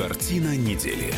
Картина 0.00 0.56
недели. 0.56 1.12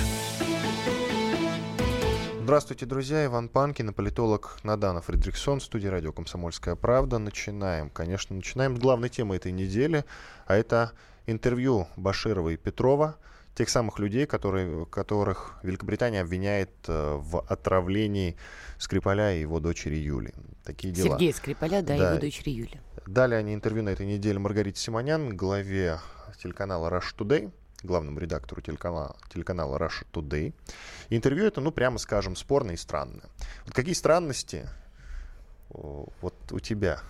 Здравствуйте, 2.42 2.84
друзья. 2.84 3.24
Иван 3.26 3.48
Панкин, 3.48 3.94
политолог 3.94 4.58
Надана 4.64 5.00
Фредериксон, 5.00 5.60
студия 5.60 5.92
радио 5.92 6.10
«Комсомольская 6.10 6.74
правда». 6.74 7.18
Начинаем. 7.18 7.90
Конечно, 7.90 8.34
начинаем 8.34 8.76
с 8.76 8.80
главной 8.80 9.08
темы 9.08 9.36
этой 9.36 9.52
недели, 9.52 10.04
а 10.46 10.56
это 10.56 10.90
интервью 11.26 11.86
Баширова 11.96 12.48
и 12.48 12.56
Петрова, 12.56 13.18
тех 13.54 13.68
самых 13.68 14.00
людей, 14.00 14.26
которые, 14.26 14.84
которых 14.86 15.60
Великобритания 15.62 16.20
обвиняет 16.20 16.72
э, 16.88 17.18
в 17.20 17.38
отравлении 17.42 18.34
Скрипаля 18.78 19.32
и 19.32 19.42
его 19.42 19.60
дочери 19.60 19.94
Юли. 19.94 20.34
Такие 20.64 20.92
дела. 20.92 21.10
Сергея 21.10 21.32
Скрипаля, 21.32 21.82
да, 21.82 21.96
да. 21.96 22.10
его 22.10 22.20
дочери 22.20 22.50
Юли. 22.50 22.80
Дали 23.06 23.36
они 23.36 23.54
интервью 23.54 23.84
на 23.84 23.90
этой 23.90 24.06
неделе 24.06 24.40
Маргарите 24.40 24.80
Симонян, 24.80 25.36
главе 25.36 26.00
телеканала 26.42 26.88
Rush 26.88 27.14
Today 27.16 27.52
главному 27.82 28.18
редактору 28.18 28.60
телеканала, 28.60 29.16
телеканала 29.32 29.76
Russia 29.78 30.06
Today. 30.12 30.52
интервью 31.10 31.46
это, 31.46 31.60
ну, 31.60 31.72
прямо 31.72 31.98
скажем, 31.98 32.36
спорное 32.36 32.74
и 32.74 32.78
странное. 32.78 33.28
Вот 33.64 33.74
какие 33.74 33.94
странности 33.94 34.68
вот 35.70 36.34
у 36.50 36.60
тебя 36.60 37.00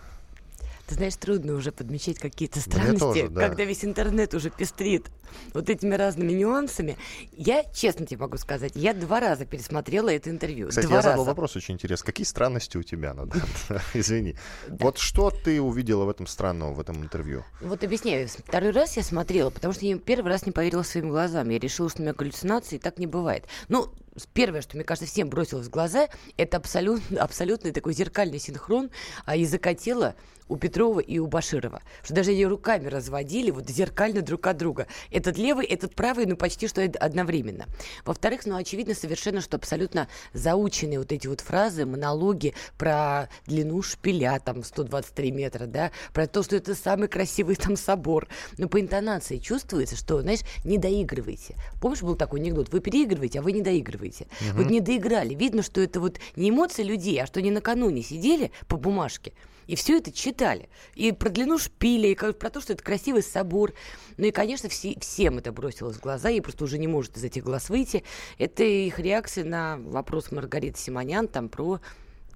ты 0.93 0.97
знаешь, 0.97 1.17
трудно 1.17 1.55
уже 1.55 1.73
подмечать 1.73 2.19
какие-то 2.19 2.61
странности, 2.61 2.99
тоже, 2.99 3.29
да. 3.29 3.49
когда 3.49 3.65
весь 3.65 3.85
интернет 3.85 4.35
уже 4.35 4.51
пестрит 4.51 5.07
вот 5.55 5.71
этими 5.71 5.95
разными 5.95 6.33
нюансами. 6.33 6.99
Я, 7.33 7.65
честно 7.73 8.05
тебе 8.05 8.21
могу 8.21 8.37
сказать, 8.37 8.73
я 8.75 8.93
два 8.93 9.21
раза 9.21 9.47
пересмотрела 9.47 10.11
это 10.11 10.29
интервью. 10.29 10.69
Кстати, 10.69 10.87
два 10.87 10.97
я 10.97 11.03
раза. 11.03 11.09
задал 11.11 11.25
вопрос 11.25 11.57
очень 11.57 11.75
интересный. 11.75 12.07
Какие 12.07 12.27
странности 12.27 12.77
у 12.77 12.83
тебя, 12.83 13.15
Надо? 13.15 13.41
Извини. 13.95 14.37
Вот 14.69 14.99
что 14.99 15.31
ты 15.31 15.63
увидела 15.63 16.05
в 16.05 16.11
этом 16.11 16.27
странного, 16.27 16.75
в 16.75 16.81
этом 16.81 17.03
интервью? 17.03 17.45
Вот 17.63 17.83
объясняю. 17.83 18.29
Второй 18.29 18.73
раз 18.73 18.97
я 18.97 19.03
смотрела, 19.03 19.49
потому 19.49 19.73
что 19.73 19.87
я 19.87 19.97
первый 19.99 20.29
раз 20.29 20.45
не 20.45 20.53
поверила 20.53 20.83
своим 20.83 21.09
глазам. 21.09 21.49
Я 21.49 21.59
решила, 21.59 21.89
что 21.89 22.01
у 22.01 22.03
меня 22.03 22.13
галлюцинации, 22.13 22.77
и 22.77 22.79
так 22.79 22.99
не 22.99 23.07
бывает. 23.07 23.47
Ну, 23.69 23.91
первое, 24.33 24.63
что, 24.63 24.77
мне 24.77 24.85
кажется, 24.85 25.11
всем 25.11 25.29
бросилось 25.29 25.67
в 25.67 25.71
глаза, 25.71 26.09
это 26.37 26.57
абсолютно, 26.57 27.21
абсолютный 27.21 27.73
такой 27.73 27.95
зеркальный 27.95 28.39
синхрон 28.39 28.91
а, 29.25 29.37
языка 29.37 29.75
тела 29.75 30.15
у 30.49 30.57
Петрова 30.57 31.01
и 31.01 31.19
у 31.19 31.27
Баширова. 31.27 31.81
Что 32.03 32.15
даже 32.15 32.33
они 32.33 32.45
руками 32.45 32.87
разводили 32.89 33.51
вот 33.51 33.69
зеркально 33.71 34.21
друг 34.23 34.47
от 34.47 34.59
друга. 34.59 34.87
Этот 35.11 35.39
левый, 35.39 35.67
этот 35.67 35.95
правый, 35.95 36.27
ну 36.27 36.37
почти 36.37 36.69
что 36.69 36.83
одновременно. 36.83 37.67
Во-вторых, 38.05 38.45
ну 38.45 38.57
очевидно 38.57 38.95
совершенно, 38.95 39.41
что 39.41 39.57
абсолютно 39.57 40.09
заученные 40.35 40.99
вот 40.99 41.11
эти 41.11 41.27
вот 41.27 41.41
фразы, 41.41 41.87
монологи 41.87 42.55
про 42.77 43.29
длину 43.47 43.83
шпиля, 43.83 44.41
там 44.45 44.63
123 44.63 45.33
метра, 45.33 45.67
да, 45.67 45.91
про 46.13 46.27
то, 46.27 46.43
что 46.43 46.57
это 46.57 46.75
самый 46.75 47.09
красивый 47.09 47.57
там 47.57 47.77
собор. 47.77 48.29
Но 48.59 48.69
по 48.69 48.79
интонации 48.81 49.39
чувствуется, 49.39 49.97
что, 49.97 50.21
знаешь, 50.21 50.41
не 50.65 50.77
доигрывайте. 50.77 51.57
Помнишь, 51.81 52.03
был 52.03 52.17
такой 52.17 52.41
анекдот? 52.41 52.71
Вы 52.71 52.81
переигрываете, 52.81 53.39
а 53.39 53.43
вы 53.43 53.53
не 53.53 53.63
доигрываете. 53.63 54.02
Угу. 54.11 54.63
Вот 54.63 54.71
не 54.71 54.81
доиграли. 54.81 55.35
Видно, 55.35 55.63
что 55.63 55.81
это 55.81 56.01
вот 56.01 56.19
не 56.37 56.51
эмоции 56.51 56.83
людей, 56.83 57.21
а 57.23 57.27
что 57.27 57.41
они 57.41 57.51
накануне 57.51 58.03
сидели 58.03 58.51
по 58.69 58.77
бумажке, 58.77 59.33
и 59.67 59.77
все 59.77 59.99
это 59.99 60.13
читали. 60.13 60.69
И 60.95 61.13
про 61.13 61.31
длину 61.31 61.59
шпиля, 61.59 62.11
и 62.11 62.33
про 62.33 62.51
то, 62.51 62.61
что 62.61 62.73
это 62.73 62.83
красивый 62.83 63.23
собор. 63.23 63.73
Ну 64.17 64.27
и, 64.27 64.31
конечно, 64.31 64.69
все, 64.69 64.99
всем 65.01 65.39
это 65.39 65.53
бросилось 65.53 65.97
в 65.97 66.01
глаза. 66.01 66.31
И 66.31 66.41
просто 66.41 66.65
уже 66.65 66.79
не 66.79 66.89
может 66.89 67.17
из 67.17 67.25
этих 67.25 67.45
глаз 67.45 67.71
выйти. 67.71 68.05
Это 68.39 68.65
их 68.65 68.99
реакция 68.99 69.45
на 69.45 69.79
вопрос 69.79 70.31
Маргариты 70.31 70.79
Симонян 70.79 71.29
там 71.29 71.49
про 71.49 71.81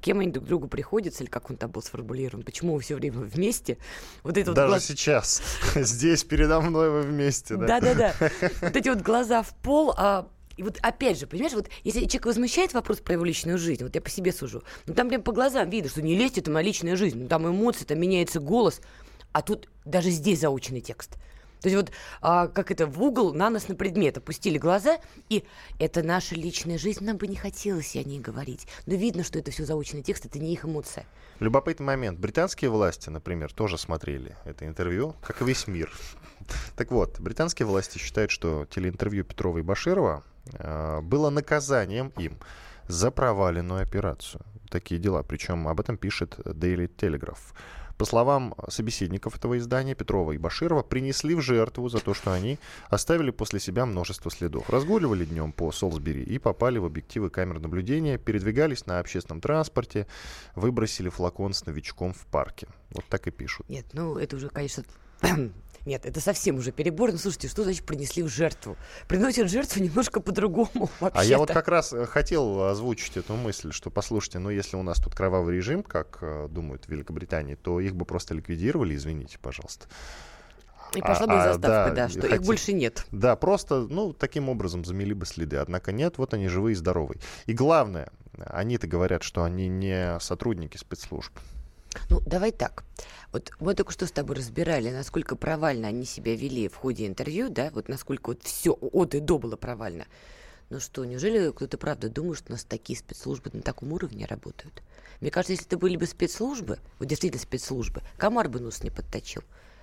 кем 0.00 0.20
они 0.20 0.31
друг 0.31 0.47
другу 0.47 0.69
приходятся, 0.69 1.25
или 1.25 1.31
как 1.31 1.50
он 1.50 1.56
там 1.56 1.70
был 1.70 1.83
сформулирован, 1.83 2.44
почему 2.44 2.75
вы 2.75 2.81
все 2.81 2.94
время 2.94 3.19
вместе. 3.19 3.78
Вот 4.22 4.37
это 4.37 4.53
Даже 4.53 4.69
вот 4.69 4.72
глаз... 4.75 4.84
сейчас, 4.84 5.42
здесь 5.75 6.22
передо 6.22 6.61
мной 6.61 6.91
вы 6.91 7.03
вместе, 7.03 7.56
да? 7.56 7.67
Да-да-да. 7.67 8.14
Вот 8.61 8.77
эти 8.77 8.89
вот 8.89 9.00
глаза 9.00 9.42
в 9.42 9.55
пол, 9.62 9.92
а 9.97 10.28
и 10.57 10.62
вот 10.62 10.79
опять 10.83 11.19
же, 11.19 11.27
понимаешь, 11.27 11.53
вот 11.53 11.69
если 11.85 12.01
человек 12.01 12.27
возмущает 12.27 12.72
вопрос 12.72 13.00
про 13.00 13.15
его 13.15 13.25
личную 13.25 13.59
жизнь, 13.59 13.83
вот 13.84 13.94
я 13.94 14.00
по 14.00 14.09
себе 14.09 14.33
сужу, 14.33 14.62
ну 14.87 14.94
там 14.94 15.09
прям 15.09 15.22
по 15.22 15.33
глазам 15.33 15.69
видно, 15.69 15.91
что 15.91 16.03
не 16.03 16.17
лезьте, 16.17 16.41
это 16.41 16.50
моя 16.50 16.67
личная 16.67 16.97
жизнь, 16.97 17.19
ну 17.19 17.28
там 17.28 17.47
эмоции, 17.47 17.84
там 17.84 18.00
меняется 18.00 18.41
голос, 18.41 18.81
а 19.33 19.43
тут 19.43 19.69
даже 19.84 20.11
здесь 20.11 20.41
заученный 20.41 20.81
текст. 20.81 21.19
То 21.61 21.69
есть 21.69 21.77
вот 21.77 21.93
а, 22.21 22.49
как 22.49 22.71
это 22.71 22.87
в 22.87 23.03
угол 23.03 23.34
на 23.34 23.50
нас 23.50 23.69
на 23.69 23.75
предмет 23.75 24.19
опустили 24.19 24.56
глаза, 24.59 24.99
и 25.28 25.45
это 25.78 26.03
наша 26.03 26.34
личная 26.34 26.78
жизнь, 26.78 27.05
нам 27.05 27.16
бы 27.16 27.27
не 27.27 27.37
хотелось 27.37 27.97
о 27.97 28.03
ней 28.03 28.21
говорить. 28.21 28.66
Но 28.87 28.95
видно, 28.95 29.25
что 29.25 29.39
это 29.39 29.50
все 29.50 29.65
заученный 29.65 30.03
текст, 30.03 30.27
это 30.27 30.39
не 30.39 30.53
их 30.53 30.65
эмоция. 30.65 31.06
Любопытный 31.41 31.84
момент. 31.84 32.19
Британские 32.19 32.71
власти, 32.71 33.11
например, 33.11 33.53
тоже 33.53 33.78
смотрели 33.78 34.37
это 34.45 34.66
интервью, 34.66 35.16
как 35.22 35.43
и 35.43 35.45
весь 35.45 35.66
мир. 35.66 35.93
Так 36.77 36.93
вот, 36.93 37.19
британские 37.19 37.66
власти 37.66 37.99
считают, 37.99 38.31
что 38.31 38.66
телеинтервью 38.66 39.25
Петрова 39.25 39.59
и 39.59 39.62
Баширова 39.62 40.22
было 40.59 41.31
наказанием 41.31 42.12
им 42.19 42.39
за 42.89 43.11
проваленную 43.11 43.83
операцию. 43.83 44.43
Такие 44.71 45.01
дела. 45.01 45.23
Причем 45.23 45.69
об 45.69 45.81
этом 45.81 45.97
пишет 45.97 46.39
Daily 46.39 46.89
Telegraph. 46.89 47.39
По 47.99 48.05
словам 48.05 48.55
собеседников 48.69 49.37
этого 49.37 49.57
издания, 49.57 49.95
Петрова 49.95 50.33
и 50.33 50.39
Баширова 50.39 50.83
принесли 50.83 51.34
в 51.34 51.41
жертву 51.41 51.89
за 51.89 51.99
то, 51.99 52.12
что 52.12 52.31
они 52.31 52.59
оставили 52.91 53.31
после 53.31 53.59
себя 53.59 53.87
множество 53.87 54.31
следов. 54.31 54.69
Разгуливали 54.69 55.25
днем 55.25 55.51
по 55.53 55.73
Солсбери 55.73 56.23
и 56.23 56.39
попали 56.39 56.77
в 56.78 56.84
объективы 56.84 57.31
камер 57.31 57.59
наблюдения, 57.59 58.19
передвигались 58.19 58.84
на 58.84 58.99
общественном 58.99 59.41
транспорте, 59.41 60.07
выбросили 60.55 61.09
флакон 61.09 61.55
с 61.55 61.65
новичком 61.65 62.13
в 62.13 62.27
парке. 62.27 62.69
Вот 62.91 63.07
так 63.09 63.28
и 63.28 63.31
пишут. 63.31 63.67
Нет, 63.71 63.87
ну 63.95 64.19
это 64.19 64.37
уже, 64.37 64.51
конечно, 64.51 64.84
нет, 65.86 66.04
это 66.04 66.20
совсем 66.20 66.56
уже 66.56 66.72
перебор. 66.72 67.12
Ну, 67.12 67.19
слушайте, 67.19 67.48
что 67.48 67.62
значит 67.62 67.84
принесли 67.84 68.22
в 68.22 68.28
жертву? 68.28 68.76
Приносят 69.08 69.48
жертву 69.48 69.80
немножко 69.80 70.20
по-другому 70.20 70.91
А 71.00 71.24
я 71.24 71.38
вот 71.38 71.50
как 71.50 71.69
раз 71.69 71.92
э, 71.92 72.06
хотел 72.06 72.64
озвучить 72.64 73.16
эту 73.16 73.34
мысль, 73.34 73.72
что, 73.72 73.88
послушайте, 73.91 74.41
ну, 74.41 74.50
если 74.50 74.76
у 74.76 74.82
нас 74.82 74.98
тут 74.98 75.14
кровавый 75.14 75.56
режим, 75.56 75.82
как 75.82 76.19
э, 76.20 76.48
думают 76.50 76.84
в 76.86 76.88
Великобритании, 76.88 77.54
то 77.54 77.80
их 77.80 77.94
бы 77.94 78.04
просто 78.04 78.34
ликвидировали, 78.34 78.97
извините, 78.97 79.38
пожалуйста. 79.41 79.86
И 80.94 81.00
пошла 81.00 81.26
бы 81.26 81.34
а, 81.34 81.52
заставка, 81.52 81.94
да, 81.94 81.94
да 81.94 82.08
что 82.08 82.20
хотим, 82.22 82.36
их 82.36 82.42
больше 82.42 82.72
нет. 82.72 83.06
Да, 83.10 83.36
просто, 83.36 83.86
ну, 83.88 84.12
таким 84.12 84.48
образом 84.48 84.84
замели 84.84 85.14
бы 85.14 85.26
следы. 85.26 85.56
Однако 85.56 85.92
нет, 85.92 86.18
вот 86.18 86.34
они 86.34 86.48
живые 86.48 86.72
и 86.72 86.76
здоровые. 86.76 87.20
И 87.47 87.53
главное, 87.53 88.08
они-то 88.38 88.86
говорят, 88.86 89.22
что 89.22 89.44
они 89.44 89.68
не 89.68 90.18
сотрудники 90.20 90.76
спецслужб. 90.76 91.32
Ну, 92.10 92.20
давай 92.20 92.53
так. 92.53 92.84
Вот 93.36 93.52
мы 93.60 93.74
только 93.74 93.92
что 93.92 94.06
с 94.06 94.12
тобой 94.12 94.36
разбирали, 94.36 94.91
насколько 94.91 95.36
провально 95.36 95.88
они 95.88 96.06
себя 96.06 96.34
вели 96.34 96.69
в 96.69 96.76
ходе 96.76 97.06
интервью, 97.06 97.50
да, 97.50 97.70
вот 97.74 97.86
насколько 97.86 98.28
вот 98.28 98.42
все 98.42 98.72
от 98.72 99.14
и 99.14 99.20
до 99.20 99.38
было 99.38 99.56
провально. 99.56 100.06
Ну 100.70 100.80
что, 100.80 101.04
неужели 101.04 101.50
кто-то 101.50 101.76
правда 101.76 102.08
думает, 102.08 102.38
что 102.38 102.48
у 102.48 102.52
нас 102.52 102.64
такие 102.64 102.98
спецслужбы 102.98 103.50
на 103.52 103.60
таком 103.60 103.92
уровне 103.92 104.24
работают? 104.24 104.82
Мне 105.20 105.30
кажется, 105.30 105.52
если 105.52 105.66
это 105.66 105.76
были 105.76 105.98
бы 105.98 106.06
спецслужбы, 106.06 106.78
вот 106.98 107.08
действительно 107.08 107.42
спецслужбы, 107.42 108.00
комар 108.16 108.48
бы 108.48 108.58
нос 108.58 108.82
не 108.82 108.88
подточил. 108.88 109.42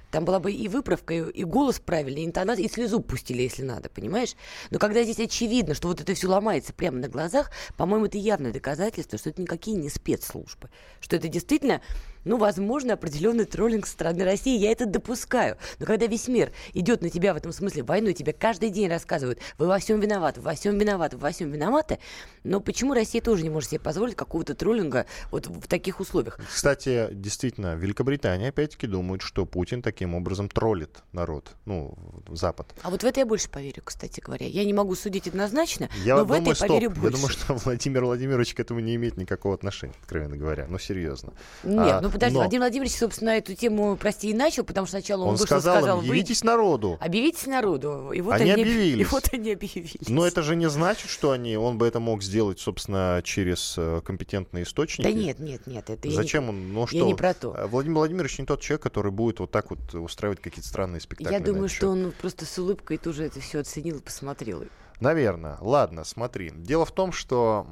Там 0.10 0.26
была 0.26 0.40
бы 0.40 0.52
и 0.52 0.68
выправка, 0.68 1.14
и, 1.14 1.44
голос 1.44 1.80
правильный, 1.80 2.22
и 2.22 2.26
интонация, 2.26 2.66
и 2.66 2.70
слезу 2.70 3.02
пустили, 3.02 3.44
если 3.44 3.62
надо, 3.62 3.90
понимаешь? 3.90 4.36
Но 4.72 4.80
когда 4.80 5.04
здесь 5.04 5.20
очевидно, 5.20 5.76
что 5.76 5.88
вот 5.90 6.02
это 6.02 6.14
все 6.16 6.28
ломается 6.28 6.74
прямо 6.74 6.98
на 6.98 7.08
глазах, 7.08 7.52
по-моему, 7.78 8.06
это 8.06 8.18
явное 8.18 8.52
доказательство, 8.52 9.20
что 9.20 9.30
это 9.30 9.42
никакие 9.42 9.78
не 9.78 9.90
спецслужбы. 9.90 10.70
Что 11.02 11.16
это 11.16 11.28
действительно 11.28 11.82
ну, 12.26 12.38
возможно, 12.38 12.94
определенный 12.94 13.46
троллинг 13.46 13.86
со 13.86 13.94
стороны 13.94 14.24
России, 14.24 14.58
я 14.58 14.72
это 14.72 14.86
допускаю. 14.86 15.58
Но 15.80 15.86
когда 15.86 16.08
весь 16.08 16.28
мир 16.28 16.52
идет 16.74 17.02
на 17.02 17.10
тебя 17.10 17.34
в 17.34 17.38
этом 17.38 17.52
смысле 17.52 17.84
войну, 17.84 18.10
и 18.10 18.14
тебе 18.14 18.34
каждый 18.34 18.70
день 18.70 18.90
рассказывают, 18.90 19.40
вы 19.58 19.68
во 19.68 19.80
всем 19.80 20.00
виноваты, 20.00 20.42
во 20.42 20.54
всем 20.54 20.78
виноваты, 20.78 21.18
во 21.18 21.32
всем 21.32 21.52
виноваты, 21.52 22.00
но 22.44 22.60
почему 22.60 22.94
Россия 22.94 23.22
тоже 23.22 23.44
не 23.44 23.50
может 23.50 23.70
себе 23.70 23.80
позволить 23.80 24.16
какого-то 24.16 24.56
троллинга 24.56 25.06
вот 25.32 25.48
в 25.48 25.68
таких 25.68 26.00
условиях? 26.00 26.40
Кстати, 26.54 27.10
действительно, 27.12 27.76
Великобритания 27.76 28.50
опять-таки 28.50 28.88
думает, 28.88 29.22
что 29.22 29.46
Путин 29.46 29.82
таким 29.82 30.16
образом 30.16 30.50
троллит 30.50 31.04
народ, 31.12 31.52
ну, 31.66 31.98
Запад. 32.30 32.74
А 32.82 32.90
вот 32.90 33.04
в 33.04 33.06
это 33.06 33.20
я 33.20 33.26
больше 33.26 33.50
поверю, 33.50 33.82
кстати 33.84 34.20
говоря. 34.20 34.46
Я 34.48 34.64
не 34.66 34.74
могу 34.74 34.96
судить 34.96 35.28
однозначно, 35.28 35.90
я 36.04 36.16
но 36.16 36.24
думаю, 36.24 36.40
в 36.40 36.42
это 36.42 36.50
я 36.50 36.56
стоп. 36.56 36.68
поверю 36.70 36.90
больше. 36.90 37.06
Я 37.06 37.12
думаю, 37.12 37.30
что 37.30 37.54
Владимир 37.66 38.06
Владимирович 38.06 38.54
к 38.54 38.60
этому 38.60 38.80
не 38.80 38.96
имеет 38.96 39.18
никакого 39.18 39.56
отношения, 39.56 39.94
откровенно 40.02 40.38
говоря. 40.38 40.68
Ну, 40.70 40.80
серьезно. 40.80 41.34
Нет, 41.64 41.94
а, 41.94 42.02
ну 42.02 42.10
подожди, 42.14 42.36
но... 42.36 42.42
Владимир 42.42 42.62
Владимирович, 42.62 42.96
собственно, 42.96 43.32
эту 43.32 43.56
тему, 43.56 43.98
прости, 43.98 44.30
и 44.30 44.34
начал, 44.34 44.64
потому 44.64 44.88
что 44.88 44.98
сначала 44.98 45.24
он, 45.24 45.30
он 45.30 45.34
вышел 45.34 45.48
сказал, 45.48 45.78
сказал, 45.78 46.02
им, 46.02 46.06
явитесь 46.06 46.44
народу. 46.44 46.98
Объявитесь 47.02 47.48
народу. 47.48 48.12
И 48.14 48.22
вот 48.22 48.36
они, 48.36 48.52
они 48.52 48.62
объявились. 48.64 49.02
И 49.08 49.10
вот 49.10 49.30
они 49.34 49.52
объявились. 49.52 50.08
Но 50.08 50.26
это 50.26 50.42
же 50.42 50.56
не 50.56 50.70
значит, 50.70 51.10
что 51.10 51.32
они, 51.32 51.58
он 51.58 51.78
бы 51.78 51.88
это 51.88 52.00
мог 52.00 52.24
сделать, 52.24 52.60
собственно, 52.60 53.22
через 53.24 53.76
э, 53.78 54.02
компетентные 54.06 54.64
источники. 54.64 55.08
Да 55.08 55.12
нет, 55.12 55.40
нет, 55.40 55.68
нет. 55.68 55.90
Это 55.90 56.10
Зачем 56.12 56.44
не, 56.44 56.50
он? 56.50 56.74
Ну 56.74 56.88
что? 56.88 56.98
Я 56.98 57.04
не 57.04 57.16
про 57.16 57.34
то. 57.34 57.54
Э, 57.58 57.68
Владимир 57.68 57.98
Владимирович 57.98 58.40
не 58.40 58.46
тот 58.46 58.62
человек, 58.62 58.84
который 58.84 59.12
будет 59.12 59.40
вот 59.40 59.52
так 59.52 59.70
вот 59.72 59.94
устраивать 59.94 60.40
какие-то 60.40 60.68
странные 60.68 61.02
спектакли. 61.02 61.34
Я 61.34 61.40
думаю, 61.40 61.70
что 61.70 61.90
он 61.90 62.14
просто 62.22 62.46
с 62.46 62.58
улыбкой 62.58 62.98
тоже 62.98 63.26
это 63.26 63.40
все 63.40 63.60
оценил 63.60 63.98
и 63.98 64.02
посмотрел. 64.02 64.64
Наверное. 65.04 65.58
Ладно, 65.60 66.06
смотри. 66.06 66.50
Дело 66.56 66.86
в 66.86 66.92
том, 66.94 67.12
что 67.12 67.68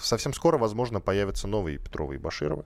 совсем 0.00 0.34
скоро, 0.34 0.58
возможно, 0.58 1.00
появятся 1.00 1.46
новые 1.46 1.78
Петровы 1.78 2.16
и 2.16 2.18
Башировы. 2.18 2.64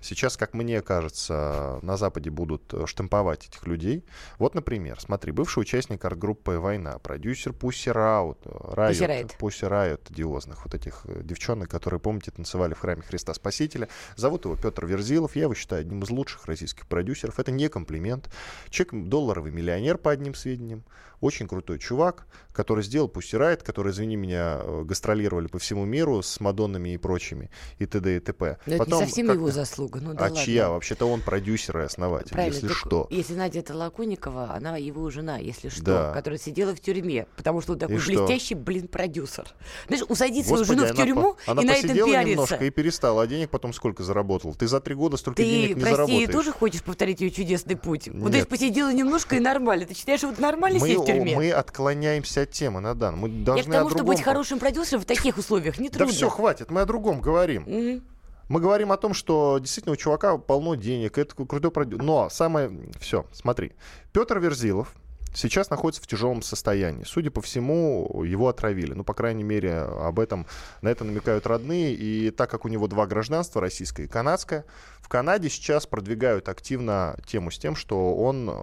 Сейчас, 0.00 0.38
как 0.38 0.54
мне 0.54 0.80
кажется, 0.80 1.78
на 1.82 1.98
Западе 1.98 2.30
будут 2.30 2.72
штамповать 2.86 3.46
этих 3.46 3.66
людей. 3.66 4.06
Вот, 4.38 4.54
например, 4.54 4.98
смотри, 4.98 5.32
бывший 5.32 5.58
участник 5.58 6.02
арт-группы 6.02 6.58
«Война», 6.58 6.98
продюсер 6.98 7.52
Пусси 7.52 7.90
Раут, 7.90 8.38
Райот, 8.46 9.36
Пусси 9.38 9.66
Райот, 9.66 10.06
диозных, 10.08 10.64
вот 10.64 10.74
этих 10.74 11.02
э, 11.04 11.20
девчонок, 11.22 11.68
которые, 11.68 12.00
помните, 12.00 12.30
танцевали 12.30 12.72
в 12.72 12.78
храме 12.78 13.02
Христа 13.02 13.34
Спасителя. 13.34 13.88
Зовут 14.16 14.46
его 14.46 14.56
Петр 14.56 14.86
Верзилов. 14.86 15.36
Я 15.36 15.42
его 15.42 15.54
считаю 15.54 15.82
одним 15.82 16.02
из 16.02 16.08
лучших 16.08 16.46
российских 16.46 16.86
продюсеров. 16.86 17.38
Это 17.38 17.52
не 17.52 17.68
комплимент. 17.68 18.30
Человек 18.70 19.08
долларовый 19.10 19.52
миллионер, 19.52 19.98
по 19.98 20.10
одним 20.10 20.34
сведениям 20.34 20.84
очень 21.20 21.46
крутой 21.46 21.78
чувак, 21.78 22.26
который 22.52 22.82
сделал 22.82 23.08
Пустирайт, 23.08 23.62
который, 23.62 23.92
извини 23.92 24.16
меня, 24.16 24.60
э, 24.62 24.82
гастролировали 24.84 25.46
по 25.46 25.58
всему 25.58 25.84
миру 25.84 26.22
с 26.22 26.40
Мадоннами 26.40 26.94
и 26.94 26.96
прочими, 26.96 27.50
и 27.78 27.86
т.д. 27.86 28.16
и 28.16 28.20
т.п. 28.20 28.58
Но 28.66 28.78
Потом, 28.78 28.94
это 28.94 29.02
не 29.02 29.06
совсем 29.06 29.32
его 29.32 29.50
заслуга. 29.50 30.00
Ну, 30.00 30.14
да 30.14 30.20
а 30.20 30.22
ладно. 30.24 30.38
чья? 30.38 30.70
Вообще-то 30.70 31.06
он 31.06 31.20
продюсер 31.20 31.78
и 31.78 31.82
основатель, 31.84 32.32
Правильно, 32.32 32.54
если 32.54 32.68
что. 32.68 33.06
Если 33.10 33.34
Надя 33.34 33.60
это 33.60 33.74
Лакуникова, 33.74 34.54
она 34.54 34.76
его 34.76 35.08
жена, 35.10 35.38
если 35.38 35.68
что, 35.68 35.84
да. 35.84 36.12
которая 36.12 36.38
сидела 36.38 36.74
в 36.74 36.80
тюрьме, 36.80 37.26
потому 37.36 37.60
что 37.60 37.74
он 37.74 37.78
такой 37.78 37.96
и 37.96 37.98
блестящий, 37.98 38.54
что? 38.54 38.64
блин, 38.64 38.88
продюсер. 38.88 39.46
Знаешь, 39.88 40.04
усадить 40.08 40.46
Господи, 40.46 40.64
свою 40.64 40.80
жену 40.80 40.92
в 40.92 40.96
тюрьму 40.96 41.36
она, 41.46 41.62
и 41.62 41.66
на 41.66 41.72
этом 41.72 41.94
пиариться. 41.94 42.22
немножко 42.24 42.64
и 42.64 42.70
перестала, 42.70 43.22
а 43.22 43.26
денег 43.26 43.50
потом 43.50 43.72
сколько 43.72 44.02
заработал? 44.02 44.54
Ты 44.54 44.66
за 44.66 44.80
три 44.80 44.94
года 44.94 45.16
столько 45.16 45.42
Ты, 45.42 45.48
денег 45.48 45.76
не 45.76 45.82
прости, 45.82 45.90
заработаешь. 45.90 46.26
Ты 46.26 46.32
тоже 46.32 46.52
хочешь 46.52 46.82
повторить 46.82 47.20
ее 47.20 47.30
чудесный 47.30 47.76
путь? 47.76 48.06
Нет. 48.06 48.16
Вот, 48.16 48.30
то 48.30 48.36
есть 48.36 48.48
посидела 48.48 48.92
немножко 48.92 49.36
и 49.36 49.40
нормально. 49.40 49.86
Ты 49.86 49.94
считаешь, 49.94 50.22
вот 50.22 50.38
нормально 50.38 50.78
мы, 50.80 50.86
в 50.96 51.09
тюрьме? 51.12 51.36
Мы 51.36 51.50
отклоняемся 51.50 52.42
от 52.42 52.50
темы, 52.50 52.80
Надан. 52.80 53.16
Мы 53.16 53.28
должны 53.28 53.60
Я 53.60 53.64
к 53.64 53.72
тому, 53.72 53.86
о 53.86 53.90
другом... 53.90 53.98
что 53.98 54.04
быть 54.04 54.22
хорошим 54.22 54.58
продюсером 54.58 55.02
в 55.02 55.04
таких 55.04 55.38
условиях 55.38 55.78
не 55.78 55.88
трудно. 55.88 56.06
Да 56.06 56.12
все, 56.12 56.28
хватит, 56.28 56.70
мы 56.70 56.80
о 56.80 56.84
другом 56.86 57.20
говорим. 57.20 57.62
Мгм. 57.62 58.02
Мы 58.48 58.60
говорим 58.60 58.90
о 58.90 58.96
том, 58.96 59.14
что 59.14 59.58
действительно 59.60 59.92
у 59.92 59.96
чувака 59.96 60.36
полно 60.36 60.74
денег, 60.74 61.18
это 61.18 61.34
крутой 61.46 61.70
продюсер. 61.70 62.02
Но 62.02 62.28
самое... 62.30 62.70
Все, 62.98 63.24
смотри. 63.32 63.72
Петр 64.12 64.40
Верзилов 64.40 64.92
сейчас 65.32 65.70
находится 65.70 66.02
в 66.02 66.08
тяжелом 66.08 66.42
состоянии. 66.42 67.04
Судя 67.04 67.30
по 67.30 67.40
всему, 67.40 68.24
его 68.24 68.48
отравили. 68.48 68.92
Ну, 68.92 69.04
по 69.04 69.14
крайней 69.14 69.44
мере, 69.44 69.78
об 69.78 70.18
этом, 70.18 70.46
на 70.82 70.88
это 70.88 71.04
намекают 71.04 71.46
родные. 71.46 71.94
И 71.94 72.30
так 72.30 72.50
как 72.50 72.64
у 72.64 72.68
него 72.68 72.88
два 72.88 73.06
гражданства, 73.06 73.60
российское 73.60 74.04
и 74.04 74.08
канадское, 74.08 74.64
в 75.00 75.08
Канаде 75.08 75.48
сейчас 75.48 75.86
продвигают 75.86 76.48
активно 76.48 77.16
тему 77.26 77.50
с 77.50 77.58
тем, 77.58 77.76
что 77.76 78.16
он 78.16 78.50
э, 78.50 78.54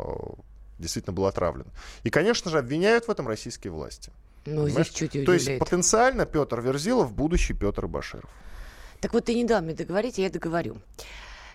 действительно 0.80 1.14
был 1.14 1.26
отравлен. 1.26 1.66
И, 2.04 2.10
конечно 2.10 2.52
же, 2.52 2.60
обвиняют 2.60 3.08
в 3.08 3.12
этом 3.12 3.28
российские 3.28 3.72
власти. 3.72 4.12
Ну, 4.46 4.64
Понимаешь? 4.64 4.88
здесь 4.88 4.96
чуть 4.96 5.26
То 5.26 5.34
есть 5.34 5.60
потенциально 5.60 6.26
Петр 6.26 6.62
Верзилов 6.62 7.14
будущий 7.14 7.54
Петр 7.54 7.88
Баширов. 7.88 8.30
Так 9.02 9.14
вот, 9.14 9.26
ты 9.26 9.36
не 9.36 9.44
дал 9.44 9.62
мне 9.62 9.74
договорить, 9.74 10.18
а 10.18 10.22
я 10.22 10.30
договорю. 10.30 10.78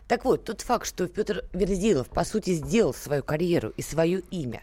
Так 0.08 0.24
вот, 0.24 0.44
тот 0.44 0.60
факт, 0.60 0.86
что 0.86 1.08
Петр 1.08 1.44
Верзилов, 1.52 2.08
по 2.08 2.24
сути, 2.24 2.54
сделал 2.54 2.92
свою 2.92 3.22
карьеру 3.22 3.72
и 3.76 3.82
свое 3.82 4.20
имя, 4.30 4.62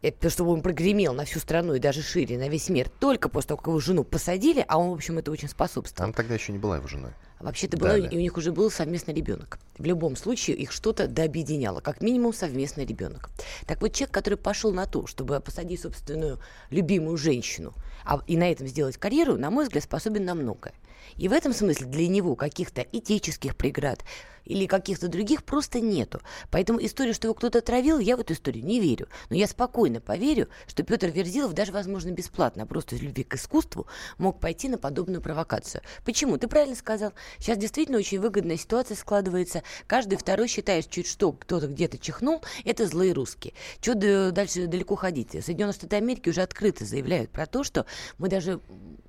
это 0.00 0.30
чтобы 0.30 0.52
он 0.52 0.62
прогремел 0.62 1.12
на 1.12 1.24
всю 1.24 1.40
страну 1.40 1.74
и 1.74 1.80
даже 1.80 2.02
шире, 2.02 2.38
на 2.38 2.48
весь 2.48 2.68
мир, 2.68 2.88
только 2.88 3.28
после 3.28 3.48
того, 3.48 3.58
как 3.58 3.66
его 3.68 3.80
жену 3.80 4.04
посадили, 4.04 4.64
а 4.66 4.78
он, 4.78 4.90
в 4.90 4.94
общем, 4.94 5.18
это 5.18 5.30
очень 5.30 5.48
способствовал. 5.48 6.04
Она 6.04 6.12
тогда 6.12 6.34
еще 6.34 6.52
не 6.52 6.58
была 6.58 6.76
его 6.76 6.86
женой. 6.86 7.12
Вообще-то 7.40 7.76
Далее. 7.76 8.10
и 8.10 8.16
у 8.16 8.20
них 8.20 8.36
уже 8.36 8.52
был 8.52 8.70
совместный 8.70 9.14
ребенок. 9.14 9.58
В 9.78 9.84
любом 9.84 10.16
случае 10.16 10.56
их 10.56 10.72
что-то 10.72 11.06
дообъединяло, 11.06 11.80
как 11.80 12.00
минимум 12.00 12.32
совместный 12.32 12.84
ребенок. 12.84 13.30
Так 13.66 13.80
вот, 13.80 13.92
человек, 13.92 14.12
который 14.12 14.36
пошел 14.38 14.72
на 14.72 14.86
то, 14.86 15.06
чтобы 15.06 15.38
посадить 15.40 15.80
собственную 15.82 16.40
любимую 16.70 17.16
женщину, 17.16 17.74
а, 18.04 18.20
и 18.26 18.36
на 18.36 18.50
этом 18.50 18.66
сделать 18.66 18.96
карьеру, 18.96 19.36
на 19.36 19.50
мой 19.50 19.64
взгляд, 19.64 19.84
способен 19.84 20.24
на 20.24 20.34
многое. 20.34 20.74
И 21.16 21.28
в 21.28 21.32
этом 21.32 21.52
смысле 21.52 21.86
для 21.86 22.08
него 22.08 22.34
каких-то 22.34 22.82
этических 22.82 23.56
преград 23.56 24.04
или 24.48 24.66
каких-то 24.66 25.08
других 25.08 25.44
просто 25.44 25.80
нету. 25.80 26.20
Поэтому 26.50 26.84
историю, 26.84 27.14
что 27.14 27.28
его 27.28 27.34
кто-то 27.34 27.60
травил, 27.60 27.98
я 27.98 28.16
в 28.16 28.20
эту 28.20 28.32
историю 28.32 28.64
не 28.64 28.80
верю. 28.80 29.06
Но 29.28 29.36
я 29.36 29.46
спокойно 29.46 30.00
поверю, 30.00 30.48
что 30.66 30.82
Петр 30.82 31.08
Верзилов 31.08 31.52
даже, 31.52 31.70
возможно, 31.70 32.10
бесплатно, 32.10 32.62
а 32.64 32.66
просто 32.66 32.96
из 32.96 33.02
любви 33.02 33.24
к 33.24 33.34
искусству 33.34 33.86
мог 34.16 34.40
пойти 34.40 34.68
на 34.68 34.78
подобную 34.78 35.20
провокацию. 35.20 35.82
Почему? 36.04 36.38
Ты 36.38 36.48
правильно 36.48 36.74
сказал. 36.74 37.12
Сейчас 37.38 37.58
действительно 37.58 37.98
очень 37.98 38.18
выгодная 38.18 38.56
ситуация 38.56 38.96
складывается. 38.96 39.62
Каждый 39.86 40.16
второй 40.16 40.48
считает, 40.48 40.88
чуть 40.88 41.06
что 41.06 41.32
кто-то 41.32 41.66
где-то 41.66 41.98
чихнул, 41.98 42.42
это 42.64 42.86
злые 42.86 43.12
русские. 43.12 43.52
Что 43.80 43.94
дальше 44.32 44.66
далеко 44.66 44.96
ходить? 44.96 45.32
Соединенные 45.32 45.74
Штаты 45.74 45.96
Америки 45.96 46.30
уже 46.30 46.40
открыто 46.40 46.86
заявляют 46.86 47.30
про 47.30 47.46
то, 47.46 47.64
что 47.64 47.84
мы 48.16 48.28
даже 48.28 48.60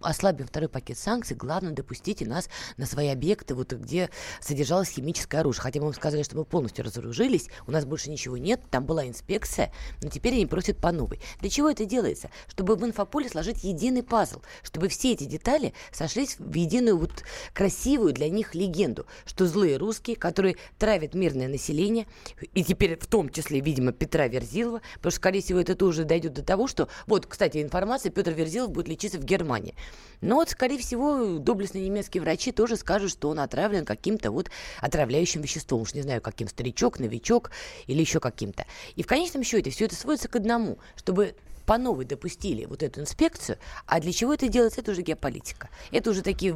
ослабим 0.01 0.47
второй 0.47 0.69
пакет 0.69 0.97
санкций, 0.97 1.35
главное, 1.35 1.73
допустите 1.73 2.25
нас 2.25 2.49
на 2.77 2.85
свои 2.85 3.07
объекты, 3.09 3.55
вот 3.55 3.73
где 3.73 4.09
содержалось 4.41 4.89
химическое 5.29 5.39
оружие. 5.39 5.61
Хотя 5.61 5.79
мы 5.79 5.85
вам 5.85 5.93
сказали, 5.93 6.23
что 6.23 6.35
мы 6.35 6.45
полностью 6.45 6.85
разоружились, 6.85 7.47
у 7.67 7.71
нас 7.71 7.85
больше 7.85 8.09
ничего 8.09 8.37
нет, 8.37 8.61
там 8.69 8.85
была 8.85 9.07
инспекция, 9.07 9.71
но 10.01 10.09
теперь 10.09 10.33
они 10.33 10.45
просят 10.45 10.77
по 10.77 10.91
новой. 10.91 11.19
Для 11.39 11.49
чего 11.49 11.69
это 11.69 11.85
делается? 11.85 12.29
Чтобы 12.47 12.75
в 12.75 12.83
инфополе 12.83 13.29
сложить 13.29 13.63
единый 13.63 14.03
пазл, 14.03 14.41
чтобы 14.63 14.87
все 14.87 15.13
эти 15.13 15.25
детали 15.25 15.73
сошлись 15.91 16.37
в 16.39 16.53
единую 16.53 16.97
вот 16.97 17.11
красивую 17.53 18.13
для 18.13 18.29
них 18.29 18.55
легенду, 18.55 19.05
что 19.25 19.45
злые 19.45 19.77
русские, 19.77 20.15
которые 20.15 20.55
травят 20.77 21.13
мирное 21.13 21.47
население, 21.47 22.07
и 22.53 22.63
теперь 22.63 22.97
в 22.97 23.07
том 23.07 23.29
числе, 23.29 23.59
видимо, 23.59 23.91
Петра 23.91 24.27
Верзилова, 24.27 24.81
потому 24.95 25.11
что, 25.11 25.19
скорее 25.19 25.41
всего, 25.41 25.59
это 25.59 25.75
тоже 25.75 26.03
дойдет 26.03 26.33
до 26.33 26.43
того, 26.43 26.67
что, 26.67 26.87
вот, 27.07 27.25
кстати, 27.25 27.61
информация, 27.61 28.11
Петр 28.11 28.31
Верзилов 28.31 28.71
будет 28.71 28.87
лечиться 28.87 29.19
в 29.19 29.23
Германии. 29.23 29.75
Но 30.21 30.35
вот, 30.35 30.49
скорее 30.49 30.77
всего, 30.79 31.37
доблестные 31.37 31.85
немецкие 31.85 32.21
врачи 32.21 32.51
тоже 32.51 32.75
скажут, 32.75 33.11
что 33.11 33.29
он 33.29 33.39
отравлен 33.39 33.85
каким-то 33.85 34.31
вот 34.31 34.49
отравляющим 34.81 35.18
веществом. 35.25 35.81
Уж 35.81 35.93
не 35.93 36.01
знаю, 36.01 36.21
каким 36.21 36.47
старичок, 36.47 36.99
новичок 36.99 37.51
или 37.87 37.99
еще 37.99 38.19
каким-то. 38.19 38.65
И 38.95 39.03
в 39.03 39.07
конечном 39.07 39.43
счете 39.43 39.69
все 39.69 39.85
это 39.85 39.95
сводится 39.95 40.27
к 40.27 40.35
одному, 40.35 40.77
чтобы 40.95 41.35
по 41.65 41.77
новой 41.77 42.05
допустили 42.05 42.65
вот 42.65 42.81
эту 42.81 43.01
инспекцию. 43.01 43.57
А 43.85 43.99
для 43.99 44.11
чего 44.11 44.33
это 44.33 44.47
делается, 44.47 44.81
это 44.81 44.91
уже 44.91 45.03
геополитика. 45.03 45.69
Это 45.91 46.09
уже 46.09 46.23
такие 46.23 46.55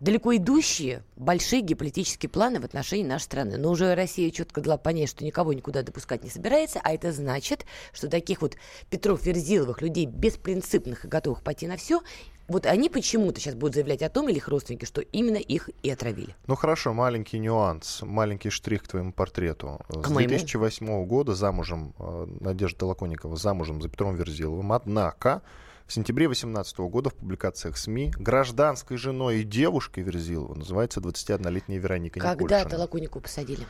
далеко 0.00 0.34
идущие, 0.34 1.04
большие 1.16 1.60
геополитические 1.60 2.30
планы 2.30 2.58
в 2.58 2.64
отношении 2.64 3.06
нашей 3.06 3.24
страны. 3.24 3.58
Но 3.58 3.70
уже 3.70 3.94
Россия 3.94 4.30
четко 4.30 4.60
дала 4.60 4.78
понять, 4.78 5.10
что 5.10 5.24
никого 5.24 5.52
никуда 5.52 5.82
допускать 5.82 6.24
не 6.24 6.30
собирается, 6.30 6.80
а 6.82 6.92
это 6.92 7.12
значит, 7.12 7.66
что 7.92 8.08
таких 8.08 8.42
вот 8.42 8.56
Петров 8.88 9.24
Верзиловых, 9.24 9.82
людей 9.82 10.06
беспринципных 10.06 11.04
и 11.04 11.08
готовых 11.08 11.42
пойти 11.42 11.66
на 11.66 11.76
все, 11.76 12.00
вот 12.50 12.66
они 12.66 12.90
почему-то 12.90 13.40
сейчас 13.40 13.54
будут 13.54 13.74
заявлять 13.74 14.02
о 14.02 14.10
том, 14.10 14.28
или 14.28 14.36
их 14.36 14.48
родственники, 14.48 14.84
что 14.84 15.00
именно 15.00 15.36
их 15.36 15.70
и 15.82 15.90
отравили. 15.90 16.34
Ну 16.48 16.56
хорошо, 16.56 16.92
маленький 16.92 17.38
нюанс, 17.38 18.02
маленький 18.02 18.50
штрих 18.50 18.82
к 18.82 18.88
твоему 18.88 19.12
портрету. 19.12 19.80
К 19.88 20.06
С 20.06 20.10
моему? 20.10 20.28
2008 20.30 21.06
года 21.06 21.34
замужем, 21.34 21.94
э, 21.98 22.26
Надежда 22.40 22.80
Толоконникова 22.80 23.36
замужем 23.36 23.80
за 23.80 23.88
Петром 23.88 24.16
Верзиловым, 24.16 24.72
однако 24.72 25.42
в 25.86 25.92
сентябре 25.92 26.26
2018 26.26 26.78
года 26.88 27.10
в 27.10 27.14
публикациях 27.14 27.76
СМИ 27.76 28.12
гражданской 28.16 28.96
женой 28.96 29.40
и 29.40 29.44
девушкой 29.44 30.02
Верзилова 30.02 30.54
называется 30.54 31.00
21-летняя 31.00 31.78
Вероника 31.78 32.18
Когда 32.18 32.34
Никольшина. 32.44 32.70
Толоконнику 32.70 33.20
посадили? 33.20 33.64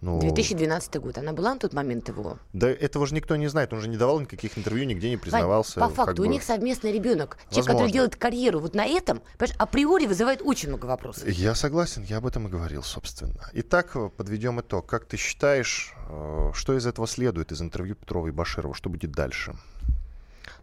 Ну, 0.00 0.20
2012 0.20 0.96
год. 0.96 1.18
Она 1.18 1.32
была 1.32 1.54
на 1.54 1.58
тот 1.60 1.72
момент 1.72 2.08
его? 2.08 2.38
Да 2.52 2.68
этого 2.68 3.06
же 3.06 3.14
никто 3.14 3.34
не 3.36 3.48
знает. 3.48 3.72
Он 3.72 3.80
же 3.80 3.88
не 3.88 3.96
давал 3.96 4.20
никаких 4.20 4.58
интервью, 4.58 4.84
нигде 4.84 5.08
не 5.08 5.16
признавался. 5.16 5.80
Вань, 5.80 5.88
по 5.88 5.94
факту, 5.94 6.12
как 6.12 6.20
у 6.20 6.22
бы. 6.22 6.28
них 6.28 6.42
совместный 6.42 6.92
ребенок. 6.92 7.36
Человек, 7.36 7.56
Возможно. 7.56 7.72
который 7.72 7.92
делает 7.92 8.16
карьеру 8.16 8.60
вот 8.60 8.74
на 8.74 8.84
этом, 8.84 9.22
априори 9.58 10.06
вызывает 10.06 10.42
очень 10.42 10.68
много 10.68 10.86
вопросов. 10.86 11.26
Я 11.28 11.54
согласен, 11.54 12.04
я 12.04 12.18
об 12.18 12.26
этом 12.26 12.46
и 12.46 12.50
говорил, 12.50 12.82
собственно. 12.82 13.50
Итак, 13.54 13.96
подведем 14.16 14.60
итог. 14.60 14.86
Как 14.86 15.06
ты 15.06 15.16
считаешь, 15.16 15.94
э, 16.08 16.50
что 16.54 16.76
из 16.76 16.86
этого 16.86 17.06
следует, 17.06 17.52
из 17.52 17.62
интервью 17.62 17.94
Петрова 17.94 18.28
и 18.28 18.30
Баширова? 18.30 18.74
Что 18.74 18.90
будет 18.90 19.12
дальше? 19.12 19.54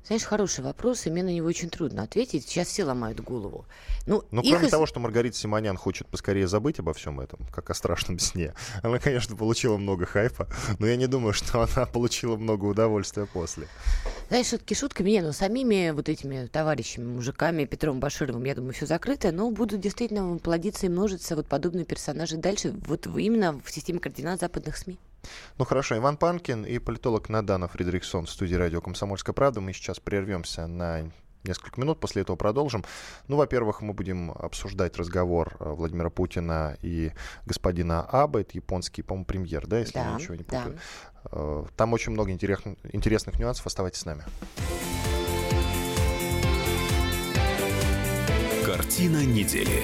Знаешь, 0.06 0.24
хороший 0.24 0.64
вопрос, 0.64 1.06
и 1.06 1.10
мне 1.10 1.24
на 1.24 1.30
него 1.30 1.48
очень 1.48 1.70
трудно 1.70 2.04
ответить. 2.04 2.46
Сейчас 2.46 2.68
все 2.68 2.84
ломают 2.84 3.22
голову. 3.22 3.66
Ну, 4.06 4.24
Ну, 4.32 4.42
их 4.42 4.52
кроме 4.52 4.70
того, 4.70 4.86
что 4.86 5.00
Маргарита 5.00 5.38
Симонян 5.38 5.78
хочет 5.78 6.08
поскорее 6.08 6.46
забыть 6.46 6.80
обо 6.80 6.94
всем 6.94 7.22
этом, 7.22 7.40
как 7.54 7.70
о 7.70 7.74
страшном 7.74 8.20
сне, 8.20 8.54
она, 8.84 9.00
конечно, 9.00 9.38
получила 9.38 9.78
много 9.78 10.06
хайпа, 10.06 10.48
но 10.80 10.88
я 10.88 10.98
не 10.98 11.08
думаю, 11.08 11.32
что 11.32 11.62
она 11.62 11.86
получила 11.94 12.36
много 12.36 12.66
удовольствия 12.66 13.26
после. 13.26 13.68
Знаешь, 14.28 14.48
шутки 14.48 14.74
шутками, 14.74 15.10
не, 15.10 15.22
но 15.22 15.32
самими 15.32 15.92
вот 15.92 16.10
этими 16.10 16.48
товарищами, 16.48 17.06
мужиками, 17.06 17.64
Петром 17.64 18.02
Башировым, 18.02 18.44
я 18.44 18.56
думаю, 18.56 18.74
все 18.74 18.86
закрыто, 18.86 19.32
но 19.32 19.52
будут 19.52 19.80
действительно 19.80 20.38
плодиться 20.38 20.88
и 20.88 20.90
множиться 20.90 21.38
вот 21.38 21.48
подобные 21.48 21.86
персонажи 21.86 22.36
дальше, 22.36 22.74
вот 22.88 23.08
именно 23.08 23.60
в 23.64 23.72
системе 23.72 24.00
координат 24.00 24.42
западных 24.42 24.76
СМИ. 24.76 24.98
Ну 25.58 25.66
хорошо, 25.66 25.98
Иван 25.98 26.18
Панкин 26.18 26.66
и 26.66 26.80
политолог 26.80 27.30
Надана 27.30 27.68
Фридрихсон 27.68 28.26
в 28.26 28.30
студии 28.30 28.56
радио 28.56 28.82
«Комсомольская 28.82 29.34
правда». 29.34 29.62
Мы 29.62 29.74
сейчас 29.74 30.00
прервемся 30.00 30.68
на 30.68 31.12
несколько 31.44 31.80
минут, 31.80 32.00
после 32.00 32.22
этого 32.22 32.36
продолжим. 32.36 32.84
Ну, 33.28 33.36
во-первых, 33.36 33.82
мы 33.82 33.94
будем 33.94 34.32
обсуждать 34.32 34.98
разговор 34.98 35.58
э, 35.60 35.70
Владимира 35.74 36.10
Путина 36.10 36.78
и 36.82 37.12
господина 37.46 38.02
Абы, 38.02 38.42
это 38.42 38.52
японский, 38.54 39.02
по-моему, 39.02 39.26
премьер, 39.26 39.68
да, 39.68 39.80
если 39.80 39.94
да, 39.94 40.12
я 40.12 40.16
ничего 40.16 40.36
не 40.36 40.44
путаю. 40.44 40.78
Да. 41.32 41.66
Там 41.76 41.94
очень 41.94 42.12
много 42.12 42.32
интересных 42.32 43.40
нюансов, 43.40 43.66
оставайтесь 43.66 44.00
с 44.00 44.06
нами. 44.06 44.24
Картина 48.66 49.26
недели. 49.26 49.84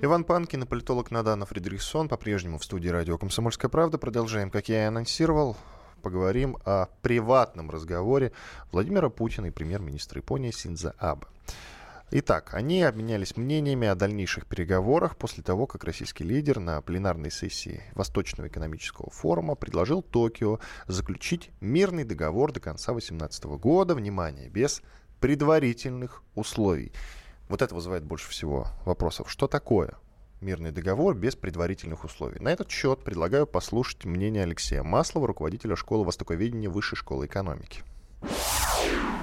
Иван 0.00 0.22
Панкин 0.22 0.62
и 0.62 0.66
политолог 0.66 1.10
Надана 1.10 1.44
Фредериксон 1.44 2.08
по-прежнему 2.08 2.58
в 2.58 2.64
студии 2.64 2.88
радио 2.88 3.18
«Комсомольская 3.18 3.68
правда». 3.68 3.98
Продолжаем, 3.98 4.48
как 4.48 4.68
я 4.68 4.84
и 4.84 4.86
анонсировал, 4.86 5.56
поговорим 6.02 6.56
о 6.64 6.86
приватном 7.02 7.68
разговоре 7.68 8.30
Владимира 8.70 9.08
Путина 9.08 9.46
и 9.46 9.50
премьер-министра 9.50 10.20
Японии 10.20 10.52
Синдза 10.52 10.94
Абе. 10.98 11.26
Итак, 12.12 12.54
они 12.54 12.84
обменялись 12.84 13.36
мнениями 13.36 13.88
о 13.88 13.96
дальнейших 13.96 14.46
переговорах 14.46 15.16
после 15.16 15.42
того, 15.42 15.66
как 15.66 15.82
российский 15.82 16.22
лидер 16.22 16.60
на 16.60 16.80
пленарной 16.80 17.32
сессии 17.32 17.82
Восточного 17.94 18.46
экономического 18.46 19.10
форума 19.10 19.56
предложил 19.56 20.02
Токио 20.02 20.60
заключить 20.86 21.50
мирный 21.60 22.04
договор 22.04 22.52
до 22.52 22.60
конца 22.60 22.92
2018 22.92 23.44
года, 23.60 23.96
внимание, 23.96 24.48
без 24.48 24.80
предварительных 25.18 26.22
условий. 26.36 26.92
Вот 27.48 27.62
это 27.62 27.74
вызывает 27.74 28.04
больше 28.04 28.28
всего 28.30 28.66
вопросов. 28.84 29.30
Что 29.30 29.46
такое 29.46 29.94
мирный 30.40 30.70
договор 30.70 31.16
без 31.16 31.34
предварительных 31.34 32.04
условий. 32.04 32.38
На 32.40 32.50
этот 32.50 32.70
счет 32.70 33.02
предлагаю 33.02 33.46
послушать 33.46 34.04
мнение 34.04 34.44
Алексея 34.44 34.82
Маслова, 34.82 35.26
руководителя 35.26 35.74
школы 35.74 36.04
востоковедения 36.04 36.70
Высшей 36.70 36.96
школы 36.96 37.26
экономики 37.26 37.82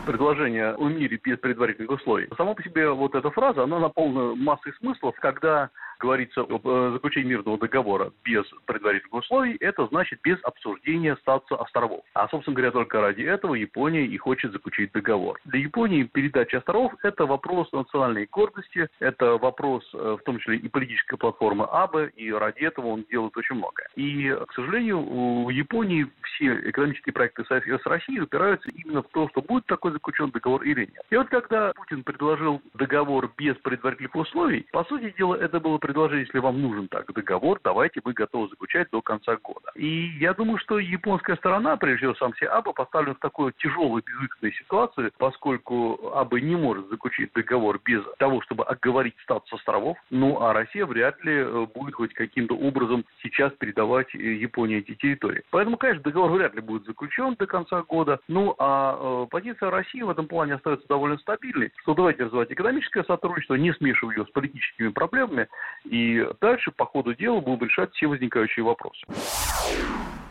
предложение 0.05 0.75
о 0.75 0.87
мире 0.87 1.19
без 1.21 1.37
предварительных 1.39 1.89
условий. 1.89 2.29
Сама 2.37 2.53
по 2.53 2.63
себе 2.63 2.89
вот 2.89 3.15
эта 3.15 3.29
фраза, 3.31 3.63
она 3.63 3.79
наполнена 3.79 4.35
массой 4.35 4.73
смыслов, 4.79 5.15
когда 5.19 5.69
говорится 5.99 6.43
о 6.43 6.61
э, 6.63 6.91
заключении 6.93 7.29
мирного 7.29 7.57
договора 7.57 8.11
без 8.23 8.45
предварительных 8.65 9.13
условий, 9.13 9.57
это 9.59 9.87
значит 9.87 10.19
без 10.23 10.37
обсуждения 10.43 11.15
статуса 11.17 11.55
островов. 11.61 12.03
А, 12.13 12.27
собственно 12.29 12.55
говоря, 12.55 12.71
только 12.71 13.01
ради 13.01 13.21
этого 13.21 13.55
Япония 13.55 14.05
и 14.05 14.17
хочет 14.17 14.51
заключить 14.51 14.91
договор. 14.91 15.39
Для 15.45 15.59
Японии 15.59 16.03
передача 16.03 16.57
островов– 16.57 16.93
это 17.03 17.25
вопрос 17.25 17.71
национальной 17.71 18.27
гордости, 18.31 18.87
это 18.99 19.37
вопрос, 19.37 19.83
э, 19.93 20.17
в 20.19 20.23
том 20.23 20.39
числе 20.39 20.57
и 20.57 20.67
политической 20.67 21.17
платформы 21.17 21.65
АБЭ, 21.65 22.11
и 22.15 22.31
ради 22.31 22.59
этого 22.59 22.87
он 22.87 23.05
делает 23.09 23.35
очень 23.37 23.55
много. 23.55 23.83
И, 23.95 24.35
к 24.47 24.53
сожалению, 24.53 24.99
у 24.99 25.49
Японии 25.49 26.07
все 26.23 26.69
экономические 26.69 27.13
проекты 27.13 27.43
с 27.45 27.85
Россией 27.85 28.21
упираются 28.21 28.69
именно 28.69 29.01
в 29.01 29.07
то, 29.09 29.29
что 29.29 29.41
будет 29.41 29.65
такой 29.65 29.91
заключен 29.91 30.31
договор 30.31 30.63
или 30.63 30.81
нет. 30.81 31.03
И 31.09 31.15
вот 31.15 31.29
когда 31.29 31.71
Путин 31.73 32.03
предложил 32.03 32.61
договор 32.73 33.31
без 33.37 33.55
предварительных 33.57 34.15
условий, 34.15 34.65
по 34.71 34.83
сути 34.85 35.13
дела, 35.17 35.35
это 35.35 35.59
было 35.59 35.77
предложение, 35.85 36.25
если 36.25 36.39
вам 36.39 36.59
нужен 36.61 36.87
так 36.87 37.13
договор, 37.13 37.59
давайте 37.63 38.01
мы 38.03 38.13
готовы 38.13 38.49
заключать 38.49 38.89
до 38.91 39.03
конца 39.03 39.37
года. 39.43 39.69
И 39.75 40.17
я 40.19 40.33
думаю, 40.33 40.57
что 40.57 40.79
японская 40.79 41.35
сторона, 41.35 41.77
прежде 41.77 42.07
всего 42.07 42.15
сам 42.15 42.33
себе 42.35 42.49
Аба, 42.49 42.73
поставлена 42.73 43.13
в 43.13 43.19
такую 43.19 43.53
тяжелую, 43.59 44.01
безвыходную 44.03 44.53
ситуацию, 44.53 45.11
поскольку 45.19 46.11
Аба 46.15 46.41
не 46.41 46.55
может 46.55 46.89
заключить 46.89 47.31
договор 47.33 47.79
без 47.85 48.01
того, 48.17 48.41
чтобы 48.41 48.63
оговорить 48.63 49.13
статус 49.21 49.53
островов, 49.53 49.97
ну 50.09 50.41
а 50.41 50.53
Россия 50.53 50.87
вряд 50.87 51.23
ли 51.23 51.33
э, 51.33 51.67
будет 51.75 51.93
хоть 51.93 52.13
каким-то 52.15 52.55
образом 52.55 53.05
сейчас 53.21 53.53
передавать 53.53 54.13
э, 54.15 54.17
Японии 54.17 54.79
эти 54.79 54.95
территории. 54.95 55.43
Поэтому, 55.51 55.77
конечно, 55.77 56.01
договор 56.01 56.31
вряд 56.31 56.55
ли 56.55 56.61
будет 56.61 56.85
заключен 56.85 57.35
до 57.35 57.45
конца 57.45 57.83
года, 57.83 58.19
ну 58.27 58.55
а 58.57 59.25
э, 59.25 59.27
позиция 59.29 59.69
России 59.69 60.01
в 60.01 60.09
этом 60.09 60.27
плане 60.27 60.55
остается 60.55 60.87
довольно 60.87 61.19
стабильной, 61.19 61.71
что 61.81 61.93
давайте 61.93 62.23
развивать 62.23 62.51
экономическое 62.51 63.03
сотрудничество, 63.03 63.53
не 63.53 63.71
смешивая 63.73 64.15
ее 64.15 64.25
с 64.25 64.31
политическими 64.31 64.89
проблемами, 64.89 65.47
и 65.85 66.27
дальше 66.41 66.71
по 66.71 66.85
ходу 66.85 67.13
дела 67.15 67.39
будем 67.39 67.65
решать 67.65 67.93
все 67.93 68.07
возникающие 68.07 68.63
вопросы. 68.63 69.05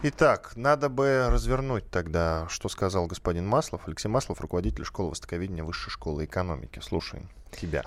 Итак, 0.02 0.52
надо 0.54 0.90
бы 0.90 1.28
развернуть 1.30 1.90
тогда, 1.90 2.46
что 2.50 2.68
сказал 2.68 3.06
господин 3.06 3.46
Маслов. 3.46 3.88
Алексей 3.88 4.08
Маслов, 4.08 4.40
руководитель 4.40 4.84
школы 4.84 5.10
востоковедения 5.10 5.64
Высшей 5.64 5.90
школы 5.90 6.26
экономики. 6.26 6.80
Слушаем 6.80 7.30
тебя. 7.50 7.84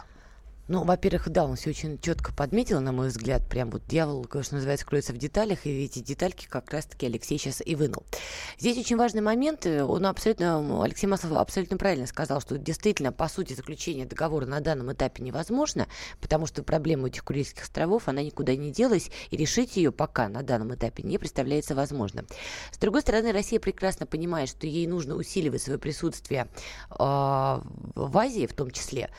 Ну, 0.67 0.83
во-первых, 0.83 1.29
да, 1.29 1.45
он 1.45 1.55
все 1.55 1.69
очень 1.69 1.97
четко 2.00 2.33
подметил, 2.33 2.81
на 2.81 2.91
мой 2.91 3.07
взгляд. 3.07 3.47
Прям 3.47 3.69
вот 3.69 3.83
дьявол, 3.88 4.27
что 4.41 4.55
называется, 4.55 4.86
кроется 4.86 5.13
в 5.13 5.17
деталях, 5.17 5.65
и 5.65 5.86
эти 5.86 6.00
детальки 6.00 6.45
как 6.45 6.71
раз-таки 6.74 7.05
Алексей 7.05 7.38
сейчас 7.38 7.62
и 7.65 7.74
вынул. 7.74 8.03
Здесь 8.59 8.77
очень 8.77 8.97
важный 8.97 9.21
момент, 9.21 9.65
э, 9.65 9.81
он 9.81 10.05
абсолютно, 10.05 10.83
Алексей 10.83 11.07
Маслов 11.07 11.38
абсолютно 11.38 11.77
правильно 11.77 12.05
сказал, 12.05 12.41
что 12.41 12.57
действительно, 12.57 13.13
по 13.13 13.29
сути, 13.29 13.53
заключение 13.53 14.05
договора 14.05 14.45
на 14.45 14.59
данном 14.59 14.91
этапе 14.91 15.24
невозможно, 15.24 15.88
потому 16.19 16.47
что 16.47 16.63
проблема 16.63 17.07
этих 17.07 17.24
Курильских 17.24 17.63
островов, 17.63 18.09
она 18.09 18.21
никуда 18.21 18.53
не 18.55 18.71
делась, 18.71 19.09
и 19.31 19.38
решить 19.38 19.77
ее 19.77 19.93
пока 19.93 20.27
на 20.27 20.43
данном 20.43 20.75
этапе 20.75 21.01
не 21.03 21.17
представляется 21.17 21.75
возможным. 21.75 22.27
С 22.71 22.77
другой 22.77 23.01
стороны, 23.01 23.31
Россия 23.31 23.62
прекрасно 23.62 24.05
понимает, 24.05 24.50
что 24.50 24.67
ей 24.67 24.86
нужно 24.86 25.15
усиливать 25.15 25.62
свое 25.62 25.79
присутствие 25.79 26.50
э, 26.89 26.95
в 26.97 28.17
Азии 28.17 28.47
в 28.47 28.53
том 28.53 28.71
числе, 28.71 29.09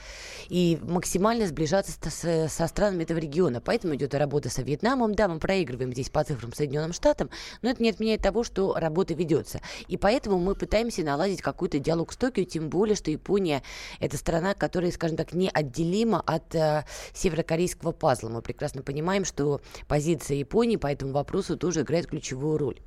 и 0.51 0.79
максимально 0.83 1.38
максимально 1.39 1.47
сближаться 1.47 1.93
с, 2.11 2.49
со 2.49 2.67
странами 2.67 3.05
этого 3.05 3.19
региона. 3.19 3.61
Поэтому 3.61 3.95
идет 3.95 4.15
работа 4.15 4.51
со 4.51 4.63
Вьетнамом. 4.63 5.15
Да, 5.15 5.29
мы 5.29 5.39
проигрываем 5.39 5.93
здесь 5.93 6.11
по 6.11 6.25
цифрам 6.25 6.53
Соединенным 6.53 6.93
Штатам, 6.93 7.31
но 7.63 7.71
это 7.71 7.83
не 7.83 7.91
отменяет 7.91 8.23
того, 8.23 8.45
что 8.45 8.75
работа 8.75 9.15
ведется. 9.15 9.61
И 9.87 9.97
поэтому 9.97 10.39
мы 10.39 10.55
пытаемся 10.55 11.03
наладить 11.03 11.41
какой-то 11.41 11.79
диалог 11.79 12.13
с 12.13 12.17
Токио, 12.17 12.45
тем 12.45 12.69
более, 12.69 12.97
что 12.97 13.11
Япония– 13.11 13.63
это 14.01 14.17
страна, 14.17 14.55
которая, 14.55 14.91
скажем 14.91 15.17
так, 15.17 15.33
неотделима 15.33 16.23
от 16.27 16.55
э, 16.55 16.85
северокорейского 17.15 17.93
пазла. 17.93 18.29
Мы 18.29 18.43
прекрасно 18.43 18.83
понимаем, 18.83 19.25
что 19.25 19.61
позиция 19.87 20.37
Японии 20.37 20.77
по 20.77 20.89
этому 20.89 21.13
вопросу 21.13 21.57
тоже 21.57 21.83
играет 21.83 22.07
ключевую 22.09 22.59
роль. 22.59 22.81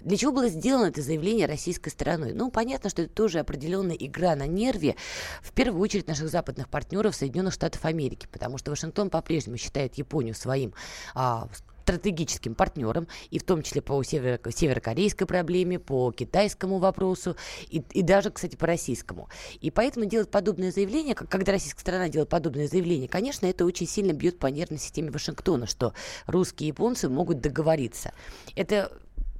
Для 0.00 0.16
чего 0.16 0.32
было 0.32 0.48
сделано 0.48 0.86
это 0.86 1.02
заявление 1.02 1.46
российской 1.46 1.90
стороной? 1.90 2.32
Ну, 2.32 2.50
понятно, 2.50 2.90
что 2.90 3.02
это 3.02 3.12
тоже 3.12 3.38
определенная 3.40 3.96
игра 3.96 4.34
на 4.34 4.46
нерве, 4.46 4.96
в 5.42 5.52
первую 5.52 5.82
очередь 5.82 6.08
наших 6.08 6.28
западных 6.28 6.68
партнеров 6.68 7.14
Соединенных 7.14 7.54
Штатов 7.54 7.84
Америки 7.84 7.97
Америки, 7.98 8.28
потому 8.30 8.58
что 8.58 8.70
Вашингтон 8.70 9.10
по-прежнему 9.10 9.56
считает 9.56 9.96
Японию 9.96 10.34
своим 10.34 10.72
а, 11.14 11.48
стратегическим 11.82 12.54
партнером, 12.54 13.08
и 13.30 13.38
в 13.38 13.44
том 13.44 13.62
числе 13.62 13.82
по 13.82 14.00
северо- 14.02 14.38
северокорейской 14.50 15.26
проблеме, 15.26 15.78
по 15.78 16.12
китайскому 16.12 16.78
вопросу, 16.78 17.36
и, 17.70 17.82
и 17.92 18.02
даже, 18.02 18.30
кстати, 18.30 18.56
по 18.56 18.66
российскому. 18.66 19.28
И 19.60 19.70
поэтому 19.70 20.04
делать 20.04 20.30
подобное 20.30 20.70
заявление, 20.70 21.14
когда 21.14 21.52
российская 21.52 21.80
сторона 21.80 22.08
делает 22.08 22.28
подобное 22.28 22.68
заявление, 22.68 23.08
конечно, 23.08 23.46
это 23.46 23.64
очень 23.64 23.88
сильно 23.88 24.12
бьет 24.12 24.38
по 24.38 24.46
нервной 24.48 24.78
системе 24.78 25.10
Вашингтона, 25.10 25.66
что 25.66 25.94
русские 26.26 26.68
и 26.68 26.72
японцы 26.72 27.08
могут 27.08 27.40
договориться. 27.40 28.12
Это 28.54 28.92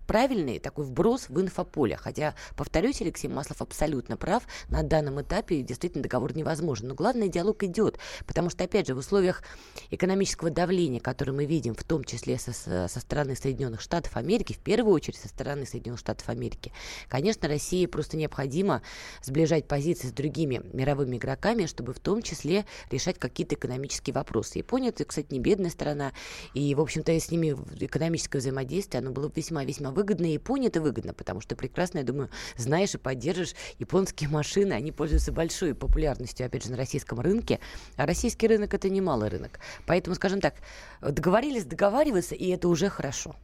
правильный 0.08 0.58
такой 0.58 0.86
вброс 0.86 1.28
в 1.28 1.40
инфополе. 1.40 1.96
Хотя, 1.96 2.34
повторюсь, 2.56 3.00
Алексей 3.02 3.28
Маслов 3.28 3.62
абсолютно 3.62 4.16
прав. 4.16 4.42
На 4.70 4.82
данном 4.82 5.20
этапе 5.20 5.62
действительно 5.62 6.02
договор 6.02 6.34
невозможен. 6.34 6.88
Но 6.88 6.94
главный 6.94 7.28
диалог 7.28 7.62
идет. 7.62 7.98
Потому 8.26 8.48
что, 8.50 8.64
опять 8.64 8.86
же, 8.86 8.94
в 8.94 8.98
условиях 8.98 9.42
экономического 9.90 10.50
давления, 10.50 10.98
которое 10.98 11.32
мы 11.32 11.44
видим, 11.44 11.74
в 11.74 11.84
том 11.84 12.02
числе 12.04 12.38
со, 12.38 12.52
со 12.52 13.00
стороны 13.00 13.36
Соединенных 13.36 13.82
Штатов 13.82 14.16
Америки, 14.16 14.54
в 14.54 14.58
первую 14.58 14.94
очередь 14.94 15.18
со 15.18 15.28
стороны 15.28 15.66
Соединенных 15.66 16.00
Штатов 16.00 16.28
Америки, 16.30 16.72
конечно, 17.08 17.46
России 17.46 17.84
просто 17.84 18.16
необходимо 18.16 18.80
сближать 19.22 19.68
позиции 19.68 20.08
с 20.08 20.12
другими 20.12 20.62
мировыми 20.72 21.16
игроками, 21.16 21.66
чтобы 21.66 21.92
в 21.92 22.00
том 22.00 22.22
числе 22.22 22.64
решать 22.90 23.18
какие-то 23.18 23.56
экономические 23.56 24.14
вопросы. 24.14 24.58
Япония, 24.58 24.88
это, 24.88 25.04
кстати, 25.04 25.26
не 25.30 25.38
бедная 25.38 25.70
страна, 25.70 26.12
и, 26.54 26.74
в 26.74 26.80
общем-то, 26.80 27.12
с 27.12 27.30
ними 27.30 27.54
экономическое 27.78 28.38
взаимодействие, 28.38 29.00
оно 29.00 29.10
было 29.10 29.30
весьма-весьма 29.34 29.90
выгодно, 29.98 30.26
Японии 30.26 30.68
это 30.68 30.80
выгодно, 30.80 31.12
потому 31.12 31.40
что 31.40 31.56
прекрасно, 31.56 31.98
я 31.98 32.04
думаю, 32.04 32.30
знаешь 32.56 32.94
и 32.94 32.98
поддержишь 32.98 33.54
японские 33.78 34.30
машины, 34.30 34.72
они 34.72 34.92
пользуются 34.92 35.32
большой 35.32 35.74
популярностью, 35.74 36.46
опять 36.46 36.64
же, 36.64 36.70
на 36.70 36.76
российском 36.76 37.20
рынке, 37.20 37.58
а 37.96 38.06
российский 38.06 38.46
рынок 38.46 38.74
это 38.74 38.88
немалый 38.88 39.28
рынок. 39.28 39.58
Поэтому, 39.86 40.14
скажем 40.14 40.40
так, 40.40 40.54
договорились 41.00 41.64
договариваться, 41.64 42.36
и 42.36 42.48
это 42.48 42.68
уже 42.68 42.88
хорошо. 42.88 43.34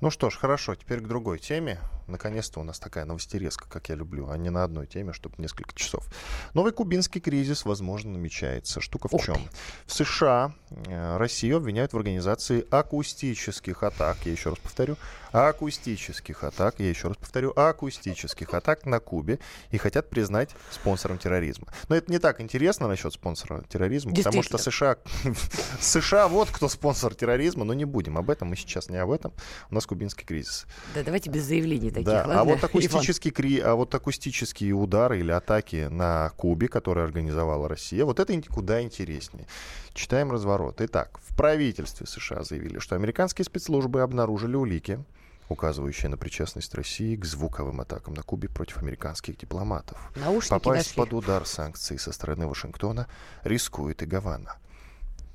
Ну 0.00 0.10
что 0.10 0.30
ж, 0.30 0.36
хорошо, 0.36 0.76
теперь 0.76 1.00
к 1.00 1.08
другой 1.08 1.40
теме. 1.40 1.80
Наконец-то 2.06 2.60
у 2.60 2.62
нас 2.62 2.78
такая 2.78 3.04
новостерезка, 3.04 3.68
как 3.68 3.88
я 3.90 3.94
люблю, 3.94 4.30
а 4.30 4.38
не 4.38 4.48
на 4.48 4.64
одной 4.64 4.86
теме, 4.86 5.12
чтобы 5.12 5.34
несколько 5.38 5.74
часов. 5.74 6.06
Новый 6.54 6.72
кубинский 6.72 7.20
кризис, 7.20 7.64
возможно, 7.66 8.12
намечается. 8.12 8.80
Штука 8.80 9.08
в 9.08 9.14
Ух 9.14 9.24
чем? 9.24 9.34
ты. 9.34 9.42
В 9.86 9.92
США 9.92 10.54
э, 10.70 11.16
Россию 11.18 11.58
обвиняют 11.58 11.92
в 11.92 11.96
организации 11.98 12.64
акустических 12.70 13.82
атак, 13.82 14.18
я 14.24 14.32
еще 14.32 14.50
раз 14.50 14.58
повторю, 14.58 14.96
акустических 15.32 16.44
атак, 16.44 16.76
я 16.78 16.88
еще 16.88 17.08
раз 17.08 17.16
повторю, 17.16 17.52
акустических 17.54 18.54
атак 18.54 18.86
на 18.86 19.00
Кубе 19.00 19.38
и 19.70 19.78
хотят 19.78 20.08
признать 20.08 20.50
спонсором 20.70 21.18
терроризма. 21.18 21.68
Но 21.88 21.96
это 21.96 22.10
не 22.10 22.18
так 22.18 22.40
интересно 22.40 22.88
насчет 22.88 23.12
спонсора 23.12 23.62
терроризма, 23.68 24.14
потому 24.14 24.42
что 24.42 24.56
США, 24.56 24.96
США 25.80 26.28
вот 26.28 26.50
кто 26.50 26.68
спонсор 26.68 27.14
терроризма, 27.14 27.64
но 27.64 27.74
не 27.74 27.84
будем 27.84 28.16
об 28.16 28.30
этом, 28.30 28.48
мы 28.48 28.56
сейчас 28.56 28.88
не 28.88 28.96
об 28.96 29.10
этом, 29.10 29.32
у 29.70 29.74
нас 29.74 29.86
кубинский 29.88 30.24
кризис. 30.24 30.66
Да, 30.94 31.02
давайте 31.02 31.30
без 31.30 31.42
заявлений 31.44 31.90
таких, 31.90 32.06
Да, 32.06 32.18
ладно? 32.26 32.40
а 32.40 32.44
вот 32.44 32.62
акустический 32.62 33.30
кри... 33.32 33.58
а 33.58 33.74
вот 33.74 33.92
акустические 33.94 34.74
удары 34.74 35.18
или 35.18 35.32
атаки 35.32 35.88
на 35.90 36.30
Кубе, 36.36 36.68
которые 36.68 37.04
организовала 37.04 37.68
Россия, 37.68 38.04
вот 38.04 38.20
это 38.20 38.40
куда 38.42 38.80
интереснее. 38.82 39.46
Читаем 39.94 40.30
разворот. 40.30 40.80
Итак, 40.80 41.18
в 41.26 41.36
правительстве 41.36 42.06
США 42.06 42.44
заявили, 42.44 42.78
что 42.78 42.94
американские 42.94 43.44
спецслужбы 43.44 44.02
обнаружили 44.02 44.54
улики, 44.54 45.02
указывающие 45.48 46.08
на 46.10 46.16
причастность 46.16 46.74
России 46.74 47.16
к 47.16 47.24
звуковым 47.24 47.80
атакам 47.80 48.14
на 48.14 48.22
Кубе 48.22 48.48
против 48.48 48.78
американских 48.82 49.38
дипломатов. 49.38 49.98
Наушники 50.14 50.50
Попасть 50.50 50.96
нашли. 50.96 51.02
под 51.02 51.12
удар 51.14 51.46
санкций 51.46 51.98
со 51.98 52.12
стороны 52.12 52.46
Вашингтона 52.46 53.08
рискует 53.44 54.02
и 54.02 54.06
Гавана. 54.06 54.56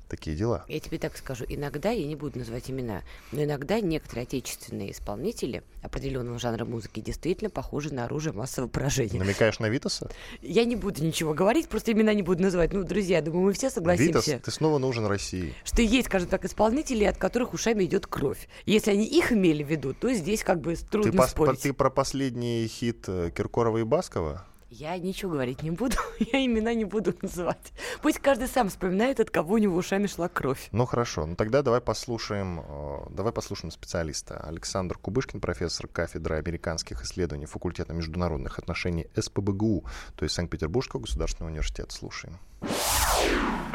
Такие 0.08 0.36
дела. 0.36 0.64
Я 0.68 0.80
тебе 0.80 0.98
так 0.98 1.16
скажу, 1.16 1.44
иногда, 1.48 1.90
я 1.90 2.06
не 2.06 2.14
буду 2.14 2.38
называть 2.38 2.70
имена, 2.70 3.02
но 3.32 3.42
иногда 3.42 3.80
некоторые 3.80 4.24
отечественные 4.24 4.92
исполнители 4.92 5.62
определенного 5.82 6.38
жанра 6.38 6.64
музыки 6.64 7.00
действительно 7.00 7.48
похожи 7.50 7.92
на 7.92 8.04
оружие 8.04 8.32
массового 8.34 8.68
поражения. 8.68 9.18
Намекаешь 9.18 9.58
на 9.60 9.68
Витаса? 9.68 10.10
Я 10.42 10.64
не 10.66 10.76
буду 10.76 11.02
ничего 11.02 11.32
говорить, 11.34 11.68
просто 11.68 11.92
имена 11.92 12.12
не 12.12 12.22
буду 12.22 12.42
называть. 12.42 12.72
Ну, 12.72 12.84
друзья, 12.84 13.22
думаю, 13.22 13.44
мы 13.46 13.52
все 13.54 13.66
Витас, 13.68 13.74
согласимся, 13.74 14.38
ты 14.38 14.50
снова 14.50 14.78
нужен 14.78 15.06
России. 15.06 15.54
что 15.64 15.80
есть, 15.82 16.08
скажем 16.08 16.28
так, 16.28 16.44
исполнители, 16.44 17.04
от 17.04 17.16
которых 17.16 17.54
ушами 17.54 17.84
идет 17.84 18.06
кровь. 18.06 18.46
Если 18.66 18.90
они 18.90 19.06
их 19.06 19.32
имели 19.32 19.62
в 19.62 19.68
виду, 19.70 19.94
то 19.94 20.12
здесь 20.12 20.44
как 20.44 20.60
бы 20.60 20.76
Ты, 20.76 20.84
трудно 20.84 21.20
пос- 21.22 21.28
спорить. 21.28 21.60
ты 21.60 21.72
про 21.72 21.88
последний 21.90 22.66
хит 22.68 23.04
э, 23.08 23.30
Киркорова 23.34 23.78
и 23.78 23.84
Баскова? 23.84 24.44
Я 24.76 24.98
ничего 24.98 25.30
говорить 25.30 25.62
не 25.62 25.70
буду, 25.70 25.96
я 26.18 26.44
имена 26.44 26.74
не 26.74 26.84
буду 26.84 27.14
называть. 27.22 27.72
Пусть 28.02 28.18
каждый 28.18 28.48
сам 28.48 28.68
вспоминает, 28.68 29.20
от 29.20 29.30
кого 29.30 29.54
у 29.54 29.58
него 29.58 29.76
ушами 29.76 30.08
шла 30.08 30.28
кровь. 30.28 30.68
Ну 30.72 30.84
хорошо, 30.84 31.26
ну 31.26 31.36
тогда 31.36 31.62
давай 31.62 31.80
послушаем, 31.80 32.58
э, 32.58 33.06
давай 33.10 33.32
послушаем 33.32 33.70
специалиста. 33.70 34.36
Александр 34.40 34.98
Кубышкин, 34.98 35.40
профессор 35.40 35.86
кафедры 35.86 36.38
американских 36.38 37.02
исследований 37.04 37.46
факультета 37.46 37.92
международных 37.92 38.58
отношений 38.58 39.06
СПБГУ, 39.14 39.84
то 40.16 40.24
есть 40.24 40.34
Санкт-Петербургского 40.34 41.02
государственного 41.02 41.52
университета. 41.52 41.94
Слушаем. 41.94 42.36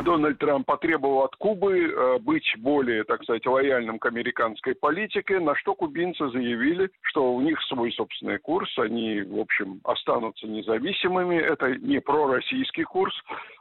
Дональд 0.04 0.40
Трамп 0.40 0.66
потребовал 0.66 1.24
от 1.24 1.36
Кубы 1.36 1.78
э, 1.78 2.20
быть 2.20 2.48
более, 2.58 3.04
так 3.04 3.24
сказать, 3.24 3.46
лояльным 3.46 4.00
к 4.00 4.06
американской 4.06 4.76
политике, 4.76 5.40
на 5.40 5.56
что 5.56 5.76
кубинцы 5.76 6.30
заявили, 6.30 6.90
что 7.02 7.34
у 7.34 7.42
них 7.42 7.62
свой 7.64 7.92
собственный 7.92 8.38
курс, 8.38 8.70
они, 8.78 9.22
в 9.22 9.40
общем, 9.40 9.82
останутся 9.84 10.48
независимыми. 10.48 11.36
Это 11.36 11.76
не 11.78 12.00
пророссийский 12.00 12.84
курс. 12.84 13.14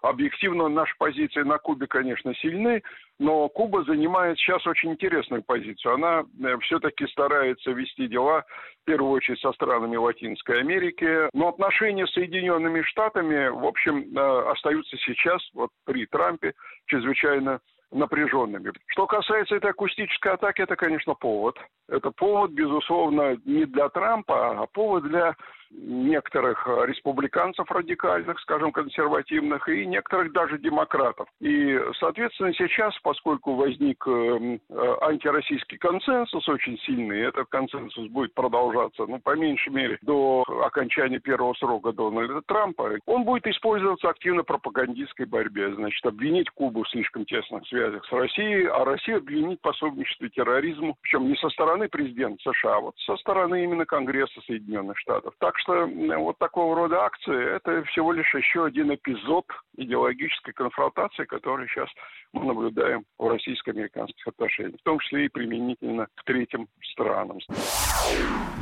Объективно 0.03 0.69
наши 0.69 0.95
позиции 0.99 1.43
на 1.43 1.59
Кубе, 1.59 1.87
конечно, 1.87 2.35
сильны, 2.37 2.83
но 3.19 3.49
Куба 3.49 3.85
занимает 3.85 4.39
сейчас 4.39 4.67
очень 4.67 4.93
интересную 4.93 5.43
позицию. 5.43 5.95
Она 5.95 6.25
все-таки 6.61 7.07
старается 7.09 7.73
вести 7.73 8.07
дела, 8.07 8.45
в 8.83 8.85
первую 8.87 9.13
очередь, 9.13 9.41
со 9.41 9.53
странами 9.53 9.97
Латинской 9.97 10.61
Америки. 10.61 11.29
Но 11.33 11.49
отношения 11.49 12.07
с 12.07 12.13
Соединенными 12.13 12.83
Штатами, 12.83 13.49
в 13.49 13.65
общем, 13.65 14.17
э, 14.17 14.51
остаются 14.51 14.97
сейчас, 14.99 15.43
вот 15.55 15.71
при 15.85 16.07
Трампе, 16.07 16.55
чрезвычайно 16.87 17.61
напряженными. 17.91 18.73
Что 18.87 19.07
касается 19.07 19.57
этой 19.57 19.71
акустической 19.71 20.33
атаки, 20.33 20.61
это, 20.61 20.77
конечно, 20.77 21.15
повод. 21.15 21.59
Это 21.89 22.11
повод, 22.11 22.51
безусловно, 22.53 23.37
не 23.45 23.65
для 23.65 23.89
Трампа, 23.89 24.63
а 24.63 24.67
повод 24.67 25.05
для 25.05 25.35
некоторых 25.71 26.67
э, 26.67 26.87
республиканцев 26.87 27.71
радикальных, 27.71 28.39
скажем, 28.41 28.73
консервативных, 28.73 29.69
и 29.69 29.87
некоторых 29.87 30.33
даже 30.33 30.59
демократов. 30.59 31.29
И, 31.41 31.79
соответственно, 31.99 32.53
сейчас, 32.55 32.97
поскольку 33.03 33.55
возник 33.55 34.03
э, 34.07 34.59
э, 34.69 34.97
антироссийский 35.03 35.79
консенсус 35.79 36.49
очень 36.49 36.79
сильный, 36.79 37.21
этот 37.21 37.49
консенсус 37.49 38.09
будет 38.09 38.35
продолжаться, 38.35 39.07
ну, 39.07 39.19
по 39.21 39.37
меньшей 39.37 39.73
мере, 39.73 39.99
до 40.03 40.45
окончания 40.65 41.19
первого 41.19 41.55
срока 41.55 41.93
Дональда 41.93 42.43
Трампа, 42.43 42.91
он 43.07 43.25
будет 43.25 43.47
использоваться 43.47 44.09
активно 44.09 44.43
в 44.43 44.47
пропагандистской 44.47 45.27
борьбе. 45.27 45.75
Значит, 45.75 46.05
обвинить 46.07 46.51
Кубу 46.51 46.85
в 46.85 46.89
слишком 46.91 47.25
тесных 47.25 47.67
связях 47.67 48.05
с 48.07 48.13
Россией, 48.13 48.67
а 48.67 48.85
Россию 48.85 49.19
обвинить 49.19 49.59
в 49.59 49.63
пособничестве 49.63 50.29
терроризму, 50.31 50.97
причем 51.03 51.29
не 51.29 51.37
со 51.37 51.49
стороны 51.51 51.89
президента 51.89 52.43
США, 52.43 52.77
а 52.77 52.81
вот 52.81 52.95
со 52.99 53.17
стороны 53.17 53.65
именно 53.65 53.85
Конгресса 53.85 54.41
Соединенных 54.47 54.99
Штатов. 54.99 55.35
Так 55.39 55.58
что 55.59 55.75
м, 55.83 56.21
вот 56.23 56.39
такого 56.39 56.75
рода 56.75 57.05
акции– 57.05 57.57
это 57.57 57.83
всего 57.85 58.13
лишь 58.13 58.33
еще 58.35 58.65
один 58.65 58.95
эпизод 58.95 59.47
идеологической 59.77 60.55
конфронтации, 60.55 61.25
который 61.25 61.69
сейчас 61.69 61.89
мы 62.33 62.45
наблюдаем 62.47 63.05
в 63.19 63.29
российско-американских 63.29 64.27
отношениях, 64.27 64.81
в 64.81 64.85
том 64.85 64.99
числе 65.01 65.27
и 65.27 65.29
применительно 65.29 66.07
к 66.15 66.25
третьим 66.25 66.69
странам. 66.93 67.39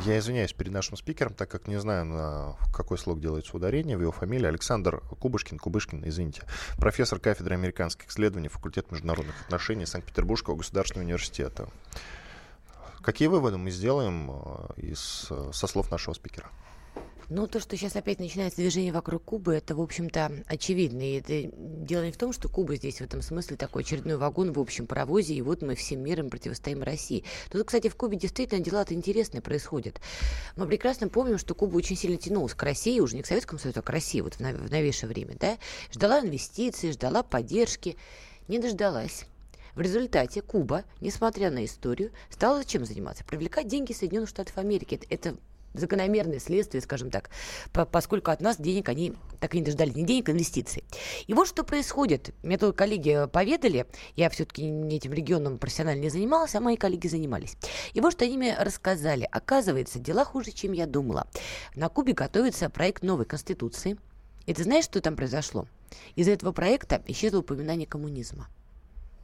Я 0.04 0.18
извиняюсь 0.18 0.52
перед 0.52 0.72
нашим 0.72 0.96
спикером, 0.96 1.34
так 1.34 1.50
как 1.50 1.68
не 1.68 1.76
знаю, 1.76 2.04
на 2.04 2.56
какой 2.74 2.98
слог 2.98 3.20
делается 3.20 3.56
ударение 3.56 3.96
в 3.96 4.00
его 4.00 4.12
фамилии. 4.12 4.46
Александр 4.46 5.00
Кубышкин, 5.20 5.58
Кубышкин, 5.58 6.02
извините, 6.04 6.42
профессор 6.78 7.18
кафедры 7.18 7.54
американских 7.54 8.08
исследований, 8.08 8.48
факультет 8.48 8.90
международных 8.90 9.40
отношений 9.42 9.86
Санкт-Петербургского 9.86 10.56
государственного 10.56 11.06
университета. 11.06 11.68
Какие 13.02 13.28
выводы 13.28 13.56
мы 13.56 13.70
сделаем 13.70 14.30
э, 14.30 14.80
из, 14.80 15.28
э, 15.30 15.52
со 15.52 15.68
слов 15.68 15.92
нашего 15.92 16.12
спикера? 16.14 16.48
Ну, 17.28 17.48
то, 17.48 17.58
что 17.58 17.76
сейчас 17.76 17.96
опять 17.96 18.20
начинается 18.20 18.58
движение 18.58 18.92
вокруг 18.92 19.24
Кубы, 19.24 19.54
это, 19.54 19.74
в 19.74 19.80
общем-то, 19.80 20.44
очевидно. 20.46 21.02
И 21.02 21.18
это 21.18 21.50
дело 21.56 22.04
не 22.04 22.12
в 22.12 22.16
том, 22.16 22.32
что 22.32 22.48
Куба 22.48 22.76
здесь 22.76 22.98
в 22.98 23.00
этом 23.00 23.20
смысле 23.20 23.56
такой 23.56 23.82
очередной 23.82 24.16
вагон 24.16 24.52
в 24.52 24.60
общем 24.60 24.86
паровозе, 24.86 25.34
и 25.34 25.42
вот 25.42 25.60
мы 25.60 25.74
всем 25.74 26.04
миром 26.04 26.30
противостоим 26.30 26.84
России. 26.84 27.24
Тут, 27.50 27.66
кстати, 27.66 27.88
в 27.88 27.96
Кубе 27.96 28.16
действительно 28.16 28.60
дела-то 28.60 28.94
интересные 28.94 29.42
происходят. 29.42 30.00
Мы 30.54 30.68
прекрасно 30.68 31.08
помним, 31.08 31.38
что 31.38 31.56
Куба 31.56 31.76
очень 31.76 31.96
сильно 31.96 32.16
тянулась 32.16 32.54
к 32.54 32.62
России, 32.62 33.00
уже 33.00 33.16
не 33.16 33.22
к 33.22 33.26
Советскому 33.26 33.58
Союзу, 33.58 33.80
а 33.80 33.82
к 33.82 33.90
России 33.90 34.20
вот 34.20 34.34
в, 34.34 34.40
нов- 34.40 34.60
в 34.60 34.70
новейшее 34.70 35.08
время, 35.08 35.34
да? 35.40 35.58
Ждала 35.92 36.20
инвестиций, 36.20 36.92
ждала 36.92 37.24
поддержки, 37.24 37.96
не 38.46 38.60
дождалась. 38.60 39.24
В 39.74 39.80
результате 39.80 40.42
Куба, 40.42 40.84
несмотря 41.00 41.50
на 41.50 41.64
историю, 41.64 42.12
стала 42.30 42.64
чем 42.64 42.86
заниматься? 42.86 43.24
Привлекать 43.24 43.66
деньги 43.66 43.92
Соединенных 43.92 44.28
Штатов 44.28 44.56
Америки. 44.58 44.94
Это, 44.94 45.06
это 45.10 45.36
закономерное 45.78 46.38
следствие, 46.38 46.80
скажем 46.80 47.10
так, 47.10 47.30
по- 47.72 47.84
поскольку 47.84 48.30
от 48.30 48.40
нас 48.40 48.56
денег 48.58 48.88
они 48.88 49.14
так 49.40 49.54
и 49.54 49.58
не 49.58 49.64
дождались, 49.64 49.94
не 49.94 50.04
денег, 50.04 50.28
а 50.28 50.32
инвестиций. 50.32 50.84
И 51.26 51.34
вот 51.34 51.48
что 51.48 51.64
происходит. 51.64 52.34
Мне 52.42 52.58
тут 52.58 52.76
коллеги 52.76 53.26
поведали, 53.32 53.86
я 54.14 54.30
все-таки 54.30 54.64
этим 54.66 55.12
регионом 55.12 55.58
профессионально 55.58 56.02
не 56.02 56.08
занималась, 56.08 56.54
а 56.54 56.60
мои 56.60 56.76
коллеги 56.76 57.08
занимались. 57.08 57.56
И 57.92 58.00
вот 58.00 58.12
что 58.12 58.24
они 58.24 58.36
мне 58.36 58.56
рассказали. 58.58 59.28
Оказывается, 59.30 59.98
дела 59.98 60.24
хуже, 60.24 60.52
чем 60.52 60.72
я 60.72 60.86
думала. 60.86 61.26
На 61.74 61.88
Кубе 61.88 62.12
готовится 62.12 62.70
проект 62.70 63.02
новой 63.02 63.24
конституции. 63.24 63.96
И 64.46 64.54
ты 64.54 64.62
знаешь, 64.62 64.84
что 64.84 65.00
там 65.00 65.16
произошло? 65.16 65.66
Из-за 66.14 66.32
этого 66.32 66.52
проекта 66.52 67.02
исчезло 67.06 67.38
упоминание 67.38 67.86
коммунизма. 67.86 68.48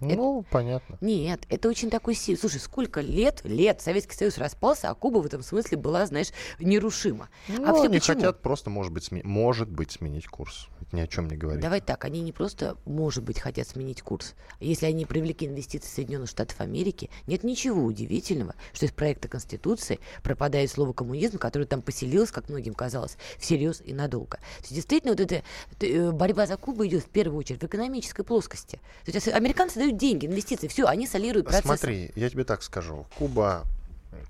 Это- 0.07 0.17
Ну, 0.17 0.45
понятно. 0.51 0.99
Нет, 1.01 1.43
это 1.49 1.69
очень 1.69 1.91
такой 1.91 2.15
сильный. 2.15 2.39
Слушай, 2.41 2.61
сколько 2.61 3.01
лет, 3.01 3.41
лет 3.45 3.81
Советский 3.81 4.17
Союз 4.17 4.39
распался, 4.39 4.91
а 4.91 4.95
Куба 4.95 5.19
в 5.19 5.27
этом 5.27 5.43
смысле 5.43 5.79
была, 5.79 6.07
знаешь, 6.07 6.29
нерушима. 6.59 7.29
Ну, 7.49 7.65
а 7.67 7.73
все 7.75 7.85
они 7.85 7.99
почему? 7.99 8.17
хотят 8.17 8.41
просто, 8.43 8.71
может 8.71 8.93
быть, 8.93 9.11
сме- 9.11 9.23
может 9.25 9.69
быть, 9.71 9.93
сменить 9.93 10.27
курс. 10.27 10.69
Это 10.81 10.97
ни 10.97 11.01
о 11.01 11.07
чем 11.07 11.29
не 11.29 11.37
говорит. 11.37 11.63
Давай 11.63 11.81
так, 11.81 12.05
они 12.05 12.21
не 12.21 12.33
просто, 12.33 12.77
может 12.85 13.23
быть, 13.25 13.39
хотят 13.39 13.69
сменить 13.69 14.03
курс. 14.03 14.35
Если 14.61 14.87
они 14.87 15.07
привлекли 15.07 15.47
инвестиции 15.49 15.89
Соединенных 15.89 16.29
Штатов 16.29 16.61
Америки, 16.61 17.11
нет 17.27 17.45
ничего 17.45 17.83
удивительного, 17.85 18.55
что 18.73 18.87
из 18.87 18.93
проекта 18.93 19.29
Конституции 19.29 20.01
пропадает 20.23 20.71
слово 20.71 20.93
коммунизм, 20.93 21.39
которое 21.39 21.67
там 21.67 21.83
поселилось, 21.83 22.31
как 22.31 22.49
многим 22.49 22.75
казалось, 22.75 23.17
всерьез 23.39 23.83
и 23.85 23.93
надолго. 23.93 24.39
То 24.39 24.63
есть, 24.63 24.75
действительно, 24.75 25.13
вот 25.13 25.21
эта 25.21 25.43
э, 25.81 26.11
борьба 26.13 26.47
за 26.47 26.57
Кубу 26.57 26.87
идет 26.87 27.05
в 27.05 27.09
первую 27.09 27.39
очередь 27.39 27.61
в 27.63 27.67
экономической 27.67 28.25
плоскости. 28.25 28.81
То 29.05 29.13
есть 29.13 29.29
американцы 29.29 29.79
дают 29.79 29.92
деньги, 29.97 30.27
инвестиции, 30.27 30.69
все, 30.69 30.87
они 30.87 31.07
солируют 31.07 31.47
процесс. 31.47 31.63
Смотри, 31.63 32.11
я 32.15 32.29
тебе 32.31 32.45
так 32.45 32.63
скажу. 32.63 33.07
Куба 33.17 33.65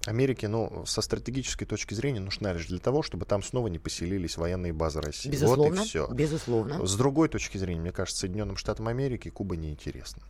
Америке, 0.06 0.48
ну, 0.48 0.84
со 0.86 1.02
стратегической 1.02 1.66
точки 1.66 1.94
зрения 1.94 2.20
нужна 2.20 2.52
лишь 2.52 2.66
для 2.66 2.78
того, 2.78 3.02
чтобы 3.02 3.24
там 3.24 3.42
снова 3.42 3.68
не 3.68 3.78
поселились 3.78 4.36
военные 4.36 4.72
базы 4.72 5.00
России. 5.00 5.30
Безусловно, 5.30 5.76
Вот 5.76 5.84
и 5.84 5.88
все. 5.88 6.08
безусловно. 6.12 6.86
С 6.86 6.96
другой 6.96 7.28
точки 7.28 7.58
зрения, 7.58 7.80
мне 7.80 7.92
кажется, 7.92 8.20
Соединенным 8.20 8.56
Штатам 8.56 8.88
Америки 8.88 9.28
Куба 9.30 9.56
неинтересна. 9.56 10.22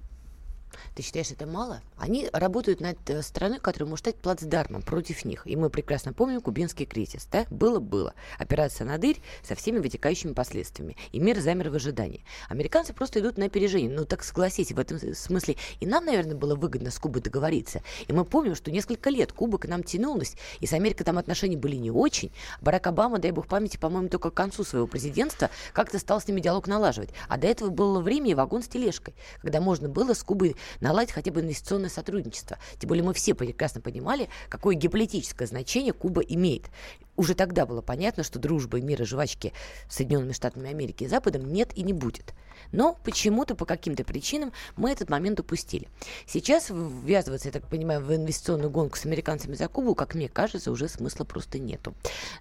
Ты 0.94 1.02
считаешь, 1.02 1.30
это 1.30 1.46
мало? 1.46 1.80
Они 1.96 2.28
работают 2.32 2.80
над 2.80 2.98
э, 3.10 3.22
страной, 3.22 3.58
которая 3.58 3.88
может 3.88 4.04
стать 4.04 4.16
плацдармом 4.16 4.82
против 4.82 5.24
них. 5.24 5.46
И 5.46 5.56
мы 5.56 5.70
прекрасно 5.70 6.12
помним 6.12 6.40
кубинский 6.40 6.86
кризис. 6.86 7.28
Да? 7.30 7.46
Было-было. 7.50 8.14
Операция 8.38 8.86
на 8.86 8.98
дырь 8.98 9.20
со 9.42 9.54
всеми 9.54 9.78
вытекающими 9.78 10.32
последствиями. 10.32 10.96
И 11.12 11.20
мир 11.20 11.40
замер 11.40 11.70
в 11.70 11.74
ожидании. 11.74 12.24
Американцы 12.48 12.92
просто 12.92 13.20
идут 13.20 13.38
на 13.38 13.46
опережение. 13.46 13.90
Ну, 13.90 14.04
так 14.04 14.24
согласитесь, 14.24 14.74
в 14.74 14.78
этом 14.78 14.98
смысле 15.14 15.56
и 15.80 15.86
нам, 15.86 16.04
наверное, 16.04 16.36
было 16.36 16.54
выгодно 16.54 16.90
с 16.90 16.98
Кубой 16.98 17.22
договориться. 17.22 17.82
И 18.06 18.12
мы 18.12 18.24
помним, 18.24 18.54
что 18.54 18.70
несколько 18.70 19.10
лет 19.10 19.32
Куба 19.32 19.58
к 19.58 19.66
нам 19.66 19.82
тянулась, 19.82 20.36
и 20.60 20.66
с 20.66 20.72
Америкой 20.72 21.04
там 21.04 21.18
отношения 21.18 21.56
были 21.56 21.76
не 21.76 21.90
очень. 21.90 22.32
Барак 22.60 22.86
Обама, 22.86 23.18
дай 23.18 23.30
бог 23.30 23.46
памяти, 23.46 23.76
по-моему, 23.76 24.08
только 24.08 24.30
к 24.30 24.34
концу 24.34 24.64
своего 24.64 24.86
президентства 24.86 25.50
как-то 25.72 25.98
стал 25.98 26.20
с 26.20 26.28
ними 26.28 26.40
диалог 26.40 26.66
налаживать. 26.66 27.10
А 27.28 27.36
до 27.36 27.46
этого 27.46 27.70
было 27.70 28.00
время 28.00 28.30
и 28.30 28.34
вагон 28.34 28.62
с 28.62 28.68
тележкой, 28.68 29.14
когда 29.40 29.60
можно 29.60 29.88
было 29.88 30.14
с 30.14 30.22
Кубой 30.22 30.56
наладить 30.80 31.12
хотя 31.12 31.30
бы 31.32 31.40
инвестиционное 31.40 31.90
сотрудничество. 31.90 32.58
Тем 32.78 32.88
более 32.88 33.04
мы 33.04 33.14
все 33.14 33.34
прекрасно 33.34 33.80
понимали, 33.80 34.28
какое 34.48 34.74
геополитическое 34.74 35.46
значение 35.46 35.92
Куба 35.92 36.22
имеет. 36.22 36.70
Уже 37.16 37.34
тогда 37.34 37.66
было 37.66 37.82
понятно, 37.82 38.22
что 38.22 38.38
дружбы 38.38 38.78
и 38.78 38.82
мира 38.82 39.04
жвачки 39.04 39.52
с 39.88 39.96
Соединенными 39.96 40.32
Штатами 40.32 40.70
Америки 40.70 41.04
и 41.04 41.08
Западом 41.08 41.52
нет 41.52 41.70
и 41.74 41.82
не 41.82 41.92
будет. 41.92 42.34
Но 42.70 42.98
почему-то, 43.04 43.54
по 43.54 43.66
каким-то 43.66 44.04
причинам, 44.04 44.52
мы 44.76 44.90
этот 44.90 45.10
момент 45.10 45.40
упустили. 45.40 45.88
Сейчас 46.26 46.70
ввязываться, 46.70 47.48
я 47.48 47.52
так 47.52 47.68
понимаю, 47.68 48.02
в 48.02 48.14
инвестиционную 48.14 48.70
гонку 48.70 48.96
с 48.96 49.04
американцами 49.04 49.54
за 49.54 49.68
Кубу, 49.68 49.94
как 49.94 50.14
мне 50.14 50.28
кажется, 50.28 50.70
уже 50.70 50.88
смысла 50.88 51.24
просто 51.24 51.58
нету. 51.58 51.94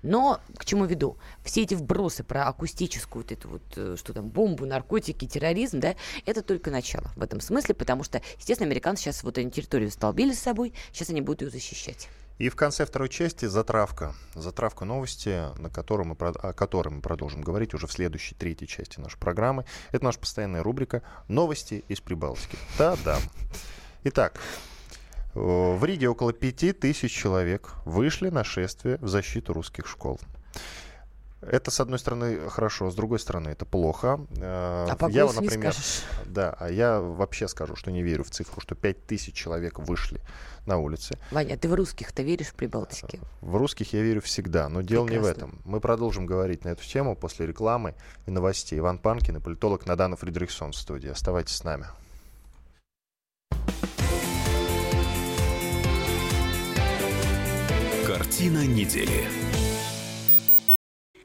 Но 0.03 0.39
к 0.55 0.63
чему 0.63 0.85
веду? 0.85 1.17
Все 1.43 1.63
эти 1.63 1.73
вбросы 1.73 2.23
про 2.23 2.47
акустическую 2.47 3.23
вот 3.23 3.31
эту 3.31 3.49
вот, 3.49 3.61
э, 3.75 3.95
что 3.97 4.13
там, 4.13 4.29
бомбу, 4.29 4.65
наркотики, 4.65 5.27
терроризм, 5.27 5.79
да, 5.79 5.95
это 6.25 6.41
только 6.41 6.71
начало 6.71 7.11
в 7.15 7.21
этом 7.21 7.41
смысле, 7.41 7.75
потому 7.75 8.03
что, 8.03 8.21
естественно, 8.37 8.67
американцы 8.67 9.03
сейчас 9.03 9.23
вот 9.23 9.37
они 9.37 9.51
территорию 9.51 9.91
столбили 9.91 10.33
с 10.33 10.39
собой, 10.39 10.73
сейчас 10.93 11.09
они 11.09 11.21
будут 11.21 11.41
ее 11.41 11.49
защищать. 11.49 12.07
И 12.41 12.49
в 12.49 12.55
конце 12.55 12.87
второй 12.87 13.07
части 13.07 13.45
затравка. 13.45 14.15
Затравка 14.33 14.83
новости, 14.83 15.43
на 15.59 15.69
которой 15.69 16.07
мы, 16.07 16.15
о 16.15 16.53
которой 16.53 16.89
мы 16.89 16.99
продолжим 16.99 17.43
говорить 17.43 17.75
уже 17.75 17.85
в 17.85 17.91
следующей, 17.91 18.33
третьей 18.33 18.67
части 18.67 18.99
нашей 18.99 19.19
программы. 19.19 19.63
Это 19.91 20.05
наша 20.05 20.17
постоянная 20.17 20.63
рубрика 20.63 21.03
«Новости 21.27 21.83
из 21.87 22.01
Прибалтики». 22.01 22.57
Да-да. 22.79 23.19
Итак, 24.05 24.39
в 25.35 25.85
Риге 25.85 26.09
около 26.09 26.33
пяти 26.33 26.73
тысяч 26.73 27.11
человек 27.11 27.73
вышли 27.85 28.29
на 28.29 28.43
шествие 28.43 28.97
в 29.01 29.07
защиту 29.07 29.53
русских 29.53 29.85
школ. 29.85 30.19
Это, 31.41 31.71
с 31.71 31.79
одной 31.79 31.97
стороны, 31.97 32.49
хорошо, 32.49 32.91
с 32.91 32.95
другой 32.95 33.19
стороны, 33.19 33.49
это 33.49 33.65
плохо. 33.65 34.19
Э, 34.37 34.87
а 34.89 34.95
по 34.95 35.09
я, 35.09 35.25
например, 35.25 35.57
не 35.57 35.61
скажешь. 35.61 36.03
Да, 36.25 36.55
а 36.59 36.69
я 36.69 36.99
вообще 36.99 37.47
скажу, 37.47 37.75
что 37.75 37.91
не 37.91 38.03
верю 38.03 38.23
в 38.23 38.29
цифру, 38.29 38.61
что 38.61 38.75
5 38.75 39.07
тысяч 39.07 39.33
человек 39.33 39.79
вышли 39.79 40.21
на 40.67 40.77
улице. 40.77 41.17
Ваня, 41.31 41.55
а 41.55 41.57
ты 41.57 41.67
в 41.67 41.73
русских-то 41.73 42.21
веришь 42.21 42.47
в 42.47 42.53
Прибалтике? 42.53 43.19
В 43.41 43.55
русских 43.55 43.91
я 43.93 44.03
верю 44.03 44.21
всегда, 44.21 44.69
но 44.69 44.81
дело 44.81 45.05
Прекрасно. 45.07 45.27
не 45.27 45.33
в 45.33 45.37
этом. 45.37 45.61
Мы 45.65 45.79
продолжим 45.79 46.27
говорить 46.27 46.63
на 46.63 46.69
эту 46.69 46.83
тему 46.83 47.15
после 47.15 47.47
рекламы 47.47 47.95
и 48.27 48.31
новостей. 48.31 48.77
Иван 48.77 48.99
Панкин 48.99 49.37
и 49.37 49.39
политолог 49.39 49.87
Надана 49.87 50.15
Фридрихсон 50.17 50.73
в 50.73 50.75
студии. 50.75 51.09
Оставайтесь 51.09 51.55
с 51.55 51.63
нами. 51.63 51.87
Картина 58.05 58.67
недели. 58.67 59.50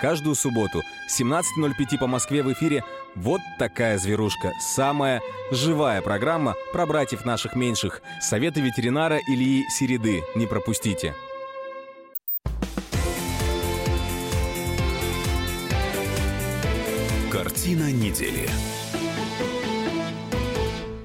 Каждую 0.00 0.34
субботу 0.34 0.82
17.05 1.10 1.98
по 1.98 2.06
Москве 2.06 2.42
в 2.42 2.50
эфире 2.54 2.82
«Вот 3.14 3.42
такая 3.58 3.98
зверушка». 3.98 4.54
Самая 4.58 5.20
живая 5.50 6.00
программа 6.00 6.54
про 6.72 6.86
братьев 6.86 7.26
наших 7.26 7.54
меньших. 7.54 8.00
Советы 8.18 8.62
ветеринара 8.62 9.18
Ильи 9.28 9.68
Середы. 9.68 10.24
Не 10.34 10.46
пропустите. 10.46 11.14
Картина 17.30 17.92
недели. 17.92 18.48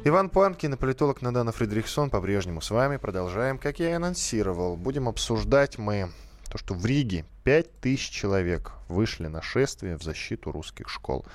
Иван 0.05 0.29
Панкин 0.29 0.75
и 0.75 0.77
политолог 0.77 1.21
Надана 1.21 1.51
Фридрихсон 1.51 2.09
по-прежнему 2.09 2.61
с 2.61 2.71
вами. 2.71 2.95
Продолжаем. 2.95 3.57
Как 3.57 3.79
я 3.79 3.89
и 3.89 3.93
анонсировал, 3.93 4.77
будем 4.77 5.09
обсуждать 5.09 5.77
мы 5.77 6.11
то, 6.49 6.57
что 6.57 6.73
в 6.73 6.85
Риге 6.85 7.25
5000 7.43 8.09
человек 8.09 8.73
вышли 8.87 9.27
на 9.27 9.41
шествие 9.41 9.97
в 9.97 10.03
защиту 10.03 10.51
русских 10.51 10.89
школ. 10.89 11.25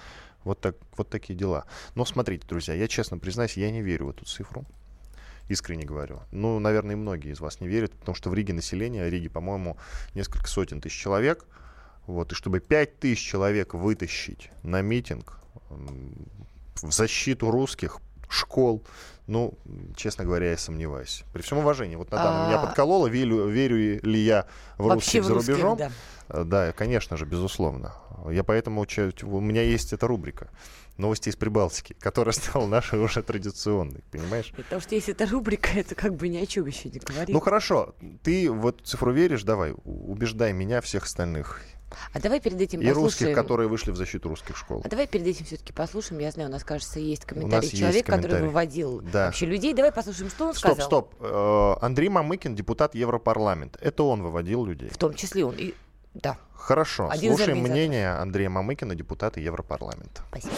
Вот, 0.45 0.61
так, 0.61 0.77
вот 0.97 1.09
такие 1.09 1.39
дела. 1.39 1.65
Но 1.95 2.05
смотрите, 2.05 2.47
друзья, 2.47 2.75
я 2.75 2.89
честно 2.89 3.19
признаюсь, 3.19 3.57
я 3.57 3.71
не 3.71 3.83
верю 3.83 4.07
в 4.07 4.11
эту 4.11 4.25
цифру. 4.25 4.65
Искренне 5.49 5.85
говорю. 5.85 6.21
Ну, 6.31 6.59
наверное, 6.61 6.95
и 6.95 6.99
многие 6.99 7.33
из 7.33 7.41
вас 7.41 7.61
не 7.61 7.69
верят, 7.69 7.93
потому 7.93 8.15
что 8.15 8.31
в 8.31 8.35
Риге 8.35 8.53
население, 8.53 9.05
в 9.05 9.11
Риге, 9.11 9.29
по-моему, 9.29 9.77
несколько 10.15 10.47
сотен 10.47 10.81
тысяч 10.81 10.99
человек. 10.99 11.45
Вот, 12.07 12.33
и 12.33 12.35
чтобы 12.35 12.61
5 12.61 12.99
тысяч 13.01 13.21
человек 13.21 13.75
вытащить 13.75 14.51
на 14.63 14.81
митинг 14.81 15.39
в 15.69 16.93
защиту 16.93 17.51
русских 17.51 17.99
школ, 18.29 18.85
ну, 19.31 19.55
честно 19.97 20.25
говоря, 20.25 20.51
я 20.51 20.57
сомневаюсь. 20.57 21.23
При 21.33 21.43
всем 21.43 21.59
уважении. 21.59 21.95
Вот 21.95 22.11
Натана 22.11 22.49
меня 22.49 22.61
а. 22.61 22.67
подколола, 22.67 23.07
верю, 23.07 23.47
верю 23.47 24.01
ли 24.03 24.19
я 24.19 24.47
в 24.77 24.93
русских 24.93 25.25
за 25.25 25.35
рубежом. 25.35 25.79
Да. 25.79 25.91
Э, 26.29 26.45
да, 26.45 26.73
конечно 26.73 27.17
же, 27.17 27.25
безусловно. 27.25 27.95
Я 28.31 28.43
поэтому, 28.43 28.83
у 28.83 29.41
меня 29.41 29.63
есть 29.63 29.93
эта 29.93 30.07
рубрика 30.07 30.51
новости 30.99 31.29
из 31.29 31.37
Прибалтики, 31.37 31.95
которая 31.99 32.33
стала 32.33 32.67
нашей 32.67 32.99
уже 32.99 33.23
традиционной, 33.23 34.03
понимаешь? 34.11 34.53
Потому 34.57 34.81
что 34.81 34.95
если 34.95 35.15
это 35.15 35.27
рубрика, 35.27 35.71
это 35.75 35.95
как 35.95 36.15
бы 36.15 36.29
ни 36.29 36.37
о 36.37 36.47
чем 36.47 36.67
еще 36.67 36.89
не 36.91 36.99
говорит. 36.99 37.29
Ну 37.29 37.41
хорошо, 37.41 37.95
ты 38.23 38.51
в 38.51 38.67
эту 38.67 38.85
цифру 38.85 39.13
веришь, 39.13 39.45
давай, 39.45 39.75
убеждай 39.85 40.53
меня, 40.53 40.81
всех 40.81 41.05
остальных. 41.05 41.63
А 42.13 42.21
давай 42.21 42.41
перед 42.41 42.61
этим 42.61 42.81
и 42.81 42.85
послушаем... 42.85 43.05
русских, 43.05 43.35
которые 43.35 43.69
вышли 43.69 43.91
в 43.91 43.97
защиту 43.97 44.29
русских 44.29 44.57
школ. 44.57 44.83
А 44.85 44.89
давай 44.89 45.07
перед 45.07 45.27
этим 45.27 45.45
все-таки 45.45 45.73
послушаем. 45.73 46.21
Я 46.21 46.31
знаю, 46.31 46.49
у 46.49 46.53
нас, 46.53 46.65
кажется, 46.65 47.01
есть 47.01 47.25
комментарий 47.25 47.69
человек, 47.69 48.07
который 48.07 48.43
выводил 48.43 49.01
да. 49.01 49.27
вообще 49.27 49.47
людей. 49.47 49.75
Давай 49.75 49.93
послушаем, 49.93 50.31
что 50.31 50.49
он 50.49 50.55
стоп, 50.55 50.73
сказал. 50.73 50.87
Стоп, 50.87 51.15
стоп. 51.19 51.31
Э, 51.31 51.75
Андрей 51.85 52.09
Мамыкин, 52.09 52.55
депутат 52.55 52.95
Европарламента. 52.95 53.79
Это 53.83 54.03
он 54.03 54.23
выводил 54.23 54.65
людей. 54.65 54.89
В 54.91 54.99
том 54.99 55.15
числе 55.15 55.45
он. 55.45 55.55
И... 55.57 55.75
Да. 56.15 56.39
Хорошо. 56.55 57.09
Один 57.11 57.37
Слушаем 57.37 57.59
мнение 57.59 58.11
Андрея 58.11 58.51
Мамыкина, 58.51 58.95
депутата 58.95 59.41
Европарламента. 59.41 60.23
Спасибо. 60.29 60.55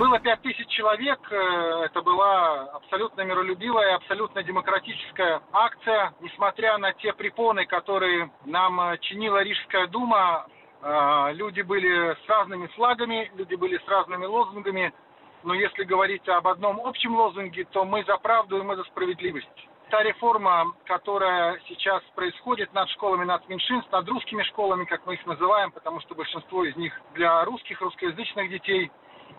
Было 0.00 0.18
пять 0.18 0.40
тысяч 0.40 0.66
человек. 0.68 1.20
Э, 1.30 1.82
это 1.84 2.00
была 2.00 2.62
абсолютно 2.72 3.20
миролюбивая, 3.20 3.96
абсолютно 3.96 4.42
демократическая 4.42 5.42
акция. 5.52 6.14
Несмотря 6.20 6.78
на 6.78 6.94
те 6.94 7.12
препоны, 7.12 7.66
которые 7.66 8.30
нам 8.46 8.80
э, 8.80 8.98
чинила 9.02 9.42
Рижская 9.42 9.88
дума, 9.88 10.46
э, 10.80 11.32
люди 11.34 11.60
были 11.60 12.14
с 12.14 12.28
разными 12.30 12.68
флагами, 12.68 13.30
люди 13.34 13.56
были 13.56 13.76
с 13.76 13.86
разными 13.88 14.24
лозунгами. 14.24 14.94
Но 15.42 15.52
если 15.52 15.84
говорить 15.84 16.26
об 16.30 16.48
одном 16.48 16.80
общем 16.80 17.14
лозунге, 17.14 17.66
то 17.66 17.84
мы 17.84 18.02
за 18.04 18.16
правду 18.16 18.56
и 18.56 18.62
мы 18.62 18.76
за 18.76 18.84
справедливость 18.84 19.68
та 19.90 20.02
реформа, 20.02 20.72
которая 20.86 21.60
сейчас 21.68 22.00
происходит 22.14 22.72
над 22.72 22.88
школами 22.90 23.24
над 23.24 23.46
меньшинств, 23.48 23.90
над 23.90 24.08
русскими 24.08 24.44
школами, 24.44 24.84
как 24.84 25.04
мы 25.04 25.14
их 25.14 25.26
называем, 25.26 25.72
потому 25.72 26.00
что 26.00 26.14
большинство 26.14 26.64
из 26.64 26.76
них 26.76 26.98
для 27.12 27.44
русских, 27.44 27.80
русскоязычных 27.80 28.48
детей, 28.50 28.90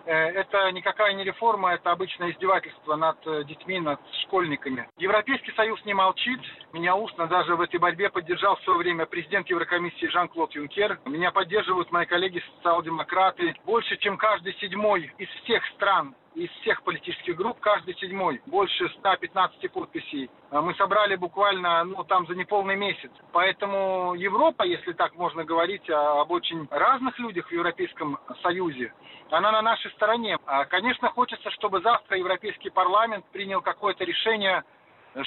это 0.10 0.72
никакая 0.72 1.14
не 1.14 1.24
реформа, 1.24 1.74
это 1.74 1.92
обычное 1.92 2.32
издевательство 2.32 2.96
над 2.96 3.18
э, 3.26 3.44
детьми, 3.46 3.80
над 3.80 4.00
школьниками. 4.24 4.88
Европейский 4.98 5.52
Союз 5.54 5.84
не 5.86 5.94
молчит. 5.94 6.40
Меня 6.74 6.96
устно 6.96 7.28
даже 7.28 7.56
в 7.56 7.62
этой 7.62 7.80
борьбе 7.80 8.10
поддержал 8.10 8.56
в 8.56 8.64
свое 8.64 8.80
время 8.80 9.06
президент 9.06 9.50
Еврокомиссии 9.50 10.08
Жан-Клод 10.08 10.54
Юнкер. 10.54 11.00
Меня 11.06 11.32
поддерживают 11.32 11.92
мои 11.92 12.06
коллеги 12.06 12.44
социал-демократы. 12.56 13.56
Больше, 13.66 13.98
чем 13.98 14.18
каждый 14.18 14.54
седьмой 14.56 15.12
из 15.18 15.30
всех 15.44 15.66
стран 15.76 16.16
из 16.36 16.50
всех 16.62 16.82
политических 16.84 17.36
групп, 17.36 17.60
каждый 17.60 17.96
седьмой, 17.96 18.42
больше 18.46 18.88
115 19.00 19.72
подписей. 19.72 20.30
А 20.50 20.62
мы 20.62 20.74
собрали 20.76 21.16
буквально, 21.16 21.84
ну, 21.84 22.04
там 22.04 22.26
за 22.28 22.36
неполный 22.36 22.76
месяц. 22.76 23.12
Поэтому 23.32 24.14
Европа, 24.16 24.64
если 24.64 24.94
так 24.94 25.16
можно 25.16 25.44
говорить 25.44 25.90
об 25.90 26.32
очень 26.32 26.68
разных 26.72 27.20
людях 27.20 27.48
в 27.48 27.52
Европейском 27.52 28.18
Союзе, 28.42 28.94
она 29.30 29.52
на 29.52 29.62
нашей 29.62 29.92
стороне. 29.92 30.38
А, 30.46 30.66
конечно, 30.66 31.10
хочется, 31.10 31.50
чтобы 31.52 31.82
завтра 31.82 32.18
Европейский 32.18 32.70
парламент 32.70 33.26
принял 33.32 33.62
какое-то 33.62 34.04
решение, 34.04 34.64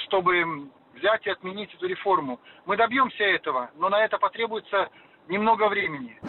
чтобы 0.05 0.69
взять 0.95 1.25
и 1.27 1.29
отменить 1.29 1.73
эту 1.73 1.87
реформу. 1.87 2.39
Мы 2.65 2.77
добьемся 2.77 3.23
этого, 3.23 3.69
но 3.75 3.89
на 3.89 4.03
это 4.03 4.17
потребуется 4.17 4.89
немного 5.27 5.67
времени. 5.67 6.19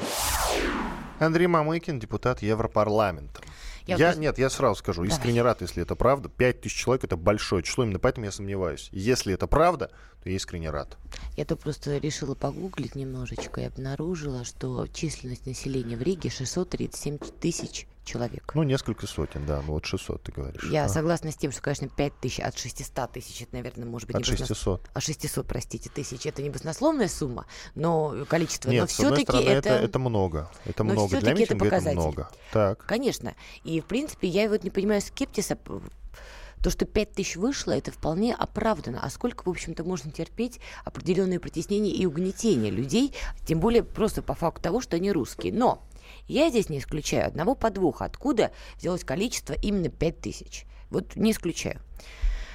Андрей 1.19 1.47
Мамыкин, 1.47 1.99
депутат 1.99 2.43
Европарламента. 2.43 3.41
Я 3.87 3.97
Я, 3.97 4.07
просто- 4.07 4.21
нет, 4.21 4.39
я 4.39 4.51
сразу 4.51 4.75
скажу, 4.77 5.03
Давай. 5.03 5.17
искренне 5.17 5.43
рад, 5.43 5.61
если 5.63 5.83
это 5.83 5.95
правда. 5.95 6.29
Пять 6.29 6.61
тысяч 6.61 6.75
человек 6.77 7.05
это 7.05 7.17
большое 7.17 7.63
число, 7.63 7.85
именно 7.85 7.99
поэтому 8.01 8.27
я 8.27 8.33
сомневаюсь. 8.33 8.89
Если 8.93 9.33
это 9.33 9.47
правда, 9.47 9.91
то 10.23 10.29
я 10.29 10.35
искренне 10.37 10.71
рад. 10.71 10.99
Я 11.37 11.45
то 11.45 11.55
просто 11.57 11.99
решила 11.99 12.35
погуглить 12.35 12.97
немножечко 12.97 13.61
и 13.61 13.65
обнаружила, 13.65 14.45
что 14.45 14.87
численность 14.89 15.47
населения 15.47 15.97
в 15.97 16.03
Риге 16.03 16.31
637 16.31 17.19
тысяч 17.41 17.87
человек. 18.07 18.53
Ну, 18.55 18.63
несколько 18.63 19.07
сотен, 19.07 19.45
да, 19.45 19.61
ну 19.67 19.73
вот 19.73 19.85
600 19.85 20.23
ты 20.23 20.33
говоришь. 20.33 20.63
Я 20.71 20.85
А, 20.85 20.89
согласна 20.89 21.31
с 21.31 21.37
тем, 21.37 21.53
что, 21.53 21.61
конечно, 21.61 21.89
5 21.89 22.21
тысяч 22.21 22.41
от 22.41 22.57
600 22.57 23.13
тысяч, 23.13 23.43
это, 23.43 23.55
наверное, 23.57 23.85
может 23.87 24.09
быть... 24.09 24.17
От 24.17 24.27
не 24.27 24.33
басно- 24.33 24.47
600. 24.47 24.89
А 24.95 25.01
600, 25.01 25.47
простите, 25.47 25.91
тысяч. 25.91 26.25
Это 26.25 26.43
не 26.43 26.49
баснословная 26.51 27.09
сумма, 27.09 27.47
но 27.75 28.25
количество. 28.29 28.71
Нет, 28.71 28.83
но 28.83 28.87
все-таки 28.87 29.37
это... 29.37 29.69
это, 29.69 29.85
это 29.85 29.99
много. 29.99 30.51
Это 30.65 30.85
но 30.85 30.93
много. 30.93 31.21
Для 31.21 31.33
это 31.33 31.41
митинга 31.41 31.67
это 31.67 31.75
показатель. 31.75 31.99
много. 31.99 32.31
Так. 32.53 32.87
Конечно. 32.87 33.35
И, 33.65 33.81
в 33.81 33.85
принципе, 33.85 34.29
я 34.29 34.49
вот 34.49 34.65
не 34.65 34.71
понимаю 34.71 35.01
скептиса. 35.03 35.59
То, 36.63 36.71
что 36.71 36.87
5 36.87 37.13
тысяч 37.13 37.37
вышло, 37.37 37.73
это 37.73 37.93
вполне 37.93 38.35
оправдано. 38.35 39.01
А 39.03 39.11
сколько, 39.11 39.45
в 39.47 39.51
общем-то, 39.51 39.85
можно 39.85 40.11
терпеть 40.11 40.59
определенные 40.85 41.39
притеснения 41.39 41.91
и 41.93 42.07
угнетения 42.07 42.71
людей, 42.71 43.13
тем 43.47 43.61
более 43.61 43.83
просто 43.83 44.23
по 44.23 44.35
факту 44.35 44.63
того, 44.63 44.81
что 44.81 44.97
они 44.97 45.13
русские. 45.13 45.53
Но 45.53 45.83
я 46.29 46.49
здесь 46.51 46.69
не 46.69 46.79
исключаю 46.79 47.27
одного 47.27 47.55
подвоха, 47.55 48.05
откуда 48.05 48.51
взялось 48.79 49.05
количество 49.05 49.55
именно 49.55 49.89
5 49.89 50.21
тысяч. 50.21 50.67
Вот 50.91 51.17
не 51.17 51.33
исключаю. 51.33 51.81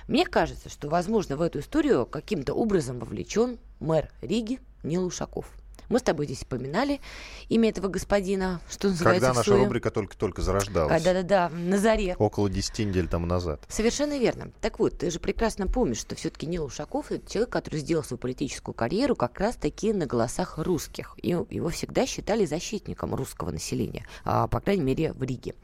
Мне 0.08 0.26
кажется, 0.26 0.70
что, 0.70 0.90
возможно, 0.90 1.38
в 1.38 1.42
эту 1.42 1.60
историю 1.60 2.06
каким-то 2.06 2.54
образом 2.54 3.00
вовлечен 3.00 3.60
мэр 3.80 4.12
Риги 4.22 4.60
Нил 4.84 5.06
Ушаков. 5.06 5.46
Мы 5.92 6.00
с 6.00 6.04
тобой 6.04 6.26
здесь 6.26 6.44
упоминали 6.44 7.02
имя 7.50 7.68
этого 7.68 7.90
господина, 7.90 8.62
что 8.70 8.88
называется, 8.88 9.28
Когда 9.28 9.38
наша 9.38 9.58
рубрика 9.58 9.92
только-только 9.92 10.42
зарождалась. 10.42 11.04
Да-да-да, 11.04 11.50
на 11.50 11.78
заре. 11.78 12.16
Около 12.18 12.50
10 12.50 12.80
недель 12.88 13.10
тому 13.10 13.26
назад. 13.26 13.62
Совершенно 13.68 14.18
верно. 14.18 14.52
Так 14.62 14.80
вот, 14.80 15.00
ты 15.00 15.12
же 15.12 15.20
прекрасно 15.20 15.68
помнишь, 15.68 15.98
что 15.98 16.16
все-таки 16.16 16.48
Нил 16.48 16.64
Ушаков 16.64 17.12
это 17.12 17.30
человек, 17.30 17.50
который 17.50 17.82
сделал 17.82 18.06
свою 18.06 18.20
политическую 18.20 18.74
карьеру 18.74 19.18
как 19.18 19.38
раз-таки 19.42 19.92
на 19.92 20.06
голосах 20.06 20.58
русских. 20.60 21.16
И 21.22 21.32
его 21.32 21.68
всегда 21.68 22.06
считали 22.06 22.46
защитником 22.46 23.14
русского 23.14 23.52
населения, 23.52 24.08
а, 24.24 24.48
по 24.48 24.62
крайней 24.62 24.84
мере, 24.84 25.12
в 25.12 25.22
Риге. 25.24 25.56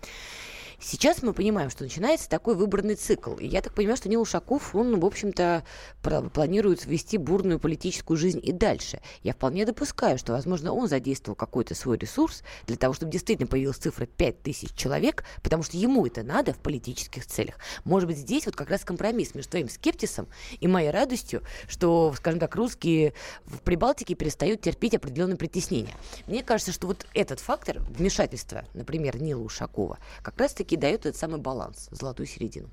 Сейчас 0.80 1.24
мы 1.24 1.34
понимаем, 1.34 1.72
что 1.72 1.84
начинается 1.84 2.30
такой 2.30 2.54
выборный 2.54 2.94
цикл. 2.94 3.34
И 3.38 3.48
я 3.48 3.64
так 3.64 3.74
понимаю, 3.74 3.98
что 3.98 4.10
Нил 4.10 4.22
Ушаков, 4.22 4.76
он, 4.76 5.00
в 5.00 5.06
общем-то, 5.06 5.64
планирует 6.34 6.86
вести 6.86 7.18
бурную 7.18 7.60
политическую 7.60 8.16
жизнь 8.16 8.40
и 8.44 8.52
дальше. 8.52 9.02
Я 9.24 9.34
вполне 9.34 9.66
допускаю, 9.66 10.20
что, 10.20 10.34
возможно, 10.34 10.72
он 10.72 10.88
задействовал 10.88 11.36
какой-то 11.36 11.74
свой 11.74 11.98
ресурс 11.98 12.44
для 12.68 12.78
того, 12.78 12.94
чтобы 12.94 13.12
действительно 13.12 13.48
появилась 13.48 13.78
цифра 13.78 14.06
5000 14.06 14.76
человек, 14.76 15.24
потому 15.42 15.64
что 15.64 15.78
ему 15.78 16.06
это 16.06 16.22
надо 16.22 16.54
в 16.54 16.60
политических 16.60 17.26
целях. 17.26 17.56
Может 17.84 18.08
быть, 18.08 18.18
здесь 18.18 18.46
вот 18.46 18.56
как 18.56 18.70
раз 18.70 18.86
компромисс 18.86 19.34
между 19.34 19.50
твоим 19.50 19.70
скептисом 19.70 20.28
и 20.60 20.68
моей 20.68 20.92
радостью, 20.92 21.42
что, 21.68 22.14
скажем 22.16 22.40
так, 22.40 22.56
русские 22.56 23.14
в 23.46 23.62
Прибалтике 23.62 24.14
перестают 24.14 24.62
терпеть 24.62 24.94
определенные 24.94 25.38
притеснения. 25.38 25.96
Мне 26.28 26.44
кажется, 26.44 26.72
что 26.72 26.86
вот 26.86 27.08
этот 27.16 27.40
фактор 27.40 27.80
вмешательства, 27.80 28.64
например, 28.76 29.20
Нила 29.20 29.42
Ушакова, 29.42 29.98
как 30.22 30.40
раз-таки 30.40 30.67
дает 30.76 31.06
этот 31.06 31.16
самый 31.16 31.40
баланс, 31.40 31.88
золотую 31.92 32.28
середину. 32.28 32.70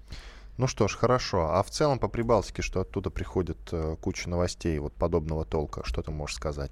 Ну 0.57 0.67
что 0.67 0.87
ж, 0.89 0.97
хорошо. 0.97 1.51
А 1.51 1.63
в 1.63 1.71
целом 1.71 1.99
по 1.99 2.09
Прибалтике, 2.09 2.63
что 2.63 2.81
оттуда 2.81 3.11
приходит 3.11 3.59
э, 3.73 3.97
куча 4.01 4.29
новостей 4.29 4.79
вот 4.79 4.93
подобного 4.95 5.45
толка, 5.45 5.83
что 5.85 6.03
ты 6.03 6.11
можешь 6.13 6.37
сказать? 6.37 6.71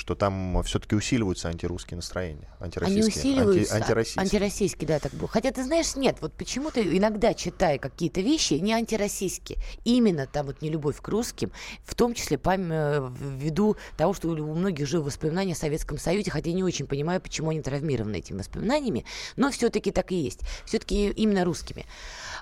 Что 0.00 0.14
там 0.14 0.62
все-таки 0.62 0.94
усиливаются 0.96 1.48
антирусские 1.50 1.96
настроения, 1.96 2.48
Они 2.58 2.68
антироссийские, 2.68 3.04
усиливаются. 3.34 3.74
анти- 3.74 3.82
антироссийские. 3.82 4.22
Антироссийские, 4.22 4.88
да, 4.88 4.98
так 4.98 5.12
было. 5.12 5.28
Хотя, 5.28 5.50
ты 5.52 5.62
знаешь, 5.62 5.94
нет, 5.94 6.16
вот 6.22 6.32
почему-то 6.32 6.80
иногда, 6.82 7.34
читая 7.34 7.76
какие-то 7.78 8.22
вещи, 8.22 8.54
не 8.54 8.72
антироссийские. 8.72 9.58
Именно 9.84 10.26
там 10.26 10.46
вот 10.46 10.62
не 10.62 10.70
любовь 10.70 10.98
к 11.02 11.06
русским, 11.08 11.52
в 11.84 11.94
том 11.94 12.14
числе 12.14 12.38
пам- 12.38 12.70
э, 12.72 13.10
ввиду 13.20 13.76
того, 13.98 14.14
что 14.14 14.28
у 14.28 14.54
многих 14.54 14.86
живы 14.86 15.04
воспоминания 15.04 15.52
о 15.52 15.56
Советском 15.56 15.98
Союзе, 15.98 16.30
хотя 16.30 16.48
я 16.48 16.56
не 16.56 16.64
очень 16.64 16.86
понимаю, 16.86 17.20
почему 17.20 17.50
они 17.50 17.60
травмированы 17.60 18.16
этими 18.16 18.38
воспоминаниями, 18.38 19.04
но 19.36 19.50
все-таки 19.50 19.90
так 19.90 20.12
и 20.12 20.16
есть. 20.16 20.40
Все-таки 20.64 21.10
именно 21.10 21.44
русскими. 21.44 21.84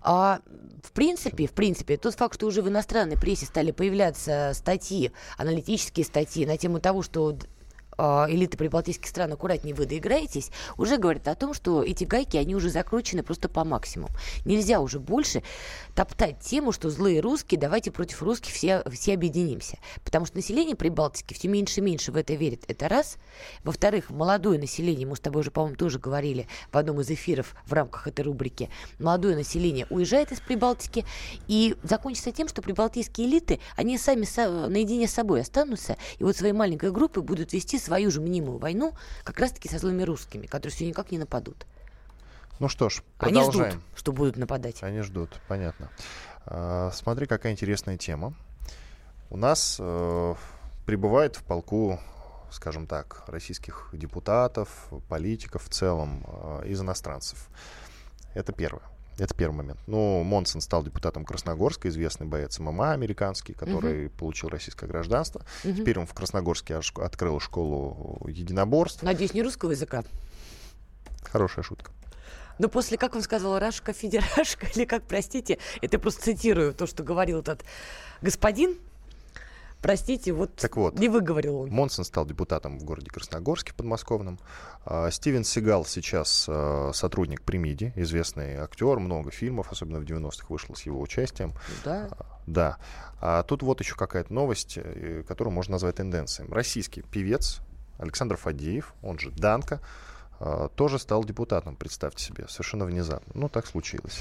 А, 0.03 0.38
в 0.85 0.92
принципе, 0.92 1.49
в 1.49 1.53
принципе, 1.53 1.97
тот 1.97 2.14
факт, 2.14 2.37
что 2.37 2.47
уже 2.47 2.62
в 2.62 2.68
иностранной 2.68 3.16
прессе 3.16 3.47
стали 3.47 3.73
появляться 3.73 4.53
статьи, 4.55 5.11
аналитические 5.37 6.07
статьи 6.07 6.47
на 6.47 6.57
тему 6.57 6.79
того, 6.79 7.03
что 7.03 7.37
элиты 7.99 8.57
прибалтийских 8.57 9.09
стран 9.09 9.33
аккуратнее 9.33 9.75
вы 9.75 9.87
доиграетесь, 9.87 10.51
уже 10.77 10.97
говорит 10.97 11.29
о 11.29 11.35
том, 11.35 11.55
что 11.55 11.83
эти 11.83 12.05
гайки, 12.05 12.37
они 12.37 12.55
уже 12.55 12.71
закручены 12.71 13.23
просто 13.23 13.49
по 13.49 13.65
максимуму. 13.65 14.11
Нельзя 14.45 14.81
уже 14.81 15.01
больше 15.01 15.43
топтать 15.95 16.41
тему, 16.41 16.73
что 16.73 16.91
злые 16.91 17.21
русские, 17.21 17.61
давайте 17.61 17.91
против 17.91 18.23
русских 18.23 18.53
все, 18.53 18.83
все 18.91 19.15
объединимся. 19.15 19.79
Потому 20.05 20.27
что 20.27 20.37
население 20.37 20.77
Прибалтики 20.77 21.35
все 21.35 21.49
меньше 21.49 21.81
и 21.81 21.83
меньше 21.83 22.13
в 22.13 22.17
это 22.17 22.35
верит. 22.35 22.65
Это 22.69 22.89
раз. 22.89 23.17
Во-вторых, 23.65 24.11
молодое 24.11 24.59
население, 24.59 25.07
мы 25.07 25.17
с 25.17 25.21
тобой 25.21 25.41
уже, 25.41 25.51
по-моему, 25.51 25.77
тоже 25.77 25.99
говорили 25.99 26.47
в 26.71 26.77
одном 26.77 27.01
из 27.01 27.11
эфиров 27.11 27.55
в 27.67 27.73
рамках 27.73 28.07
этой 28.07 28.23
рубрики, 28.23 28.71
молодое 28.99 29.37
население 29.37 29.87
уезжает 29.91 30.33
из 30.33 30.41
Прибалтики, 30.41 31.05
и 31.47 31.77
закончится 31.83 32.33
тем, 32.33 32.49
что 32.49 32.63
прибалтийские 32.63 33.27
элиты, 33.27 33.61
они 33.77 33.99
сами 33.99 34.27
наедине 34.69 35.09
с 35.09 35.13
собой 35.13 35.41
останутся, 35.41 35.97
и 36.19 36.25
вот 36.25 36.37
своей 36.37 36.53
маленькой 36.53 36.93
группой 36.93 37.23
будут 37.23 37.53
вести 37.53 37.79
свою 37.88 38.11
же 38.11 38.20
мнимую 38.20 38.59
войну 38.59 38.94
как 39.24 39.40
раз-таки 39.40 39.68
со 39.68 39.79
злыми 39.79 40.03
русскими, 40.03 40.46
которые 40.46 40.74
все 40.74 40.87
никак 40.87 41.11
не 41.11 41.18
нападут. 41.18 41.66
Ну 42.59 42.68
что 42.68 42.88
ж, 42.88 43.03
Они 43.18 43.40
ждут, 43.40 43.53
продолжаем. 43.53 43.83
что 43.94 44.12
будут 44.12 44.37
нападать. 44.37 44.83
Они 44.83 45.01
ждут, 45.01 45.40
понятно. 45.48 45.90
А, 46.44 46.90
смотри, 46.92 47.27
какая 47.27 47.53
интересная 47.53 47.96
тема. 47.96 48.35
У 49.31 49.37
нас 49.37 49.77
э, 49.79 50.35
прибывает 50.87 51.37
в 51.37 51.44
полку, 51.44 52.01
скажем 52.51 52.87
так, 52.87 53.24
российских 53.27 53.90
депутатов, 53.92 54.88
политиков 55.09 55.64
в 55.64 55.68
целом 55.68 56.24
э, 56.27 56.62
из 56.66 56.81
иностранцев. 56.81 57.48
Это 58.35 58.53
первое. 58.53 58.83
Это 59.18 59.35
первый 59.35 59.57
момент. 59.57 59.81
Ну, 59.87 60.22
Монсон 60.22 60.61
стал 60.61 60.85
депутатом 60.85 61.24
Красногорска, 61.24 61.88
известный 61.88 62.26
боец 62.26 62.59
ММА 62.61 62.92
американский, 62.92 63.52
который 63.52 64.11
получил 64.11 64.48
российское 64.48 64.87
гражданство. 64.87 65.44
Мгм. 65.64 65.74
Теперь 65.74 65.98
он 65.98 66.07
в 66.07 66.14
Красногорске 66.14 66.76
открыл 66.76 67.40
школу 67.40 68.20
единоборств. 68.28 69.02
Надеюсь, 69.02 69.35
не 69.35 69.42
русского 69.42 69.72
языка. 69.72 70.04
Хорошая 71.24 71.64
шутка. 71.64 71.90
Но 72.59 72.68
после, 72.68 72.98
как 72.98 73.14
он 73.14 73.22
сказал, 73.22 73.59
Рашка, 73.59 73.92
Федерашка, 73.92 74.66
или 74.74 74.85
как, 74.85 75.04
простите, 75.04 75.59
это 75.81 75.96
я 75.96 75.98
просто 75.98 76.22
цитирую 76.22 76.74
то, 76.74 76.87
что 76.87 77.02
говорил 77.02 77.40
этот 77.40 77.64
господин. 78.20 78.78
Простите, 79.81 80.33
вот, 80.33 80.57
Так 80.57 80.77
вот. 80.77 80.99
не 80.99 81.09
выговорил 81.09 81.61
он. 81.61 81.71
Монсон 81.71 82.05
стал 82.05 82.27
депутатом 82.27 82.79
в 82.79 82.85
городе 82.85 83.11
Красногорске 83.11 83.73
подмосковном. 83.75 84.38
А, 84.85 85.11
Стивен 85.11 85.45
Сигал 85.45 85.85
сейчас 85.85 86.47
а, 86.49 86.91
сотрудник 86.93 87.43
Примиди, 87.43 87.93
известный 87.95 88.57
актер, 88.57 88.99
много 88.99 89.31
фильмов, 89.31 89.71
особенно 89.71 90.01
в 90.01 90.05
90-х 90.05 90.47
вышел 90.49 90.75
с 90.75 90.83
его 90.83 91.01
участием. 91.01 91.53
Да. 91.85 92.09
Да. 92.47 92.79
А 93.21 93.43
тут 93.45 93.62
вот 93.62 93.81
еще 93.81 93.95
какая-то 93.95 94.33
новость, 94.33 94.79
э, 94.79 95.23
которую 95.27 95.55
можно 95.55 95.73
назвать 95.73 95.97
тенденцией. 95.97 96.51
Российский 96.51 97.03
певец 97.03 97.61
Александр 97.99 98.37
Фадеев, 98.37 98.95
он 99.03 99.19
же 99.19 99.31
Данка, 99.31 99.77
а, 99.77 99.87
тоже 100.77 100.98
стал 100.98 101.24
депутатом, 101.24 101.77
представьте 101.77 102.24
себе, 102.24 102.46
совершенно 102.48 102.85
внезапно. 102.85 103.33
Ну, 103.35 103.48
так 103.48 103.66
случилось. 103.66 104.20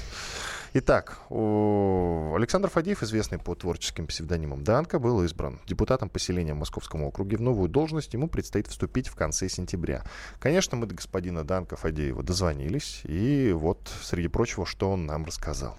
Итак, 0.74 1.18
Александр 1.30 2.68
Фадеев, 2.68 3.02
известный 3.02 3.38
по 3.38 3.54
творческим 3.54 4.06
псевдонимам 4.06 4.64
Данка, 4.64 4.98
был 4.98 5.22
избран 5.22 5.60
депутатом 5.66 6.08
поселения 6.08 6.54
в 6.54 6.58
Московском 6.58 7.02
округе. 7.04 7.36
В 7.36 7.40
новую 7.40 7.68
должность 7.68 8.12
ему 8.14 8.28
предстоит 8.28 8.66
вступить 8.66 9.08
в 9.08 9.14
конце 9.14 9.48
сентября. 9.48 10.04
Конечно, 10.40 10.76
мы 10.76 10.86
до 10.86 10.94
господина 10.94 11.44
Данка 11.44 11.76
Фадеева 11.76 12.22
дозвонились, 12.22 13.00
и 13.04 13.52
вот, 13.52 13.78
среди 14.02 14.28
прочего, 14.28 14.66
что 14.66 14.90
он 14.90 15.06
нам 15.06 15.24
рассказал. 15.24 15.78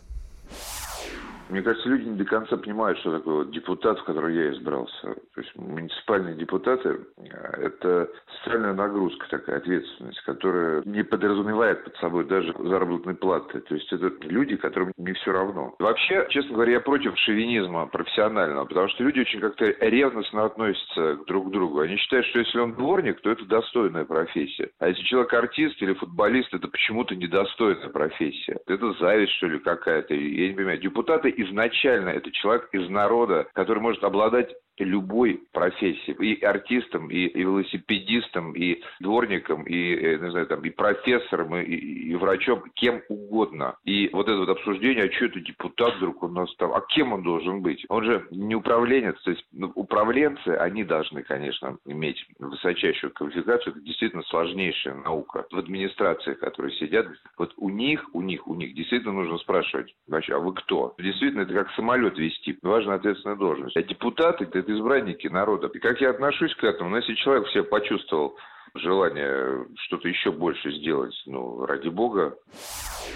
Мне 1.49 1.63
кажется, 1.63 1.89
люди 1.89 2.07
не 2.07 2.17
до 2.17 2.25
конца 2.25 2.57
понимают, 2.57 2.99
что 2.99 3.17
такое 3.17 3.35
вот 3.37 3.51
депутат, 3.51 3.99
в 3.99 4.03
который 4.03 4.35
я 4.35 4.51
избрался. 4.51 5.01
То 5.01 5.41
есть 5.41 5.55
муниципальные 5.55 6.35
депутаты 6.35 6.99
э,– 7.17 7.23
это 7.57 8.07
социальная 8.37 8.73
нагрузка, 8.73 9.27
такая 9.29 9.57
ответственность, 9.57 10.21
которая 10.21 10.83
не 10.85 11.03
подразумевает 11.03 11.83
под 11.83 11.95
собой 11.97 12.25
даже 12.25 12.53
заработной 12.59 13.15
платы. 13.15 13.61
То 13.61 13.75
есть 13.75 13.91
это 13.91 14.11
люди, 14.27 14.57
которым 14.57 14.93
не 14.97 15.13
все 15.13 15.31
равно. 15.31 15.73
Вообще, 15.79 16.27
честно 16.29 16.53
говоря, 16.53 16.73
я 16.73 16.79
против 16.81 17.17
шовинизма 17.17 17.87
профессионального, 17.87 18.65
потому 18.65 18.87
что 18.89 19.03
люди 19.03 19.21
очень 19.21 19.39
как-то 19.39 19.65
ревностно 19.65 20.45
относятся 20.45 21.17
друг 21.25 21.47
к 21.47 21.51
другу. 21.51 21.79
Они 21.79 21.97
считают, 21.97 22.27
что 22.27 22.39
если 22.39 22.59
он 22.59 22.73
дворник, 22.73 23.21
то 23.21 23.31
это 23.31 23.45
достойная 23.45 24.05
профессия. 24.05 24.69
А 24.77 24.89
если 24.89 25.01
человек 25.03 25.33
артист 25.33 25.81
или 25.81 25.93
футболист, 25.93 26.53
это 26.53 26.67
почему-то 26.67 27.15
недостойная 27.15 27.89
профессия. 27.89 28.59
Это 28.67 28.93
зависть, 28.93 29.33
что 29.33 29.47
ли, 29.47 29.57
какая-то. 29.59 30.13
Я 30.13 30.49
не 30.49 30.53
понимаю. 30.53 30.79
Депутаты 30.79 31.29
изначально 31.41 32.09
это 32.09 32.31
человек 32.31 32.69
из 32.71 32.89
народа, 32.89 33.47
который 33.53 33.79
может 33.79 34.03
обладать 34.03 34.53
любой 34.83 35.41
профессии. 35.51 36.15
И 36.19 36.43
артистом, 36.43 37.09
и, 37.09 37.25
и 37.25 37.39
велосипедистом, 37.39 38.53
и 38.53 38.81
дворником, 38.99 39.63
и, 39.63 39.95
э, 39.95 40.17
не 40.17 40.31
знаю, 40.31 40.47
там, 40.47 40.61
и 40.61 40.69
профессором, 40.69 41.55
и, 41.55 41.63
и, 41.63 42.11
и 42.11 42.15
врачом, 42.15 42.63
кем 42.75 43.01
угодно. 43.09 43.75
И 43.85 44.09
вот 44.13 44.27
это 44.27 44.37
вот 44.37 44.49
обсуждение, 44.49 45.05
а 45.05 45.11
что 45.11 45.25
это 45.25 45.39
депутат 45.39 45.95
вдруг 45.97 46.23
у 46.23 46.27
нас 46.27 46.53
там, 46.55 46.73
а 46.73 46.81
кем 46.81 47.13
он 47.13 47.23
должен 47.23 47.61
быть? 47.61 47.85
Он 47.89 48.03
же 48.03 48.27
не 48.31 48.55
управленец, 48.55 49.19
то 49.23 49.31
есть 49.31 49.45
ну, 49.51 49.71
управленцы, 49.75 50.49
они 50.49 50.83
должны, 50.83 51.23
конечно, 51.23 51.77
иметь 51.85 52.25
высочайшую 52.39 53.13
квалификацию, 53.13 53.73
это 53.73 53.81
действительно 53.83 54.23
сложнейшая 54.23 54.95
наука. 54.95 55.45
В 55.51 55.57
администрации, 55.57 56.33
которые 56.33 56.75
сидят, 56.77 57.07
вот 57.37 57.53
у 57.57 57.69
них, 57.69 58.09
у 58.13 58.21
них, 58.21 58.47
у 58.47 58.55
них 58.55 58.73
действительно 58.73 59.13
нужно 59.13 59.37
спрашивать, 59.37 59.93
вообще, 60.07 60.35
а 60.35 60.39
вы 60.39 60.53
кто? 60.53 60.95
Действительно, 60.97 61.41
это 61.41 61.53
как 61.53 61.71
самолет 61.71 62.17
вести, 62.17 62.57
важная 62.61 62.95
ответственная 62.95 63.35
должность. 63.35 63.75
А 63.75 63.83
депутаты, 63.83 64.45
это 64.45 64.68
избранники 64.69 65.27
народа. 65.27 65.67
И 65.73 65.79
как 65.79 65.99
я 66.01 66.11
отношусь 66.11 66.55
к 66.55 66.63
этому, 66.63 66.91
ну, 66.91 66.97
если 66.97 67.15
человек 67.15 67.47
все 67.47 67.63
почувствовал 67.63 68.35
желание 68.75 69.65
что-то 69.87 70.07
еще 70.07 70.31
больше 70.31 70.71
сделать, 70.71 71.13
ну, 71.25 71.65
ради 71.65 71.89
бога. 71.89 72.35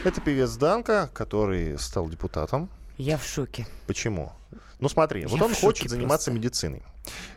Это 0.04 0.22
певец 0.22 0.56
Данка, 0.58 1.10
который 1.14 1.78
стал 1.78 2.10
депутатом. 2.10 2.70
Я 2.98 3.18
в 3.18 3.24
шоке. 3.24 3.66
Почему? 3.88 4.32
Ну 4.84 4.90
смотри, 4.90 5.22
Я 5.22 5.28
вот 5.30 5.42
он 5.42 5.56
хочет 5.56 5.90
заниматься 5.90 6.30
просто. 6.30 6.32
медициной. 6.32 6.84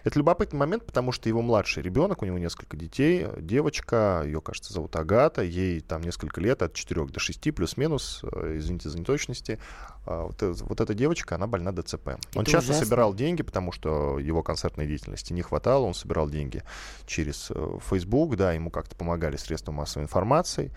Это 0.02 0.18
любопытный 0.18 0.58
момент, 0.58 0.84
потому 0.84 1.12
что 1.12 1.28
его 1.28 1.42
младший 1.42 1.80
ребенок, 1.80 2.22
у 2.22 2.26
него 2.26 2.38
несколько 2.38 2.76
детей, 2.76 3.28
девочка, 3.38 4.22
ее, 4.24 4.40
кажется, 4.40 4.72
зовут 4.72 4.96
Агата, 4.96 5.42
ей 5.42 5.80
там 5.80 6.02
несколько 6.02 6.40
лет, 6.40 6.60
от 6.62 6.74
4 6.74 7.06
до 7.06 7.20
6, 7.20 7.54
плюс-минус, 7.54 8.24
э, 8.24 8.56
извините 8.56 8.88
за 8.88 8.98
неточности. 8.98 9.60
А 10.06 10.24
вот, 10.24 10.42
э, 10.42 10.54
вот 10.58 10.80
эта 10.80 10.92
девочка, 10.92 11.36
она 11.36 11.46
больна 11.46 11.70
ДЦП. 11.70 12.08
Это 12.08 12.18
он 12.34 12.44
часто 12.46 12.72
ужасно. 12.72 12.84
собирал 12.84 13.14
деньги, 13.14 13.44
потому 13.44 13.70
что 13.70 14.18
его 14.18 14.42
концертной 14.42 14.88
деятельности 14.88 15.32
не 15.32 15.42
хватало, 15.42 15.84
он 15.84 15.94
собирал 15.94 16.28
деньги 16.28 16.64
через 17.06 17.52
э, 17.52 17.78
Facebook, 17.88 18.34
да, 18.34 18.54
ему 18.54 18.72
как-то 18.72 18.96
помогали 18.96 19.36
средства 19.36 19.70
массовой 19.70 20.02
информации, 20.02 20.72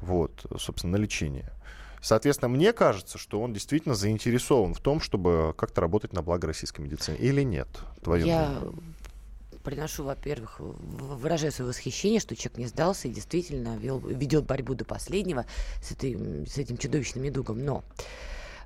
вот, 0.00 0.46
собственно, 0.58 0.96
на 0.96 1.02
лечение. 1.02 1.52
Соответственно, 2.04 2.50
мне 2.50 2.74
кажется, 2.74 3.16
что 3.16 3.40
он 3.40 3.54
действительно 3.54 3.94
заинтересован 3.94 4.74
в 4.74 4.80
том, 4.80 5.00
чтобы 5.00 5.54
как-то 5.56 5.80
работать 5.80 6.12
на 6.12 6.20
благо 6.20 6.46
российской 6.46 6.82
медицины. 6.82 7.16
Или 7.16 7.40
нет? 7.42 7.66
Твое 8.02 8.26
Я 8.26 8.48
мнение? 8.50 8.78
приношу, 9.64 10.04
во-первых, 10.04 10.56
выражаю 10.58 11.50
свое 11.50 11.70
восхищение, 11.70 12.20
что 12.20 12.36
человек 12.36 12.58
не 12.58 12.66
сдался 12.66 13.08
и 13.08 13.10
действительно 13.10 13.78
вел, 13.78 14.00
ведет 14.00 14.44
борьбу 14.44 14.74
до 14.74 14.84
последнего 14.84 15.46
с, 15.82 15.92
этой, 15.92 16.46
с 16.46 16.58
этим 16.58 16.76
чудовищным 16.76 17.24
недугом. 17.24 17.64
Но 17.64 17.82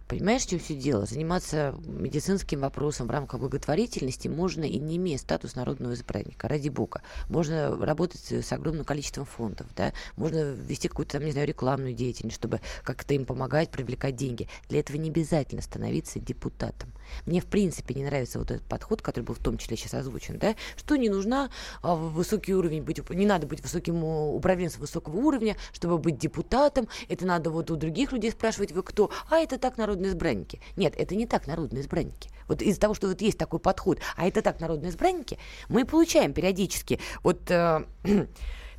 Понимаешь, 0.08 0.46
чем 0.46 0.58
все 0.58 0.74
дело? 0.74 1.04
Заниматься 1.04 1.74
медицинским 1.86 2.60
вопросом 2.60 3.08
в 3.08 3.10
рамках 3.10 3.40
благотворительности 3.40 4.26
можно 4.26 4.64
и 4.64 4.78
не 4.78 4.96
имея 4.96 5.18
статус 5.18 5.54
народного 5.54 5.92
избранника, 5.92 6.48
ради 6.48 6.70
бога. 6.70 7.02
Можно 7.28 7.76
работать 7.76 8.32
с 8.32 8.50
огромным 8.50 8.86
количеством 8.86 9.26
фондов, 9.26 9.66
да? 9.76 9.92
можно 10.16 10.52
вести 10.52 10.88
какую-то, 10.88 11.12
там, 11.12 11.26
не 11.26 11.32
знаю, 11.32 11.46
рекламную 11.46 11.92
деятельность, 11.92 12.36
чтобы 12.36 12.62
как-то 12.84 13.12
им 13.12 13.26
помогать, 13.26 13.70
привлекать 13.70 14.16
деньги. 14.16 14.48
Для 14.70 14.80
этого 14.80 14.96
не 14.96 15.10
обязательно 15.10 15.60
становиться 15.60 16.18
депутатом. 16.18 16.90
Мне, 17.26 17.42
в 17.42 17.46
принципе, 17.46 17.94
не 17.94 18.04
нравится 18.04 18.38
вот 18.38 18.50
этот 18.50 18.66
подход, 18.66 19.02
который 19.02 19.24
был 19.24 19.34
в 19.34 19.42
том 19.42 19.58
числе 19.58 19.76
сейчас 19.76 19.92
озвучен, 19.92 20.38
да, 20.38 20.56
что 20.76 20.96
не 20.96 21.08
нужна 21.08 21.50
а, 21.82 21.94
высокий 21.94 22.54
уровень 22.54 22.82
быть, 22.82 23.08
не 23.10 23.26
надо 23.26 23.46
быть 23.46 23.60
высоким 23.60 24.04
управленцем 24.04 24.80
высокого 24.80 25.16
уровня, 25.16 25.56
чтобы 25.72 25.98
быть 25.98 26.18
депутатом, 26.18 26.88
это 27.08 27.26
надо 27.26 27.50
вот 27.50 27.70
у 27.70 27.76
других 27.76 28.12
людей 28.12 28.30
спрашивать, 28.30 28.72
вы 28.72 28.82
кто, 28.82 29.10
а 29.28 29.38
это 29.38 29.58
так 29.58 29.76
народные 29.98 30.10
избранники. 30.10 30.60
Нет, 30.76 30.94
это 30.96 31.14
не 31.14 31.26
так 31.26 31.46
народные 31.46 31.82
избранники. 31.82 32.30
Вот 32.46 32.62
из-за 32.62 32.80
того, 32.80 32.94
что 32.94 33.08
вот 33.08 33.20
есть 33.20 33.38
такой 33.38 33.58
подход, 33.58 33.98
а 34.16 34.26
это 34.26 34.42
так 34.42 34.60
народные 34.60 34.90
избранники, 34.90 35.38
мы 35.68 35.84
получаем 35.84 36.32
периодически 36.32 36.98
вот 37.22 37.50
э, 37.50 37.84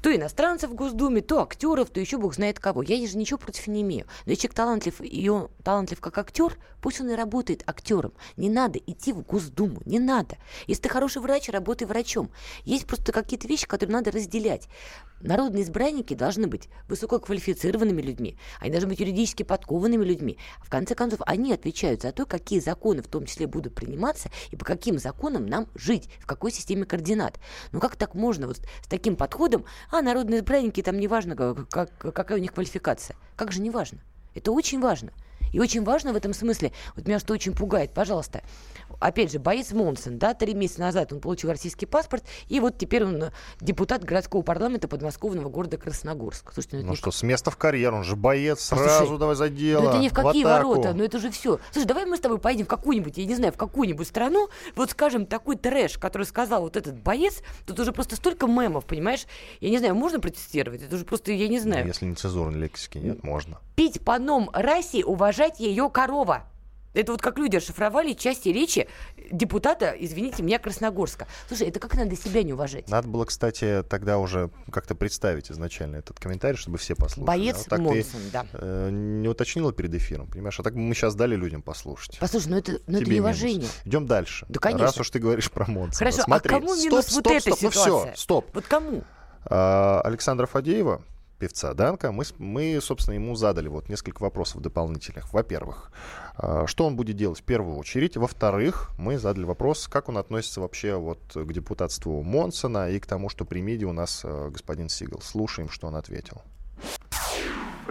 то 0.02 0.16
иностранцев 0.16 0.72
в 0.72 0.76
Госдуме, 0.76 1.22
то 1.22 1.42
актеров, 1.42 1.90
то 1.90 2.00
еще 2.00 2.18
бог 2.18 2.34
знает 2.34 2.60
кого. 2.60 2.82
Я 2.82 2.96
же 3.08 3.18
ничего 3.18 3.38
против 3.38 3.68
не 3.68 3.82
имею. 3.82 4.06
Но 4.26 4.32
если 4.32 4.44
человек 4.44 4.56
талантлив, 4.56 5.02
и 5.02 5.30
он 5.30 5.50
талантлив 5.64 6.00
как 6.00 6.18
актер, 6.18 6.58
пусть 6.82 7.02
он 7.02 7.10
и 7.10 7.16
работает 7.16 7.64
актером. 7.68 8.14
Не 8.38 8.50
надо 8.50 8.80
идти 8.80 9.14
в 9.14 9.22
Госдуму, 9.22 9.82
не 9.86 10.00
надо. 10.00 10.38
Если 10.68 10.84
ты 10.84 10.90
хороший 10.90 11.22
врач, 11.22 11.50
работай 11.50 11.86
врачом. 11.86 12.32
Есть 12.64 12.88
просто 12.88 13.12
какие-то 13.12 13.48
вещи, 13.48 13.68
которые 13.68 13.94
надо 13.94 14.12
разделять. 14.12 14.68
Народные 15.22 15.64
избранники 15.64 16.14
должны 16.14 16.48
быть 16.48 16.70
высококвалифицированными 16.88 18.02
людьми, 18.02 18.38
они 18.60 18.72
должны 18.72 18.90
быть 18.90 19.00
юридически 19.00 19.44
подкованными 19.44 20.06
людьми. 20.06 20.38
В 20.60 20.70
конце 20.70 20.96
концов, 20.96 21.20
они 21.26 21.52
отвечают 21.54 22.02
за 22.02 22.12
то, 22.12 22.26
какие 22.26 22.60
законы 22.60 23.02
в 23.02 23.08
том 23.08 23.26
числе 23.26 23.48
будут 23.48 23.76
приниматься 23.76 24.30
и 24.52 24.56
по 24.56 24.64
каким 24.64 24.98
законам 24.98 25.46
нам 25.46 25.68
жить, 25.76 26.10
в 26.20 26.26
какой 26.26 26.52
системе 26.52 26.86
координат. 26.86 27.40
Ну 27.72 27.80
как 27.80 27.96
так 27.96 28.16
можно 28.16 28.48
вот 28.48 28.58
с 28.58 28.88
таким 28.88 29.16
подходом, 29.16 29.66
а 29.92 30.02
народные 30.02 30.40
избранники, 30.40 30.82
там 30.82 30.98
неважно, 30.98 31.36
как, 31.70 31.98
какая 31.98 32.38
у 32.38 32.42
них 32.42 32.54
квалификация. 32.54 33.16
Как 33.36 33.52
же 33.52 33.62
неважно? 33.62 34.00
Это 34.36 34.52
очень 34.52 34.80
важно. 34.80 35.12
И 35.52 35.60
очень 35.60 35.84
важно 35.84 36.14
в 36.14 36.16
этом 36.16 36.34
смысле, 36.34 36.72
вот 36.96 37.08
меня 37.08 37.20
что 37.20 37.34
очень 37.34 37.56
пугает, 37.56 37.94
пожалуйста, 37.94 38.44
опять 39.00 39.32
же, 39.32 39.40
боец 39.40 39.72
Монсон, 39.72 40.18
да, 40.18 40.34
три 40.34 40.54
месяца 40.54 40.82
назад 40.82 41.12
он 41.14 41.20
получил 41.20 41.50
российский 41.50 41.86
паспорт, 41.86 42.24
и 42.48 42.60
вот 42.60 42.78
теперь 42.78 43.04
он 43.04 43.26
депутат 43.60 44.04
городского 44.04 44.42
парламента 44.42 44.88
подмосковного 44.88 45.50
города 45.50 45.78
Красногорск. 45.78 46.54
Слушайте, 46.54 46.78
ну, 46.78 46.88
ну 46.88 46.96
что, 46.96 47.12
с 47.12 47.24
места 47.24 47.52
в 47.52 47.58
карьер, 47.58 47.94
он 47.94 48.04
же 48.04 48.16
боец, 48.16 48.62
сразу 48.62 49.06
Слушай, 49.06 49.20
давай 49.20 49.36
за 49.36 49.50
дело. 49.50 49.84
Ну 49.84 49.90
это 49.90 50.00
ни 50.00 50.10
в 50.10 50.14
какие 50.14 50.44
в 50.44 50.48
ворота, 50.48 50.94
ну 50.94 51.04
это 51.04 51.20
же 51.20 51.32
все. 51.32 51.60
Слушай, 51.72 51.86
давай 51.86 52.06
мы 52.06 52.18
с 52.18 52.20
тобой 52.20 52.40
поедем 52.40 52.66
в 52.66 52.70
какую-нибудь, 52.70 53.18
я 53.18 53.26
не 53.26 53.36
знаю, 53.36 53.54
в 53.54 53.58
какую-нибудь 53.58 54.08
страну, 54.08 54.50
вот 54.76 54.92
скажем, 54.92 55.26
такой 55.26 55.56
трэш, 55.56 55.98
который 55.98 56.24
сказал 56.24 56.62
вот 56.62 56.78
этот 56.78 56.96
боец, 57.02 57.42
тут 57.66 57.80
уже 57.80 57.92
просто 57.92 58.16
столько 58.16 58.48
мемов, 58.48 58.86
понимаешь? 58.86 59.26
Я 59.62 59.70
не 59.70 59.78
знаю, 59.78 59.96
можно 59.96 60.20
протестировать? 60.20 60.84
Это 60.84 60.96
уже 60.96 61.06
просто, 61.06 61.32
я 61.32 61.48
не 61.48 61.60
знаю. 61.60 61.88
Если 61.88 62.06
не 62.06 62.16
цензурной 62.16 62.60
лексики 62.60 62.98
нет, 62.98 63.24
можно. 63.24 63.60
Пить 63.76 64.02
по 64.02 64.20
ном 64.20 64.50
расе, 64.54 65.04
уважать 65.06 65.60
ее 65.60 65.90
корова. 65.90 66.44
Это 66.94 67.12
вот 67.12 67.22
как 67.22 67.38
люди 67.38 67.58
расшифровали 67.58 68.14
части 68.14 68.50
речи 68.50 68.88
депутата, 69.32 69.96
извините 69.98 70.42
меня, 70.44 70.60
Красногорска. 70.60 71.28
Слушай, 71.48 71.68
это 71.68 71.80
как 71.80 71.96
надо 71.96 72.16
себя 72.16 72.44
не 72.44 72.54
уважать? 72.54 72.90
Надо 72.90 73.08
было, 73.08 73.26
кстати, 73.26 73.84
тогда 73.88 74.18
уже 74.18 74.50
как-то 74.72 74.96
представить 74.96 75.52
изначально 75.52 75.98
этот 75.98 76.20
комментарий, 76.20 76.58
чтобы 76.58 76.78
все 76.78 76.96
послушали. 76.96 77.26
Боец 77.26 77.68
а 77.70 77.78
вот 77.78 77.80
Монсон, 77.80 78.22
ты, 78.22 78.32
да. 78.32 78.46
Э, 78.54 78.90
не 78.92 79.28
уточнила 79.28 79.72
перед 79.72 79.94
эфиром, 79.94 80.28
понимаешь? 80.28 80.60
А 80.60 80.64
так 80.64 80.74
мы 80.74 80.94
сейчас 80.96 81.16
дали 81.16 81.36
людям 81.36 81.62
послушать. 81.62 82.18
Послушай, 82.20 82.48
ну 82.50 82.58
это, 82.58 82.80
ну 82.88 83.00
это 83.00 83.10
неуважение. 83.10 83.70
Идем 83.86 84.08
дальше. 84.08 84.46
Да, 84.50 84.60
конечно. 84.60 84.86
Раз 84.86 84.98
уж 85.00 85.10
ты 85.10 85.20
говоришь 85.20 85.52
про 85.52 85.66
Монсона. 85.66 85.98
Хорошо, 85.98 86.22
а 86.22 86.24
Смотри. 86.24 86.56
а 86.56 86.60
кому 86.60 86.76
минус 86.76 87.06
стоп, 87.06 87.16
вот 87.16 87.26
стоп, 87.26 87.34
эта 87.34 87.56
стоп, 87.56 87.74
ситуация? 87.74 87.92
Ну 87.92 88.06
все, 88.06 88.14
стоп. 88.16 88.46
Вот 88.54 88.66
кому? 88.66 89.04
А, 89.46 90.02
Александра 90.04 90.48
Фадеева, 90.48 91.02
певца 91.40 91.74
Данка, 91.74 92.12
мы, 92.12 92.24
мы, 92.38 92.80
собственно, 92.82 93.16
ему 93.16 93.36
задали 93.36 93.68
вот 93.68 93.90
несколько 93.90 94.22
вопросов 94.22 94.62
дополнительных. 94.62 95.34
Во-первых, 95.34 95.92
а, 96.36 96.68
что 96.68 96.86
он 96.86 96.96
будет 96.96 97.16
делать 97.16 97.40
в 97.40 97.44
первую 97.44 97.78
очередь? 97.78 98.18
Во-вторых, 98.18 98.92
мы 98.98 99.18
задали 99.18 99.46
вопрос, 99.46 99.88
как 99.88 100.10
он 100.10 100.18
относится 100.18 100.62
вообще 100.62 100.96
вот 100.96 101.20
к 101.34 101.52
депутатству 101.52 102.22
Монсона 102.22 102.90
и 102.92 103.00
к 103.00 103.06
тому, 103.06 103.30
что 103.30 103.46
при 103.46 103.62
МИДе 103.62 103.86
у 103.86 103.94
нас 103.94 104.22
а, 104.24 104.50
господин 104.50 104.90
Сигал. 104.90 105.22
Слушаем, 105.22 105.70
что 105.70 105.88
он 105.88 105.96
ответил. 105.96 106.42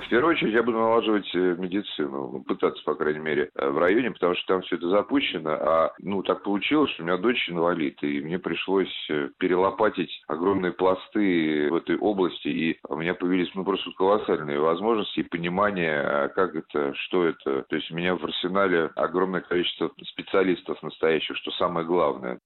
В 0.00 0.08
первую 0.08 0.34
очередь 0.34 0.54
я 0.54 0.62
буду 0.62 0.78
налаживать 0.78 1.28
э, 1.34 1.56
медицину, 1.58 2.30
ну, 2.32 2.42
пытаться, 2.42 2.82
по 2.84 2.94
крайней 2.94 3.18
мере, 3.18 3.50
э, 3.54 3.68
в 3.68 3.78
районе, 3.78 4.12
потому 4.12 4.36
что 4.36 4.46
там 4.46 4.62
все 4.62 4.76
это 4.76 4.88
запущено, 4.88 5.50
а, 5.50 5.92
ну, 5.98 6.22
так 6.22 6.44
получилось, 6.44 6.90
что 6.92 7.02
у 7.02 7.06
меня 7.06 7.16
дочь 7.16 7.48
инвалид, 7.50 8.00
и 8.02 8.20
мне 8.20 8.38
пришлось 8.38 8.92
э, 9.10 9.30
перелопатить 9.38 10.22
огромные 10.28 10.72
пласты 10.72 11.68
в 11.70 11.74
этой 11.74 11.98
области, 11.98 12.48
и 12.48 12.78
у 12.88 12.96
меня 12.96 13.14
появились, 13.14 13.50
ну, 13.54 13.64
просто 13.64 13.90
колоссальные 13.96 14.60
возможности 14.60 15.20
и 15.20 15.28
понимание, 15.28 16.00
а 16.00 16.28
как 16.28 16.54
это, 16.54 16.94
что 16.94 17.24
это. 17.24 17.64
То 17.64 17.76
есть 17.76 17.90
у 17.90 17.96
меня 17.96 18.14
в 18.14 18.24
арсенале 18.24 18.90
огромное 18.94 19.40
количество 19.40 19.90
специалистов 20.04 20.80
настоящих, 20.82 21.36
что 21.36 21.50
самое 21.52 21.84
главное. 21.84 22.38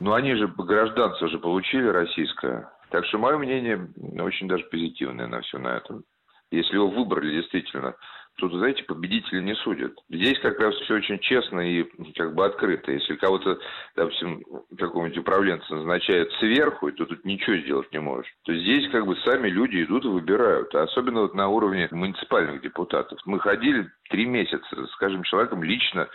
Ну, 0.00 0.14
они 0.14 0.34
же, 0.34 0.48
гражданство 0.48 1.28
же 1.28 1.38
получили 1.38 1.86
российское, 1.86 2.70
так 2.90 3.04
что 3.06 3.18
мое 3.18 3.36
мнение 3.36 3.88
очень 4.20 4.48
даже 4.48 4.64
позитивное 4.64 5.26
на 5.26 5.42
все 5.42 5.58
на 5.58 5.76
этом 5.76 6.02
если 6.56 6.74
его 6.74 6.88
выбрали 6.88 7.40
действительно, 7.40 7.94
тут, 8.36 8.52
знаете, 8.52 8.82
победители 8.84 9.40
не 9.40 9.54
судят. 9.56 9.92
Здесь 10.10 10.38
как 10.40 10.58
раз 10.58 10.74
все 10.76 10.94
очень 10.94 11.18
честно 11.20 11.60
и 11.60 11.84
как 12.14 12.34
бы 12.34 12.44
открыто. 12.44 12.92
Если 12.92 13.16
кого-то, 13.16 13.58
допустим, 13.96 14.42
какого-нибудь 14.76 15.18
управленца 15.18 15.74
назначают 15.74 16.32
сверху, 16.34 16.90
то 16.92 17.06
тут 17.06 17.24
ничего 17.24 17.56
сделать 17.56 17.92
не 17.92 18.00
можешь. 18.00 18.32
То 18.44 18.54
здесь 18.54 18.90
как 18.90 19.06
бы 19.06 19.16
сами 19.24 19.48
люди 19.48 19.84
идут 19.84 20.04
и 20.04 20.08
выбирают. 20.08 20.74
Особенно 20.74 21.22
вот 21.22 21.34
на 21.34 21.48
уровне 21.48 21.88
муниципальных 21.90 22.62
депутатов. 22.62 23.18
Мы 23.24 23.38
ходили 23.40 23.88
три 24.10 24.26
месяца, 24.26 24.86
скажем, 24.94 25.22
человеком 25.22 25.62
лично 25.62 26.08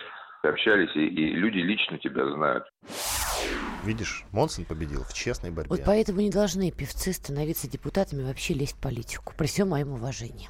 общались, 0.44 0.96
и, 0.96 1.06
и 1.06 1.34
люди 1.36 1.60
лично 1.60 1.98
тебя 1.98 2.26
знают. 2.32 2.66
Видишь, 3.84 4.26
Монсон 4.32 4.66
победил 4.66 5.04
в 5.04 5.14
честной 5.14 5.52
борьбе. 5.52 5.70
Вот 5.70 5.84
поэтому 5.86 6.22
не 6.22 6.30
должны 6.30 6.72
певцы 6.72 7.14
становиться 7.14 7.68
депутатами 7.68 8.24
вообще 8.24 8.54
лезть 8.54 8.74
в 8.74 8.78
политику, 8.78 9.34
при 9.38 9.48
всем 9.48 9.70
моем 9.70 9.94
уважении. 9.94 10.50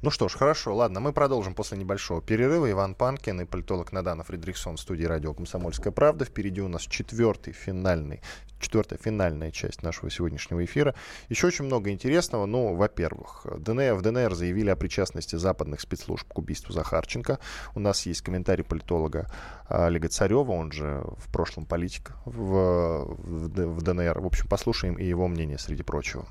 Ну 0.00 0.10
что 0.10 0.28
ж, 0.28 0.36
хорошо, 0.36 0.76
ладно, 0.76 1.00
мы 1.00 1.12
продолжим 1.12 1.54
после 1.54 1.76
небольшого 1.76 2.22
перерыва. 2.22 2.70
Иван 2.70 2.94
Панкин 2.94 3.40
и 3.40 3.44
политолог 3.44 3.90
Надана 3.90 4.22
Фридрихсон 4.22 4.76
в 4.76 4.80
студии 4.80 5.02
радио 5.02 5.34
«Комсомольская 5.34 5.92
правда». 5.92 6.24
Впереди 6.24 6.60
у 6.60 6.68
нас 6.68 6.82
четвертый 6.82 7.52
финальный 7.52 8.20
четвертая 8.60 8.98
финальная 8.98 9.50
часть 9.50 9.82
нашего 9.82 10.10
сегодняшнего 10.10 10.64
эфира. 10.64 10.94
Еще 11.28 11.48
очень 11.48 11.64
много 11.64 11.90
интересного. 11.90 12.46
Ну, 12.46 12.74
во-первых, 12.74 13.46
ДНР, 13.58 13.94
в 13.94 14.02
ДНР 14.02 14.34
заявили 14.34 14.70
о 14.70 14.76
причастности 14.76 15.36
западных 15.36 15.80
спецслужб 15.80 16.26
к 16.28 16.38
убийству 16.38 16.72
Захарченко. 16.72 17.38
У 17.74 17.80
нас 17.80 18.06
есть 18.06 18.22
комментарий 18.22 18.64
политолога 18.64 19.30
Олега 19.68 20.08
Царева, 20.08 20.52
он 20.52 20.72
же 20.72 21.04
в 21.18 21.32
прошлом 21.32 21.66
политик 21.66 22.12
в, 22.24 23.04
в, 23.04 23.48
в 23.48 23.82
ДНР. 23.82 24.20
В 24.20 24.26
общем, 24.26 24.48
послушаем 24.48 24.94
и 24.94 25.04
его 25.04 25.26
мнение, 25.28 25.58
среди 25.58 25.82
прочего. 25.82 26.26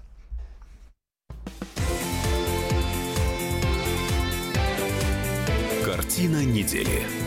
Картина 6.18 6.44
недели. 6.44 7.27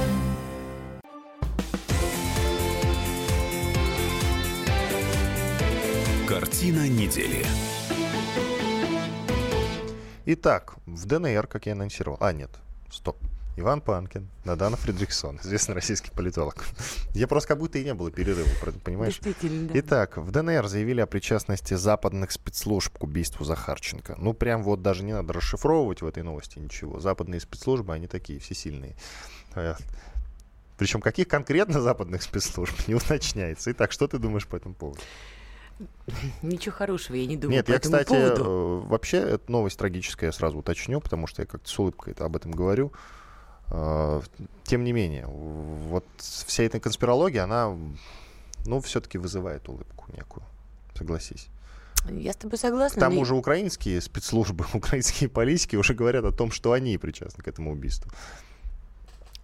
Картина 6.61 6.87
недели. 6.87 7.43
Итак, 10.27 10.75
в 10.85 11.07
ДНР, 11.07 11.47
как 11.47 11.65
я 11.65 11.71
анонсировал... 11.71 12.19
А, 12.21 12.33
нет, 12.33 12.51
стоп. 12.91 13.17
Иван 13.57 13.81
Панкин, 13.81 14.29
Надана 14.45 14.77
Фридрихсон, 14.77 15.39
известный 15.41 15.73
российский 15.73 16.11
политолог. 16.11 16.63
Я 17.15 17.27
просто 17.27 17.47
как 17.47 17.57
будто 17.57 17.79
и 17.79 17.83
не 17.83 17.95
было 17.95 18.11
перерыва, 18.11 18.47
понимаешь? 18.83 19.15
Действительно, 19.15 19.69
да. 19.69 19.79
Итак, 19.79 20.17
в 20.17 20.29
ДНР 20.29 20.67
заявили 20.67 21.01
о 21.01 21.07
причастности 21.07 21.73
западных 21.73 22.31
спецслужб 22.31 22.95
к 22.95 23.01
убийству 23.01 23.43
Захарченко. 23.43 24.17
Ну, 24.19 24.35
прям 24.35 24.61
вот 24.61 24.83
даже 24.83 25.03
не 25.03 25.13
надо 25.13 25.33
расшифровывать 25.33 26.03
в 26.03 26.05
этой 26.05 26.21
новости 26.21 26.59
ничего. 26.59 26.99
Западные 26.99 27.39
спецслужбы, 27.39 27.91
они 27.95 28.05
такие 28.05 28.37
всесильные. 28.37 28.95
Э, 29.55 29.73
Причем 30.77 31.01
каких 31.01 31.27
конкретно 31.27 31.81
западных 31.81 32.21
спецслужб 32.21 32.75
не 32.87 32.93
уточняется. 32.93 33.71
Итак, 33.71 33.91
что 33.91 34.07
ты 34.07 34.19
думаешь 34.19 34.45
по 34.45 34.57
этому 34.57 34.75
поводу? 34.75 35.01
Ничего 36.41 36.75
хорошего 36.75 37.15
я 37.15 37.25
не 37.25 37.37
думаю 37.37 37.57
Нет, 37.57 37.65
по 37.65 37.71
я, 37.71 37.77
этому 37.77 37.97
кстати, 37.97 38.07
поводу. 38.09 38.43
э, 38.85 38.87
вообще, 38.89 39.17
эта 39.17 39.51
новость 39.51 39.77
трагическая, 39.77 40.27
я 40.29 40.31
сразу 40.33 40.57
уточню, 40.59 40.99
потому 41.01 41.27
что 41.27 41.41
я 41.41 41.45
как-то 41.45 41.69
с 41.69 41.79
улыбкой 41.79 42.13
это- 42.13 42.25
об 42.25 42.35
этом 42.35 42.51
говорю. 42.51 42.91
Э, 43.69 44.21
Тем 44.63 44.83
не 44.83 44.93
менее, 44.93 45.25
вот 45.27 46.05
вся 46.17 46.63
эта 46.63 46.79
конспирология, 46.79 47.43
она, 47.43 47.75
ну, 48.65 48.79
все-таки 48.81 49.17
вызывает 49.17 49.67
улыбку 49.69 50.05
некую, 50.15 50.43
согласись. 50.95 51.47
Я 52.09 52.33
с 52.33 52.35
тобой 52.37 52.57
согласна. 52.57 52.97
К 52.97 52.99
тому 52.99 53.19
но- 53.19 53.25
же 53.25 53.35
украинские 53.35 54.01
спецслужбы, 54.01 54.65
украинские 54.73 55.29
политики 55.29 55.75
уже 55.75 55.93
говорят 55.93 56.25
о 56.25 56.31
том, 56.31 56.51
что 56.51 56.71
они 56.71 56.97
причастны 56.97 57.43
к 57.43 57.47
этому 57.47 57.71
убийству. 57.71 58.11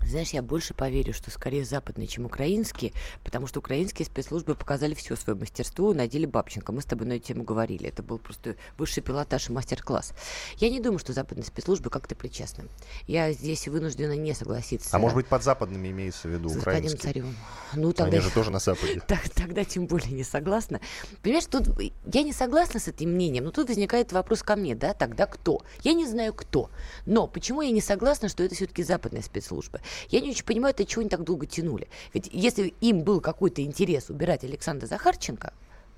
Знаешь, 0.08 0.30
я 0.30 0.42
больше 0.42 0.74
поверю, 0.74 1.14
что 1.14 1.32
скорее 1.32 1.66
западные, 1.66 2.08
чем 2.08 2.26
украинские, 2.26 2.94
потому 3.24 3.48
что 3.48 3.60
украинские 3.60 4.06
спецслужбы 4.06 4.56
показали 4.56 4.94
все 4.94 5.16
свое 5.16 5.38
мастерство 5.38 5.94
на 5.94 6.08
деле 6.08 6.28
Бабченко. 6.28 6.72
Мы 6.72 6.82
с 6.82 6.86
тобой 6.86 7.08
на 7.08 7.14
эту 7.14 7.26
тему 7.26 7.44
говорили. 7.44 7.88
Это 7.90 8.04
был 8.04 8.18
просто 8.18 8.56
высший 8.78 9.04
пилотаж 9.04 9.50
и 9.50 9.52
мастер-класс. 9.52 10.14
Я 10.58 10.70
не 10.70 10.80
думаю, 10.80 11.00
что 11.00 11.12
западные 11.12 11.46
спецслужбы 11.46 11.90
как-то 11.90 12.16
причастны. 12.16 12.66
Я 13.06 13.34
здесь 13.34 13.68
вынуждена 13.68 14.16
не 14.16 14.34
согласиться. 14.34 14.96
А 14.96 15.00
может 15.00 15.16
быть, 15.16 15.28
под 15.28 15.44
западными 15.44 15.90
имеется 15.90 16.28
в 16.28 16.32
виду 16.32 16.50
с 16.50 16.56
украинские? 16.56 16.98
Царевым. 17.02 17.36
Ну, 17.74 17.92
тогда... 17.92 18.18
Они 18.18 18.26
же 18.26 18.32
тоже 18.32 18.52
на 18.52 18.60
Западе. 18.60 19.02
Так- 19.08 19.30
тогда 19.30 19.64
тем 19.64 19.88
более 19.88 20.12
не 20.12 20.24
согласна. 20.24 20.80
Понимаешь, 21.22 21.46
тут 21.46 21.70
я 22.14 22.24
не 22.24 22.34
согласна 22.34 22.80
с 22.80 22.88
этим 22.88 23.12
мнением, 23.12 23.46
но 23.46 23.52
тут 23.52 23.68
возникает 23.68 24.12
вопрос 24.12 24.44
ко 24.44 24.56
мне, 24.56 24.76
да, 24.76 24.94
тогда 24.94 25.26
кто? 25.26 25.62
Я 25.84 25.94
не 25.94 26.06
знаю 26.06 26.34
кто. 26.34 26.70
Но 27.06 27.28
почему 27.28 27.62
я 27.62 27.72
не 27.72 27.82
согласна, 27.82 28.30
что 28.30 28.44
это 28.44 28.56
все-таки 28.56 28.84
западная 28.84 29.22
спецслужба? 29.22 29.80
Я 30.10 30.20
не 30.22 30.32
очень 30.32 30.46
понимаю, 30.46 30.74
от 30.78 30.88
чего 30.88 31.02
они 31.02 31.10
так 31.10 31.24
долго 31.24 31.46
тянули. 31.46 31.88
Ведь 32.14 32.30
если 32.32 32.74
им 32.82 33.02
был 33.02 33.22
какой-то 33.22 33.62
интерес 33.64 34.10
убирать 34.10 34.44
Александра 34.44 34.88
Захарченко, 34.88 35.54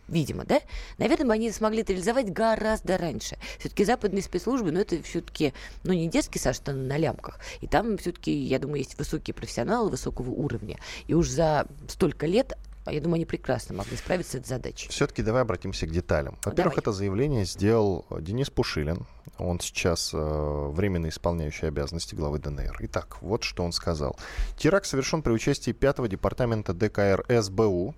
видимо, 0.10 0.44
да, 0.46 0.60
наверное, 0.98 1.36
они 1.36 1.52
смогли 1.52 1.82
это 1.82 1.94
реализовать 1.94 2.32
гораздо 2.32 2.98
раньше. 2.98 3.38
Все-таки 3.60 3.86
западные 3.86 4.22
спецслужбы, 4.22 4.72
ну, 4.72 4.80
это 4.80 5.02
все-таки, 5.04 5.54
ну, 5.84 5.94
не 5.94 6.08
детский 6.08 6.40
сад, 6.40 6.56
что 6.56 6.74
на 6.74 6.98
лямках. 6.98 7.40
И 7.62 7.68
там 7.68 7.98
все-таки, 7.98 8.32
я 8.32 8.60
думаю, 8.60 8.80
есть 8.80 8.98
высокие 8.98 9.34
профессионалы 9.34 9.90
высокого 9.90 10.30
уровня. 10.32 10.78
И 11.08 11.14
уж 11.14 11.30
за 11.30 11.68
столько 11.88 12.26
лет, 12.26 12.54
я 12.92 13.02
думаю, 13.02 13.16
они 13.16 13.26
прекрасно 13.26 13.76
могли 13.76 13.98
справиться 13.98 14.34
с 14.34 14.36
этой 14.36 14.48
задачей. 14.48 14.90
Все-таки 14.90 15.22
давай 15.22 15.42
обратимся 15.42 15.88
к 15.88 15.92
деталям. 15.92 16.38
Во-первых, 16.44 16.76
Давай. 16.76 16.82
это 16.82 16.92
заявление 16.92 17.46
сделал 17.46 18.06
э, 18.10 18.22
Денис 18.22 18.50
Пушилин. 18.50 19.06
Он 19.38 19.60
сейчас 19.60 20.12
э, 20.14 20.18
временно 20.18 21.10
исполняющий 21.10 21.68
обязанности 21.68 22.16
главы 22.16 22.40
ДНР. 22.40 22.78
Итак, 22.80 23.22
вот 23.22 23.44
что 23.44 23.64
он 23.64 23.72
сказал. 23.72 24.18
Теракт 24.58 24.86
совершен 24.86 25.22
при 25.22 25.32
участии 25.32 25.74
5-го 25.74 26.08
департамента 26.08 26.74
ДКР 26.74 27.26
СБУ. 27.30 27.96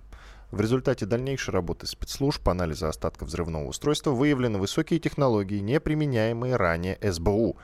В 0.50 0.60
результате 0.60 1.06
дальнейшей 1.06 1.50
работы 1.50 1.86
спецслужб, 1.86 2.46
анализа 2.46 2.90
остатков 2.90 3.28
взрывного 3.28 3.64
устройства 3.64 4.10
выявлены 4.10 4.58
высокие 4.58 5.00
технологии, 5.00 5.60
не 5.60 5.80
применяемые 5.80 6.56
ранее 6.56 6.98
СБУ. 7.00 7.56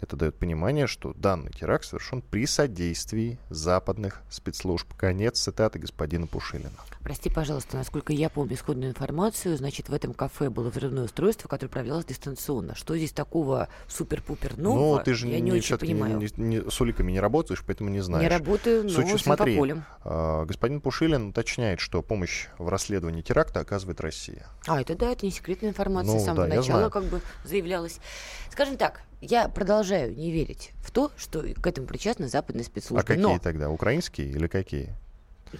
Это 0.00 0.16
дает 0.16 0.36
понимание, 0.38 0.86
что 0.86 1.12
данный 1.14 1.50
теракт 1.50 1.84
совершен 1.84 2.22
при 2.22 2.46
содействии 2.46 3.38
западных 3.50 4.22
спецслужб. 4.30 4.86
Конец 4.96 5.40
цитаты 5.40 5.78
господина 5.80 6.26
Пушилина. 6.26 6.70
Прости, 7.02 7.30
пожалуйста, 7.30 7.76
насколько 7.78 8.12
я 8.12 8.28
помню 8.28 8.54
исходную 8.54 8.90
информацию, 8.90 9.56
значит, 9.56 9.88
в 9.88 9.94
этом 9.94 10.14
кафе 10.14 10.50
было 10.50 10.70
взрывное 10.70 11.04
устройство, 11.04 11.48
которое 11.48 11.68
управлялось 11.68 12.04
дистанционно. 12.04 12.74
Что 12.76 12.96
здесь 12.96 13.12
такого 13.12 13.68
супер-пупер 13.88 14.56
нового, 14.56 14.98
Ну, 14.98 15.02
ты 15.04 15.14
же 15.14 15.26
я 15.26 15.36
не, 15.36 15.42
не, 15.42 15.52
очень 15.52 15.62
всё-таки 15.62 15.92
не- 15.92 16.00
понимаю. 16.00 16.30
не- 16.36 16.44
не- 16.60 16.70
с 16.70 16.80
уликами 16.80 17.10
не 17.10 17.20
работаешь, 17.20 17.62
поэтому 17.66 17.90
не 17.90 18.00
знаешь. 18.00 18.22
Не 18.22 18.28
работаю, 18.28 18.84
но 18.84 18.90
Суть, 18.90 19.06
всем 19.06 19.18
смотри, 19.18 19.74
а, 20.04 20.44
господин 20.44 20.80
Пушилин 20.80 21.28
уточняет, 21.30 21.80
что 21.80 22.02
помощь 22.02 22.46
в 22.58 22.68
расследовании 22.68 23.22
теракта 23.22 23.60
оказывает 23.60 24.00
Россия. 24.00 24.46
А, 24.66 24.80
это 24.80 24.94
да, 24.96 25.10
это 25.10 25.26
не 25.26 25.32
секретная 25.32 25.70
информация, 25.70 26.14
Ну, 26.14 26.20
с 26.20 26.24
самого 26.24 26.46
да, 26.46 26.56
начала 26.56 26.88
как 26.90 27.04
бы 27.04 27.20
заявлялась. 27.44 27.98
Скажем 28.50 28.76
так, 28.76 29.02
я 29.20 29.48
продолжаю 29.48 30.14
не 30.16 30.30
верить 30.30 30.72
в 30.82 30.90
то, 30.90 31.10
что 31.16 31.42
к 31.42 31.66
этому 31.66 31.86
причастны 31.86 32.28
западные 32.28 32.64
спецслужбы. 32.64 33.00
а 33.00 33.06
какие 33.06 33.22
но 33.22 33.38
тогда? 33.38 33.70
Украинские 33.70 34.28
или 34.28 34.46
какие? 34.46 34.94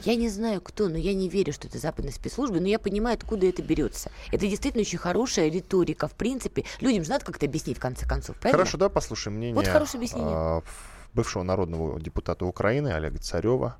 я 0.05 0.17
не 0.17 0.29
знаю 0.29 0.61
кто, 0.61 0.89
но 0.89 0.99
я 0.99 1.15
не 1.15 1.29
верю, 1.29 1.53
что 1.53 1.67
это 1.67 1.79
западные 1.79 2.13
спецслужбы, 2.13 2.61
но 2.61 2.67
я 2.69 2.79
понимаю, 2.79 3.17
откуда 3.17 3.47
это 3.47 3.63
берется. 3.63 4.11
Это 4.31 4.47
действительно 4.47 4.83
очень 4.83 4.99
хорошая 4.99 5.49
риторика, 5.51 6.09
в 6.09 6.13
принципе. 6.13 6.65
Людям 6.81 7.05
же 7.05 7.11
надо 7.11 7.25
как-то 7.25 7.47
объяснить 7.47 7.79
в 7.79 7.81
конце 7.81 8.07
концов, 8.07 8.37
правильно? 8.37 8.59
Хорошо, 8.59 8.79
да, 8.79 8.89
послушаем 8.89 9.37
мнение 9.39 9.55
Вот 9.55 9.67
хорошее 9.67 9.99
объяснение. 10.01 10.31
а, 10.31 10.63
бывшего 11.15 11.43
народного 11.43 11.99
депутата 12.01 12.45
Украины 12.45 12.89
Олега 12.89 13.19
Царева. 13.19 13.77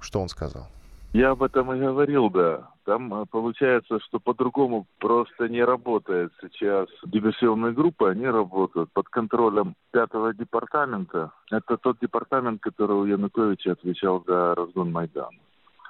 Что 0.00 0.20
он 0.20 0.28
сказал? 0.28 0.68
Я 1.14 1.30
об 1.30 1.44
этом 1.44 1.72
и 1.72 1.78
говорил, 1.78 2.28
да. 2.28 2.70
Там 2.84 3.14
э, 3.14 3.24
получается, 3.30 4.00
что 4.00 4.18
по-другому 4.18 4.84
просто 4.98 5.48
не 5.48 5.62
работает 5.62 6.32
сейчас. 6.40 6.88
Диверсионные 7.04 7.72
группы, 7.72 8.08
они 8.10 8.26
работают 8.26 8.90
под 8.92 9.08
контролем 9.10 9.76
пятого 9.92 10.34
департамента. 10.34 11.30
Это 11.52 11.76
тот 11.76 11.98
департамент, 12.00 12.60
который 12.60 12.96
у 12.96 13.04
Януковича 13.04 13.72
отвечал 13.72 14.24
за 14.26 14.56
разгон 14.56 14.90
Майдана. 14.90 15.38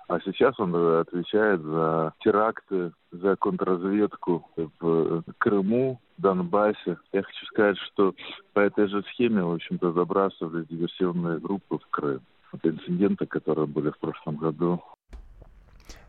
А 0.08 0.20
сейчас 0.20 0.60
он 0.60 0.76
э, 0.76 1.00
отвечает 1.00 1.62
за 1.62 2.12
теракты, 2.18 2.92
за 3.10 3.36
контрразведку 3.36 4.46
в 4.78 5.22
Крыму, 5.38 6.00
Донбассе. 6.18 6.98
Я 7.14 7.22
хочу 7.22 7.46
сказать, 7.46 7.78
что 7.78 8.14
по 8.52 8.60
этой 8.60 8.88
же 8.88 9.02
схеме, 9.04 9.42
в 9.42 9.54
общем-то, 9.54 9.92
забрасывали 9.92 10.66
диверсионные 10.68 11.38
группы 11.38 11.78
в 11.78 11.86
Крым. 11.88 12.20
Это 12.54 12.70
инциденты, 12.70 13.26
которые 13.26 13.66
были 13.66 13.90
в 13.90 13.98
прошлом 13.98 14.36
году. 14.36 14.80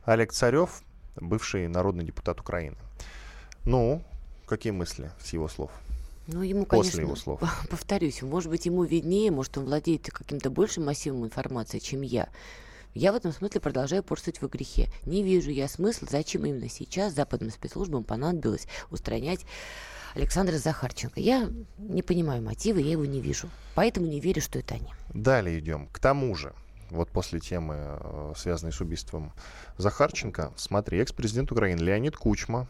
Олег 0.04 0.32
Царев, 0.32 0.84
бывший 1.16 1.68
народный 1.68 2.06
депутат 2.06 2.40
Украины. 2.40 2.78
Ну, 3.66 4.04
какие 4.46 4.72
мысли 4.72 5.10
с 5.20 5.34
его 5.34 5.48
слов? 5.48 5.72
Ну, 6.28 6.44
ему, 6.44 6.66
После 6.66 6.92
конечно, 6.92 7.02
его 7.02 7.16
слов. 7.16 7.42
повторюсь, 7.70 8.22
может 8.22 8.52
быть, 8.52 8.66
ему 8.68 8.84
виднее, 8.84 9.32
может, 9.32 9.58
он 9.58 9.66
владеет 9.66 10.10
каким-то 10.12 10.50
большим 10.52 10.86
массивом 10.86 11.26
информации, 11.26 11.80
чем 11.80 12.02
я. 12.02 12.30
Я 12.96 13.12
в 13.12 13.16
этом 13.16 13.34
смысле 13.34 13.60
продолжаю 13.60 14.04
порствовать 14.04 14.42
во 14.42 14.48
грехе. 14.48 14.88
Не 15.06 15.22
вижу 15.22 15.52
я 15.52 15.68
смысла, 15.68 16.08
зачем 16.10 16.46
именно 16.46 16.70
сейчас 16.70 17.14
западным 17.14 17.52
спецслужбам 17.52 18.06
понадобилось 18.06 18.68
устранять 18.90 19.46
Александра 20.16 20.58
Захарченко. 20.58 21.20
Я 21.20 21.50
не 21.78 22.02
понимаю 22.02 22.42
мотивы, 22.42 22.80
я 22.80 22.94
его 22.94 23.04
не 23.04 23.20
вижу. 23.20 23.50
Поэтому 23.76 24.08
не 24.08 24.22
верю, 24.22 24.42
что 24.42 24.60
это 24.60 24.76
они. 24.76 24.88
Далее 25.14 25.60
идем. 25.60 25.88
К 25.88 26.00
тому 26.00 26.34
же, 26.36 26.54
вот 26.90 27.10
после 27.10 27.42
темы, 27.42 27.76
э, 27.78 28.34
связанной 28.38 28.72
с 28.72 28.80
убийством 28.80 29.34
Захарченко, 29.78 30.54
смотри, 30.56 31.00
экс-президент 31.00 31.52
Украины 31.52 31.82
Леонид 31.82 32.16
Кучма 32.16 32.66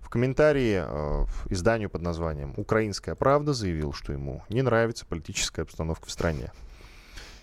в 0.00 0.08
комментарии 0.10 0.80
э, 0.80 1.26
изданию 1.48 1.90
под 1.90 2.02
названием 2.02 2.54
«Украинская 2.56 3.16
правда» 3.16 3.52
заявил, 3.52 3.92
что 3.94 4.12
ему 4.12 4.44
не 4.48 4.62
нравится 4.62 5.06
политическая 5.06 5.62
обстановка 5.62 6.06
в 6.06 6.12
стране. 6.12 6.52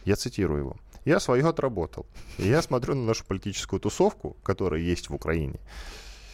Я 0.05 0.15
цитирую 0.15 0.59
его. 0.59 0.77
«Я 1.07 1.21
свое 1.21 1.47
отработал. 1.47 2.05
И 2.37 2.49
я 2.49 2.61
смотрю 2.61 2.93
на 2.93 3.05
нашу 3.05 3.23
политическую 3.23 3.79
тусовку, 3.79 4.35
которая 4.43 4.81
есть 4.81 5.09
в 5.09 5.15
Украине, 5.15 5.61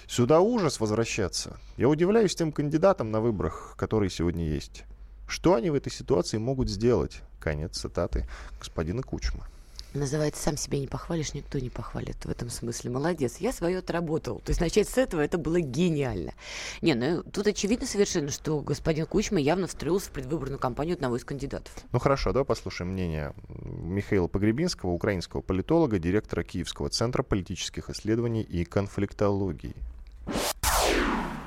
Сюда 0.08 0.42
ужас 0.42 0.80
возвращаться. 0.80 1.58
Я 1.78 1.90
удивляюсь 1.90 2.36
тем 2.36 2.52
кандидатам 2.52 3.12
на 3.12 3.22
выборах, 3.22 3.76
которые 3.78 4.10
сегодня 4.10 4.46
есть. 4.46 4.84
Что 5.28 5.54
они 5.54 5.70
в 5.70 5.76
этой 5.76 5.92
ситуации 5.92 6.38
могут 6.38 6.70
сделать? 6.70 7.22
Конец 7.40 7.78
цитаты 7.78 8.28
господина 8.60 9.04
Кучма. 9.04 9.48
Называется 9.94 10.42
«Сам 10.42 10.58
себя 10.58 10.80
не 10.80 10.88
похвалишь, 10.88 11.34
никто 11.34 11.60
не 11.60 11.70
похвалит». 11.70 12.26
В 12.26 12.30
этом 12.30 12.50
смысле 12.50 12.90
молодец. 12.90 13.38
Я 13.38 13.52
свое 13.54 13.80
отработал. 13.80 14.40
То 14.40 14.50
есть 14.50 14.60
начать 14.60 14.90
с 14.90 14.98
этого 14.98 15.22
это 15.22 15.38
было 15.38 15.60
гениально. 15.60 16.34
Не, 16.82 16.96
ну 16.96 17.22
тут 17.22 17.46
очевидно 17.48 17.86
совершенно, 17.86 18.32
что 18.32 18.62
господин 18.62 19.06
Кучма 19.06 19.40
явно 19.40 19.68
встроился 19.68 20.10
в 20.10 20.12
предвыборную 20.12 20.60
кампанию 20.60 20.96
одного 20.96 21.18
из 21.18 21.24
кандидатов. 21.24 21.72
Ну 21.92 22.00
хорошо, 22.00 22.32
давай 22.32 22.46
послушаем 22.46 22.92
мнение 22.92 23.34
Михаила 23.48 24.28
Погребинского, 24.28 24.90
украинского 24.92 25.42
политолога, 25.42 26.00
директора 26.00 26.44
Киевского 26.44 26.90
центра 26.90 27.22
политических 27.22 27.90
исследований 27.90 28.42
и 28.42 28.66
конфликтологии 28.66 29.76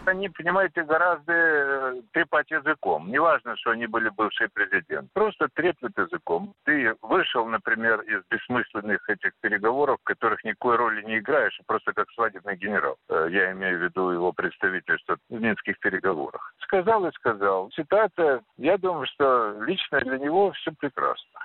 они, 0.08 0.28
понимаете, 0.28 0.82
гораздо 0.82 1.32
э, 1.32 2.02
трепать 2.12 2.50
языком. 2.50 3.10
Неважно, 3.10 3.56
что 3.56 3.70
они 3.70 3.86
были 3.86 4.08
бывший 4.10 4.48
президент. 4.48 5.12
Просто 5.12 5.48
треплют 5.54 5.96
языком. 5.98 6.54
Ты 6.64 6.94
вышел, 7.02 7.46
например, 7.46 8.00
из 8.00 8.22
бессмысленных 8.30 9.08
этих 9.08 9.32
переговоров, 9.40 9.98
в 10.00 10.04
которых 10.04 10.44
никакой 10.44 10.76
роли 10.76 11.02
не 11.02 11.18
играешь, 11.18 11.58
а 11.60 11.64
просто 11.66 11.92
как 11.92 12.10
свадебный 12.12 12.56
генерал. 12.56 12.96
Э, 13.08 13.28
я 13.30 13.52
имею 13.52 13.78
в 13.78 13.82
виду 13.82 14.10
его 14.10 14.32
представительство 14.32 15.16
в 15.28 15.40
минских 15.40 15.78
переговорах. 15.80 16.54
Сказал 16.60 17.06
и 17.06 17.12
сказал. 17.12 17.70
Ситуация, 17.72 18.42
я 18.56 18.78
думаю, 18.78 19.06
что 19.06 19.56
лично 19.62 20.00
для 20.00 20.18
него 20.18 20.52
все 20.52 20.72
прекрасно 20.72 21.40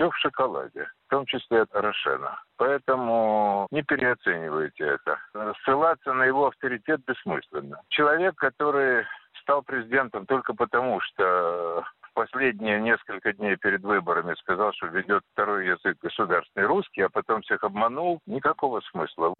все 0.00 0.10
в 0.10 0.16
шоколаде, 0.16 0.86
в 1.10 1.12
том 1.12 1.26
числе 1.26 1.62
от 1.62 1.70
Порошена. 1.70 2.40
Поэтому 2.56 3.66
не 3.72 3.82
переоценивайте 3.82 4.84
это. 4.84 5.18
Ссылаться 5.64 6.12
на 6.12 6.22
его 6.22 6.46
авторитет 6.46 7.00
бессмысленно. 7.04 7.80
Человек, 7.88 8.36
который 8.36 9.04
стал 9.40 9.62
президентом 9.62 10.24
только 10.26 10.54
потому, 10.54 11.00
что 11.00 11.84
последние 12.14 12.80
несколько 12.80 13.32
дней 13.32 13.56
перед 13.56 13.82
выборами 13.82 14.34
сказал, 14.34 14.72
что 14.74 14.86
ведет 14.86 15.24
второй 15.32 15.66
язык 15.66 15.98
государственный 16.00 16.66
русский, 16.66 17.02
а 17.02 17.08
потом 17.08 17.42
всех 17.42 17.64
обманул, 17.64 18.20
никакого 18.26 18.80
смысла. 18.92 19.34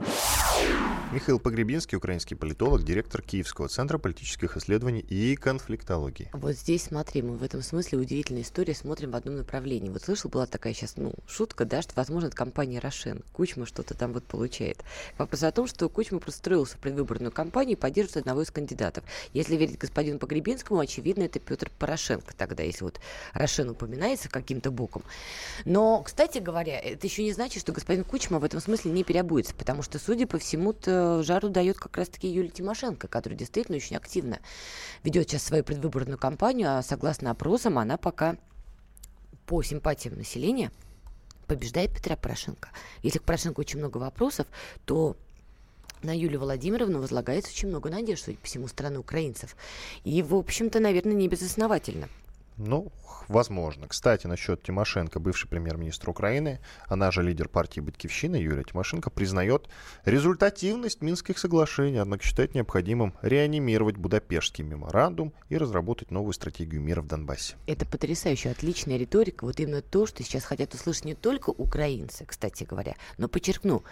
Михаил 1.12 1.40
Погребинский, 1.40 1.98
украинский 1.98 2.36
политолог, 2.36 2.84
директор 2.84 3.20
Киевского 3.20 3.66
центра 3.66 3.98
политических 3.98 4.56
исследований 4.56 5.00
и 5.00 5.34
конфликтологии. 5.34 6.30
Вот 6.32 6.52
здесь, 6.52 6.84
смотри, 6.84 7.20
мы 7.22 7.36
в 7.36 7.42
этом 7.42 7.62
смысле 7.62 7.98
удивительная 7.98 8.42
история, 8.42 8.76
смотрим 8.76 9.10
в 9.10 9.16
одном 9.16 9.34
направлении. 9.34 9.90
Вот 9.90 10.04
слышал, 10.04 10.30
была 10.30 10.46
такая 10.46 10.72
сейчас, 10.72 10.96
ну, 10.96 11.12
шутка, 11.26 11.64
да, 11.64 11.82
что, 11.82 11.94
возможно, 11.96 12.28
это 12.28 12.36
компания 12.36 12.78
Рошен. 12.78 13.24
Кучма 13.32 13.66
что-то 13.66 13.94
там 13.94 14.12
вот 14.12 14.22
получает. 14.22 14.84
Вопрос 15.18 15.42
о 15.42 15.50
том, 15.50 15.66
что 15.66 15.88
Кучма 15.88 16.20
простроился 16.20 16.76
в 16.76 16.78
предвыборную 16.80 17.32
кампанию 17.32 17.76
и 17.76 17.80
поддерживает 17.80 18.18
одного 18.18 18.42
из 18.42 18.52
кандидатов. 18.52 19.02
Если 19.32 19.56
верить 19.56 19.78
господину 19.78 20.20
Погребинскому, 20.20 20.78
очевидно, 20.78 21.24
это 21.24 21.40
Петр 21.40 21.72
Порошенко 21.76 22.34
тогда, 22.36 22.62
если 22.62 22.84
вот 22.84 23.00
Рошен 23.32 23.68
упоминается 23.70 24.28
каким-то 24.28 24.70
боком. 24.70 25.02
Но, 25.64 26.04
кстати 26.04 26.38
говоря, 26.38 26.78
это 26.78 27.04
еще 27.08 27.24
не 27.24 27.32
значит, 27.32 27.62
что 27.62 27.72
господин 27.72 28.04
Кучма 28.04 28.38
в 28.38 28.44
этом 28.44 28.60
смысле 28.60 28.92
не 28.92 29.02
переобуется, 29.02 29.56
потому 29.56 29.82
что, 29.82 29.98
судя 29.98 30.28
по 30.28 30.38
всему-то 30.38 30.99
жару 31.22 31.48
дает 31.48 31.78
как 31.78 31.96
раз-таки 31.96 32.28
Юлия 32.28 32.50
Тимошенко, 32.50 33.08
которая 33.08 33.38
действительно 33.38 33.76
очень 33.76 33.96
активно 33.96 34.40
ведет 35.02 35.28
сейчас 35.28 35.42
свою 35.42 35.64
предвыборную 35.64 36.18
кампанию, 36.18 36.78
а 36.78 36.82
согласно 36.82 37.30
опросам 37.30 37.78
она 37.78 37.96
пока 37.96 38.36
по 39.46 39.62
симпатиям 39.62 40.16
населения 40.16 40.70
побеждает 41.46 41.92
Петра 41.92 42.16
Порошенко. 42.16 42.68
Если 43.02 43.18
к 43.18 43.24
Порошенко 43.24 43.60
очень 43.60 43.78
много 43.80 43.98
вопросов, 43.98 44.46
то 44.84 45.16
на 46.02 46.16
Юлию 46.16 46.40
Владимировну 46.40 47.00
возлагается 47.00 47.50
очень 47.50 47.68
много 47.68 47.90
надежд, 47.90 48.24
судя 48.24 48.38
по 48.38 48.46
всему, 48.46 48.68
страны 48.68 48.98
украинцев. 48.98 49.56
И, 50.04 50.22
в 50.22 50.34
общем-то, 50.34 50.80
наверное, 50.80 51.14
не 51.14 51.28
безосновательно. 51.28 52.08
Ну, 52.56 52.92
возможно. 53.28 53.88
Кстати, 53.88 54.26
насчет 54.26 54.62
Тимошенко, 54.62 55.18
бывший 55.18 55.48
премьер-министр 55.48 56.10
Украины, 56.10 56.60
она 56.88 57.10
же 57.10 57.22
лидер 57.22 57.48
партии 57.48 57.80
«Батькивщина» 57.80 58.36
Юлия 58.36 58.64
Тимошенко, 58.64 59.10
признает 59.10 59.68
результативность 60.04 61.00
Минских 61.00 61.38
соглашений, 61.38 61.98
однако 61.98 62.24
считает 62.24 62.54
необходимым 62.54 63.14
реанимировать 63.22 63.96
Будапештский 63.96 64.64
меморандум 64.64 65.32
и 65.48 65.56
разработать 65.56 66.10
новую 66.10 66.32
стратегию 66.32 66.82
мира 66.82 67.00
в 67.00 67.06
Донбассе. 67.06 67.56
Это 67.66 67.86
потрясающая, 67.86 68.52
отличная 68.52 68.96
риторика. 68.98 69.44
Вот 69.44 69.58
именно 69.58 69.80
то, 69.80 70.06
что 70.06 70.22
сейчас 70.22 70.44
хотят 70.44 70.74
услышать 70.74 71.04
не 71.04 71.14
только 71.14 71.50
украинцы, 71.50 72.24
кстати 72.26 72.64
говоря, 72.64 72.94
но, 73.16 73.28
подчеркну, 73.28 73.84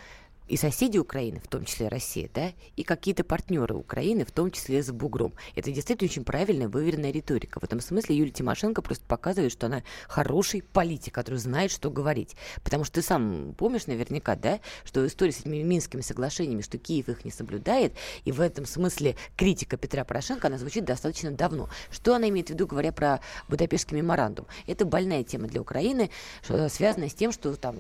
и 0.49 0.57
соседи 0.57 0.99
Украины, 0.99 1.41
в 1.41 1.49
том 1.49 1.65
числе 1.65 1.89
Россия, 1.89 2.31
да, 2.35 2.53
и 2.75 2.83
какие-то 2.83 3.23
партнеры 3.23 3.75
Украины, 3.75 4.25
в 4.25 4.33
том 4.33 4.51
числе 4.51 4.83
за 4.83 4.93
бугром. 4.95 5.35
Это 5.55 5.71
действительно 5.71 6.09
очень 6.09 6.25
правильная, 6.25 6.69
выверенная 6.69 7.11
риторика. 7.11 7.61
В 7.61 7.65
этом 7.65 7.81
смысле 7.81 8.17
Юлия 8.17 8.33
Тимошенко 8.33 8.81
просто 8.81 9.05
показывает, 9.05 9.53
что 9.53 9.67
она 9.67 9.83
хороший 10.09 10.63
политик, 10.63 11.15
который 11.15 11.37
знает, 11.37 11.71
что 11.71 11.91
говорить. 11.91 12.35
Потому 12.65 12.85
что 12.85 12.95
ты 12.95 13.03
сам 13.03 13.55
помнишь 13.59 13.87
наверняка, 13.87 14.37
да, 14.37 14.61
что 14.85 15.07
история 15.07 15.33
с 15.33 15.41
этими 15.41 15.63
Минскими 15.63 16.01
соглашениями, 16.01 16.63
что 16.63 16.79
Киев 16.79 17.11
их 17.11 17.25
не 17.27 17.31
соблюдает, 17.31 17.93
и 18.25 18.33
в 18.33 18.41
этом 18.41 18.65
смысле 18.65 19.17
критика 19.37 19.77
Петра 19.77 20.05
Порошенко, 20.05 20.47
она 20.47 20.57
звучит 20.57 20.85
достаточно 20.85 21.31
давно. 21.31 21.69
Что 21.91 22.15
она 22.15 22.29
имеет 22.31 22.49
в 22.49 22.51
виду, 22.51 22.67
говоря 22.67 22.93
про 22.93 23.21
Будапештский 23.49 23.97
меморандум? 23.97 24.47
Это 24.67 24.87
больная 24.87 25.25
тема 25.25 25.47
для 25.47 25.61
Украины, 25.61 26.11
связанная 26.43 27.11
с 27.11 27.15
тем, 27.15 27.33
что 27.33 27.55
там 27.57 27.77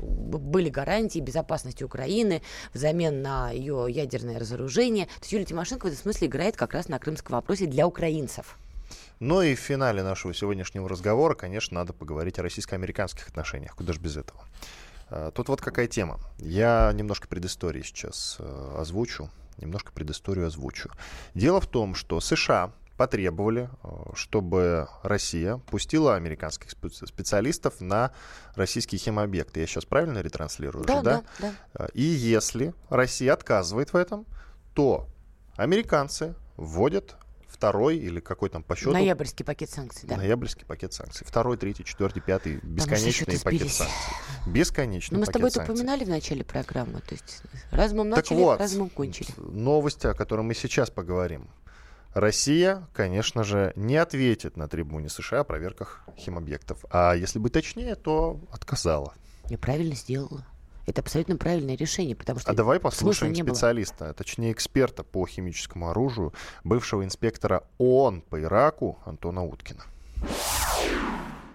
были 0.00 0.68
гарантии 0.68 1.18
безопасности 1.18 1.82
Украины 1.82 2.03
Украины 2.04 2.42
взамен 2.74 3.22
на 3.22 3.50
ее 3.50 3.86
ядерное 3.88 4.38
разоружение. 4.38 5.06
То 5.06 5.12
есть 5.22 5.32
Юлия 5.32 5.46
Тимошенко 5.46 5.84
в 5.84 5.86
этом 5.86 5.98
смысле 5.98 6.28
играет 6.28 6.54
как 6.54 6.74
раз 6.74 6.88
на 6.88 6.98
крымском 6.98 7.34
вопросе 7.34 7.66
для 7.66 7.86
украинцев. 7.86 8.58
Ну 9.20 9.40
и 9.40 9.54
в 9.54 9.58
финале 9.58 10.02
нашего 10.02 10.34
сегодняшнего 10.34 10.86
разговора, 10.86 11.34
конечно, 11.34 11.76
надо 11.76 11.94
поговорить 11.94 12.38
о 12.38 12.42
российско-американских 12.42 13.26
отношениях. 13.28 13.74
Куда 13.74 13.94
же 13.94 14.00
без 14.00 14.18
этого? 14.18 14.44
А, 15.08 15.30
тут 15.30 15.48
вот 15.48 15.62
какая 15.62 15.86
тема. 15.86 16.20
Я 16.38 16.92
немножко 16.94 17.26
предыстории 17.26 17.82
сейчас 17.82 18.36
э, 18.38 18.76
озвучу. 18.78 19.30
Немножко 19.56 19.90
предысторию 19.92 20.48
озвучу. 20.48 20.90
Дело 21.34 21.60
в 21.60 21.66
том, 21.66 21.94
что 21.94 22.20
США 22.20 22.70
потребовали, 22.96 23.68
э, 23.82 23.88
чтобы 24.14 24.88
Россия 25.02 25.56
пустила 25.56 26.14
американских 26.14 26.70
специалистов 26.70 27.80
на 27.80 28.12
российские 28.54 28.98
химобъекты. 28.98 29.60
Я 29.60 29.66
сейчас 29.66 29.84
правильно 29.84 30.20
ретранслирую? 30.20 30.84
Да, 30.84 30.96
же, 30.96 31.02
да, 31.02 31.22
да? 31.40 31.54
да. 31.74 31.88
И 31.94 32.02
если 32.02 32.74
Россия 32.88 33.32
отказывает 33.32 33.92
в 33.92 33.96
этом, 33.96 34.26
то 34.74 35.08
американцы 35.56 36.34
вводят 36.56 37.16
второй 37.54 37.96
или 37.96 38.20
какой 38.20 38.50
там 38.50 38.62
по 38.62 38.76
счету... 38.76 38.92
Ноябрьский 38.92 39.44
пакет 39.44 39.70
санкций, 39.70 40.08
да. 40.08 40.16
Ноябрьский 40.16 40.66
пакет 40.66 40.92
санкций. 40.92 41.26
Второй, 41.26 41.56
третий, 41.56 41.84
четвертый, 41.84 42.20
пятый. 42.20 42.58
Бесконечный 42.62 43.40
пакет 43.40 43.70
санкций. 43.70 43.96
Бесконечный 44.46 45.14
Но 45.14 45.20
мы 45.20 45.26
с 45.26 45.30
тобой 45.30 45.50
это 45.50 45.62
упоминали 45.62 46.04
в 46.04 46.08
начале 46.08 46.44
программы. 46.44 47.00
То 47.00 47.14
есть 47.14 47.42
начали, 47.72 48.12
так 48.14 48.30
вот, 48.30 48.58
разумом 48.58 48.90
кончили. 48.90 49.28
Новости, 49.38 50.06
о 50.06 50.14
которых 50.14 50.44
мы 50.44 50.54
сейчас 50.54 50.90
поговорим. 50.90 51.48
Россия, 52.14 52.86
конечно 52.92 53.42
же, 53.42 53.72
не 53.74 53.96
ответит 53.96 54.56
на 54.56 54.68
требования 54.68 55.08
США 55.08 55.40
о 55.40 55.44
проверках 55.44 56.04
химобъектов. 56.16 56.84
А 56.90 57.14
если 57.14 57.40
быть 57.40 57.52
точнее, 57.52 57.96
то 57.96 58.40
отказала. 58.52 59.14
Я 59.50 59.58
правильно 59.58 59.96
сделала. 59.96 60.46
Это 60.86 61.00
абсолютно 61.00 61.36
правильное 61.36 61.76
решение, 61.76 62.14
потому 62.14 62.38
что... 62.38 62.50
А 62.50 62.54
давай 62.54 62.78
послушаем 62.78 63.34
специалиста, 63.34 64.04
было. 64.04 64.14
точнее 64.14 64.52
эксперта 64.52 65.02
по 65.02 65.26
химическому 65.26 65.90
оружию, 65.90 66.32
бывшего 66.62 67.04
инспектора 67.04 67.64
ООН 67.78 68.20
по 68.22 68.40
Ираку 68.40 68.98
Антона 69.04 69.44
Уткина. 69.44 69.82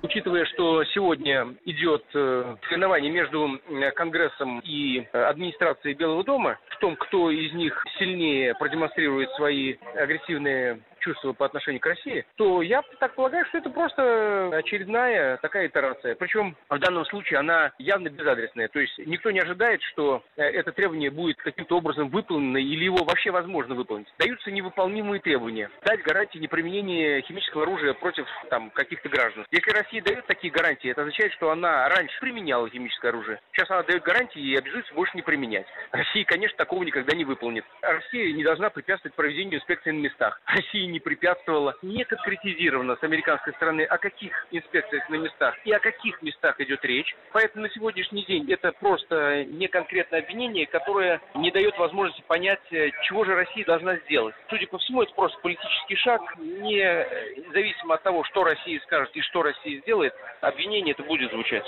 Учитывая, 0.01 0.45
что 0.45 0.83
сегодня 0.85 1.55
идет 1.65 2.03
э, 2.13 2.55
соревнование 2.67 3.11
между 3.11 3.59
Конгрессом 3.95 4.59
и 4.61 4.99
э, 5.11 5.23
администрацией 5.23 5.93
Белого 5.93 6.23
дома 6.23 6.57
в 6.69 6.79
том, 6.79 6.95
кто 6.95 7.29
из 7.29 7.51
них 7.53 7.83
сильнее 7.97 8.55
продемонстрирует 8.55 9.29
свои 9.31 9.75
агрессивные 9.95 10.79
чувства 10.99 11.33
по 11.33 11.45
отношению 11.45 11.81
к 11.81 11.85
России, 11.85 12.25
то 12.35 12.61
я 12.61 12.81
так 12.99 13.15
полагаю, 13.15 13.45
что 13.45 13.57
это 13.57 13.69
просто 13.69 14.49
очередная 14.53 15.37
такая 15.37 15.67
итерация. 15.67 16.15
Причем 16.15 16.55
в 16.69 16.79
данном 16.79 17.05
случае 17.05 17.39
она 17.39 17.71
явно 17.77 18.09
безадресная. 18.09 18.67
То 18.67 18.79
есть 18.79 18.97
никто 18.99 19.31
не 19.31 19.39
ожидает, 19.39 19.81
что 19.83 20.23
э, 20.35 20.43
это 20.43 20.71
требование 20.71 21.09
будет 21.09 21.37
каким-то 21.37 21.77
образом 21.77 22.09
выполнено 22.09 22.57
или 22.57 22.83
его 22.83 23.03
вообще 23.03 23.31
возможно 23.31 23.75
выполнить. 23.75 24.07
Даются 24.17 24.51
невыполнимые 24.51 25.21
требования. 25.21 25.69
Дать 25.85 26.03
гарантии 26.03 26.37
неприменения 26.37 27.21
химического 27.21 27.63
оружия 27.63 27.93
против 27.93 28.25
там, 28.49 28.69
каких-то 28.71 29.09
граждан. 29.09 29.45
Если 29.51 29.71
Россия 29.71 30.01
дает 30.01 30.25
такие 30.27 30.51
гарантии, 30.51 30.91
это 30.91 31.01
означает, 31.01 31.33
что 31.33 31.51
она 31.51 31.87
раньше 31.89 32.19
применяла 32.19 32.69
химическое 32.69 33.09
оружие. 33.09 33.39
Сейчас 33.51 33.69
она 33.71 33.83
дает 33.83 34.03
гарантии 34.03 34.41
и 34.41 34.55
обязуется 34.55 34.93
больше 34.93 35.15
не 35.15 35.21
применять. 35.21 35.65
Россия, 35.91 36.25
конечно, 36.25 36.57
такого 36.57 36.83
никогда 36.83 37.15
не 37.15 37.25
выполнит. 37.25 37.65
Россия 37.81 38.33
не 38.33 38.43
должна 38.43 38.69
препятствовать 38.69 39.15
проведению 39.15 39.59
инспекций 39.59 39.91
на 39.91 39.99
местах. 39.99 40.41
Россия 40.45 40.85
не 40.89 40.99
препятствовала, 40.99 41.75
не 41.81 42.03
конкретизировано 42.03 42.95
с 42.95 43.03
американской 43.03 43.53
стороны, 43.53 43.83
о 43.83 43.97
каких 43.97 44.31
инспекциях 44.51 45.09
на 45.09 45.15
местах 45.15 45.55
и 45.65 45.71
о 45.71 45.79
каких 45.79 46.21
местах 46.21 46.59
идет 46.59 46.83
речь. 46.83 47.15
Поэтому 47.31 47.63
на 47.63 47.69
сегодняшний 47.69 48.25
день 48.25 48.51
это 48.51 48.71
просто 48.73 49.45
не 49.45 49.67
конкретное 49.67 50.21
обвинение, 50.21 50.67
которое 50.67 51.21
не 51.35 51.51
дает 51.51 51.77
возможности 51.77 52.23
понять, 52.27 52.61
э, 52.71 52.89
чего 53.03 53.25
же 53.25 53.35
Россия 53.35 53.65
должна 53.65 53.97
сделать. 54.05 54.35
Судя 54.49 54.67
по 54.67 54.77
всему, 54.77 55.01
это 55.03 55.13
просто 55.13 55.39
политический 55.41 55.95
шаг, 55.95 56.21
независимо 56.37 57.95
от 57.95 58.03
того, 58.03 58.23
что 58.25 58.43
Россия 58.43 58.79
скажет 58.81 59.15
и 59.15 59.21
что 59.21 59.43
Россия 59.43 59.81
сделает, 59.81 60.13
обвинение 60.41 60.93
это 60.93 61.03
будет 61.03 61.31
звучать. 61.31 61.65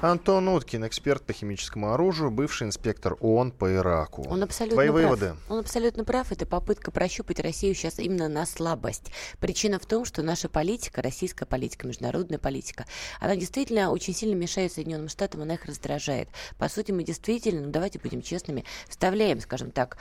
Антон 0.00 0.46
Уткин, 0.48 0.86
эксперт 0.86 1.24
по 1.24 1.32
химическому 1.32 1.92
оружию, 1.92 2.30
бывший 2.30 2.68
инспектор 2.68 3.16
ООН 3.20 3.50
по 3.50 3.74
Ираку. 3.74 4.24
Он 4.30 4.44
абсолютно 4.44 4.76
Твои 4.76 4.88
прав. 4.90 5.00
выводы? 5.00 5.34
Он 5.48 5.58
абсолютно 5.58 6.04
прав. 6.04 6.30
Это 6.30 6.46
попытка 6.46 6.92
прощупать 6.92 7.40
Россию 7.40 7.74
сейчас 7.74 7.87
именно 7.96 8.28
на 8.28 8.44
слабость. 8.44 9.10
Причина 9.40 9.78
в 9.78 9.86
том, 9.86 10.04
что 10.04 10.22
наша 10.22 10.48
политика, 10.48 11.00
российская 11.00 11.46
политика, 11.46 11.86
международная 11.86 12.38
политика, 12.38 12.86
она 13.20 13.36
действительно 13.36 13.90
очень 13.90 14.14
сильно 14.14 14.34
мешает 14.34 14.72
Соединенным 14.72 15.08
Штатам, 15.08 15.42
она 15.42 15.54
их 15.54 15.64
раздражает. 15.64 16.28
По 16.58 16.68
сути, 16.68 16.92
мы 16.92 17.04
действительно, 17.04 17.62
ну 17.62 17.70
давайте 17.70 17.98
будем 17.98 18.20
честными, 18.20 18.64
вставляем, 18.88 19.40
скажем 19.40 19.70
так, 19.70 19.96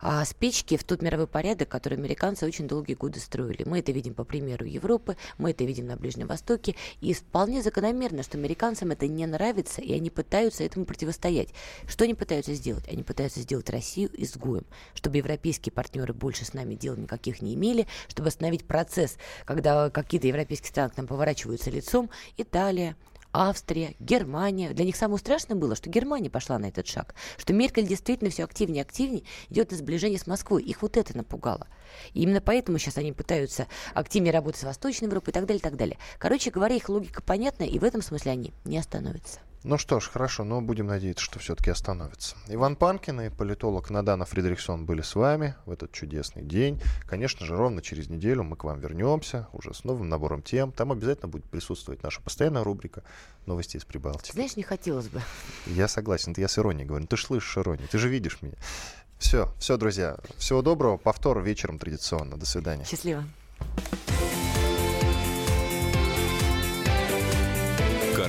а, 0.00 0.24
спички 0.24 0.76
в 0.76 0.84
тот 0.84 1.02
мировой 1.02 1.26
порядок, 1.26 1.68
который 1.68 1.96
американцы 1.96 2.44
очень 2.44 2.68
долгие 2.68 2.94
годы 2.94 3.20
строили. 3.20 3.64
Мы 3.64 3.78
это 3.78 3.92
видим 3.92 4.14
по 4.14 4.24
примеру 4.24 4.66
Европы, 4.66 5.16
мы 5.38 5.52
это 5.52 5.64
видим 5.64 5.86
на 5.86 5.96
Ближнем 5.96 6.26
Востоке, 6.26 6.74
и 7.00 7.12
вполне 7.14 7.62
закономерно, 7.62 8.22
что 8.22 8.38
американцам 8.38 8.90
это 8.90 9.06
не 9.06 9.26
нравится, 9.26 9.80
и 9.80 9.92
они 9.92 10.10
пытаются 10.10 10.64
этому 10.64 10.84
противостоять. 10.84 11.50
Что 11.86 12.04
они 12.04 12.14
пытаются 12.14 12.54
сделать? 12.54 12.88
Они 12.88 13.02
пытаются 13.02 13.40
сделать 13.40 13.70
Россию 13.70 14.10
изгоем, 14.14 14.64
чтобы 14.94 15.18
европейские 15.18 15.72
партнеры 15.72 16.12
больше 16.12 16.44
с 16.44 16.54
нами 16.54 16.74
дел 16.74 16.96
никаких 16.96 17.29
не 17.40 17.54
имели, 17.54 17.86
чтобы 18.08 18.28
остановить 18.28 18.66
процесс, 18.66 19.16
когда 19.44 19.90
какие-то 19.90 20.26
европейские 20.26 20.70
страны 20.70 20.90
к 20.90 20.96
нам 20.96 21.06
поворачиваются 21.06 21.70
лицом. 21.70 22.10
Италия, 22.36 22.96
Австрия, 23.32 23.94
Германия. 24.00 24.70
Для 24.70 24.84
них 24.84 24.96
самое 24.96 25.18
страшное 25.18 25.56
было, 25.56 25.76
что 25.76 25.88
Германия 25.88 26.30
пошла 26.30 26.58
на 26.58 26.66
этот 26.66 26.86
шаг, 26.86 27.14
что 27.36 27.52
Меркель 27.52 27.86
действительно 27.86 28.30
все 28.30 28.44
активнее 28.44 28.82
и 28.82 28.86
активнее 28.86 29.22
идет 29.48 29.70
на 29.70 29.76
сближение 29.76 30.18
с 30.18 30.26
Москвой. 30.26 30.62
Их 30.62 30.82
вот 30.82 30.96
это 30.96 31.16
напугало. 31.16 31.68
И 32.12 32.22
именно 32.22 32.40
поэтому 32.40 32.78
сейчас 32.78 32.98
они 32.98 33.12
пытаются 33.12 33.66
активнее 33.94 34.32
работать 34.32 34.60
с 34.60 34.64
Восточной 34.64 35.06
Европой 35.06 35.30
и 35.30 35.34
так 35.34 35.46
далее, 35.46 35.60
и 35.60 35.62
так 35.62 35.76
далее. 35.76 35.98
Короче 36.18 36.50
говоря, 36.50 36.74
их 36.74 36.88
логика 36.88 37.22
понятна, 37.22 37.64
и 37.64 37.78
в 37.78 37.84
этом 37.84 38.02
смысле 38.02 38.32
они 38.32 38.52
не 38.64 38.78
остановятся. 38.78 39.40
Ну 39.62 39.76
что 39.76 40.00
ж, 40.00 40.08
хорошо, 40.08 40.44
но 40.44 40.62
будем 40.62 40.86
надеяться, 40.86 41.22
что 41.22 41.38
все-таки 41.38 41.70
остановится. 41.70 42.34
Иван 42.48 42.76
Панкин 42.76 43.20
и 43.20 43.28
политолог 43.28 43.90
Надана 43.90 44.24
Фредериксон 44.24 44.86
были 44.86 45.02
с 45.02 45.14
вами 45.14 45.54
в 45.66 45.70
этот 45.70 45.92
чудесный 45.92 46.42
день. 46.42 46.80
Конечно 47.06 47.44
же, 47.44 47.56
ровно 47.56 47.82
через 47.82 48.08
неделю 48.08 48.42
мы 48.42 48.56
к 48.56 48.64
вам 48.64 48.80
вернемся, 48.80 49.48
уже 49.52 49.74
с 49.74 49.84
новым 49.84 50.08
набором 50.08 50.40
тем. 50.40 50.72
Там 50.72 50.92
обязательно 50.92 51.28
будет 51.28 51.44
присутствовать 51.44 52.02
наша 52.02 52.22
постоянная 52.22 52.64
рубрика 52.64 53.02
«Новости 53.44 53.76
из 53.76 53.84
Прибалтики». 53.84 54.32
Знаешь, 54.32 54.56
не 54.56 54.62
хотелось 54.62 55.08
бы. 55.08 55.20
Я 55.66 55.88
согласен, 55.88 56.32
я 56.38 56.48
с 56.48 56.58
иронией 56.58 56.86
говорю. 56.86 57.06
Ты 57.06 57.18
же 57.18 57.26
слышишь 57.26 57.58
иронию, 57.58 57.86
ты 57.86 57.98
же 57.98 58.08
видишь 58.08 58.40
меня. 58.40 58.54
Все, 59.18 59.52
все, 59.58 59.76
друзья. 59.76 60.16
Всего 60.38 60.62
доброго. 60.62 60.96
Повтор 60.96 61.42
вечером 61.42 61.78
традиционно. 61.78 62.38
До 62.38 62.46
свидания. 62.46 62.86
Счастливо. 62.86 63.24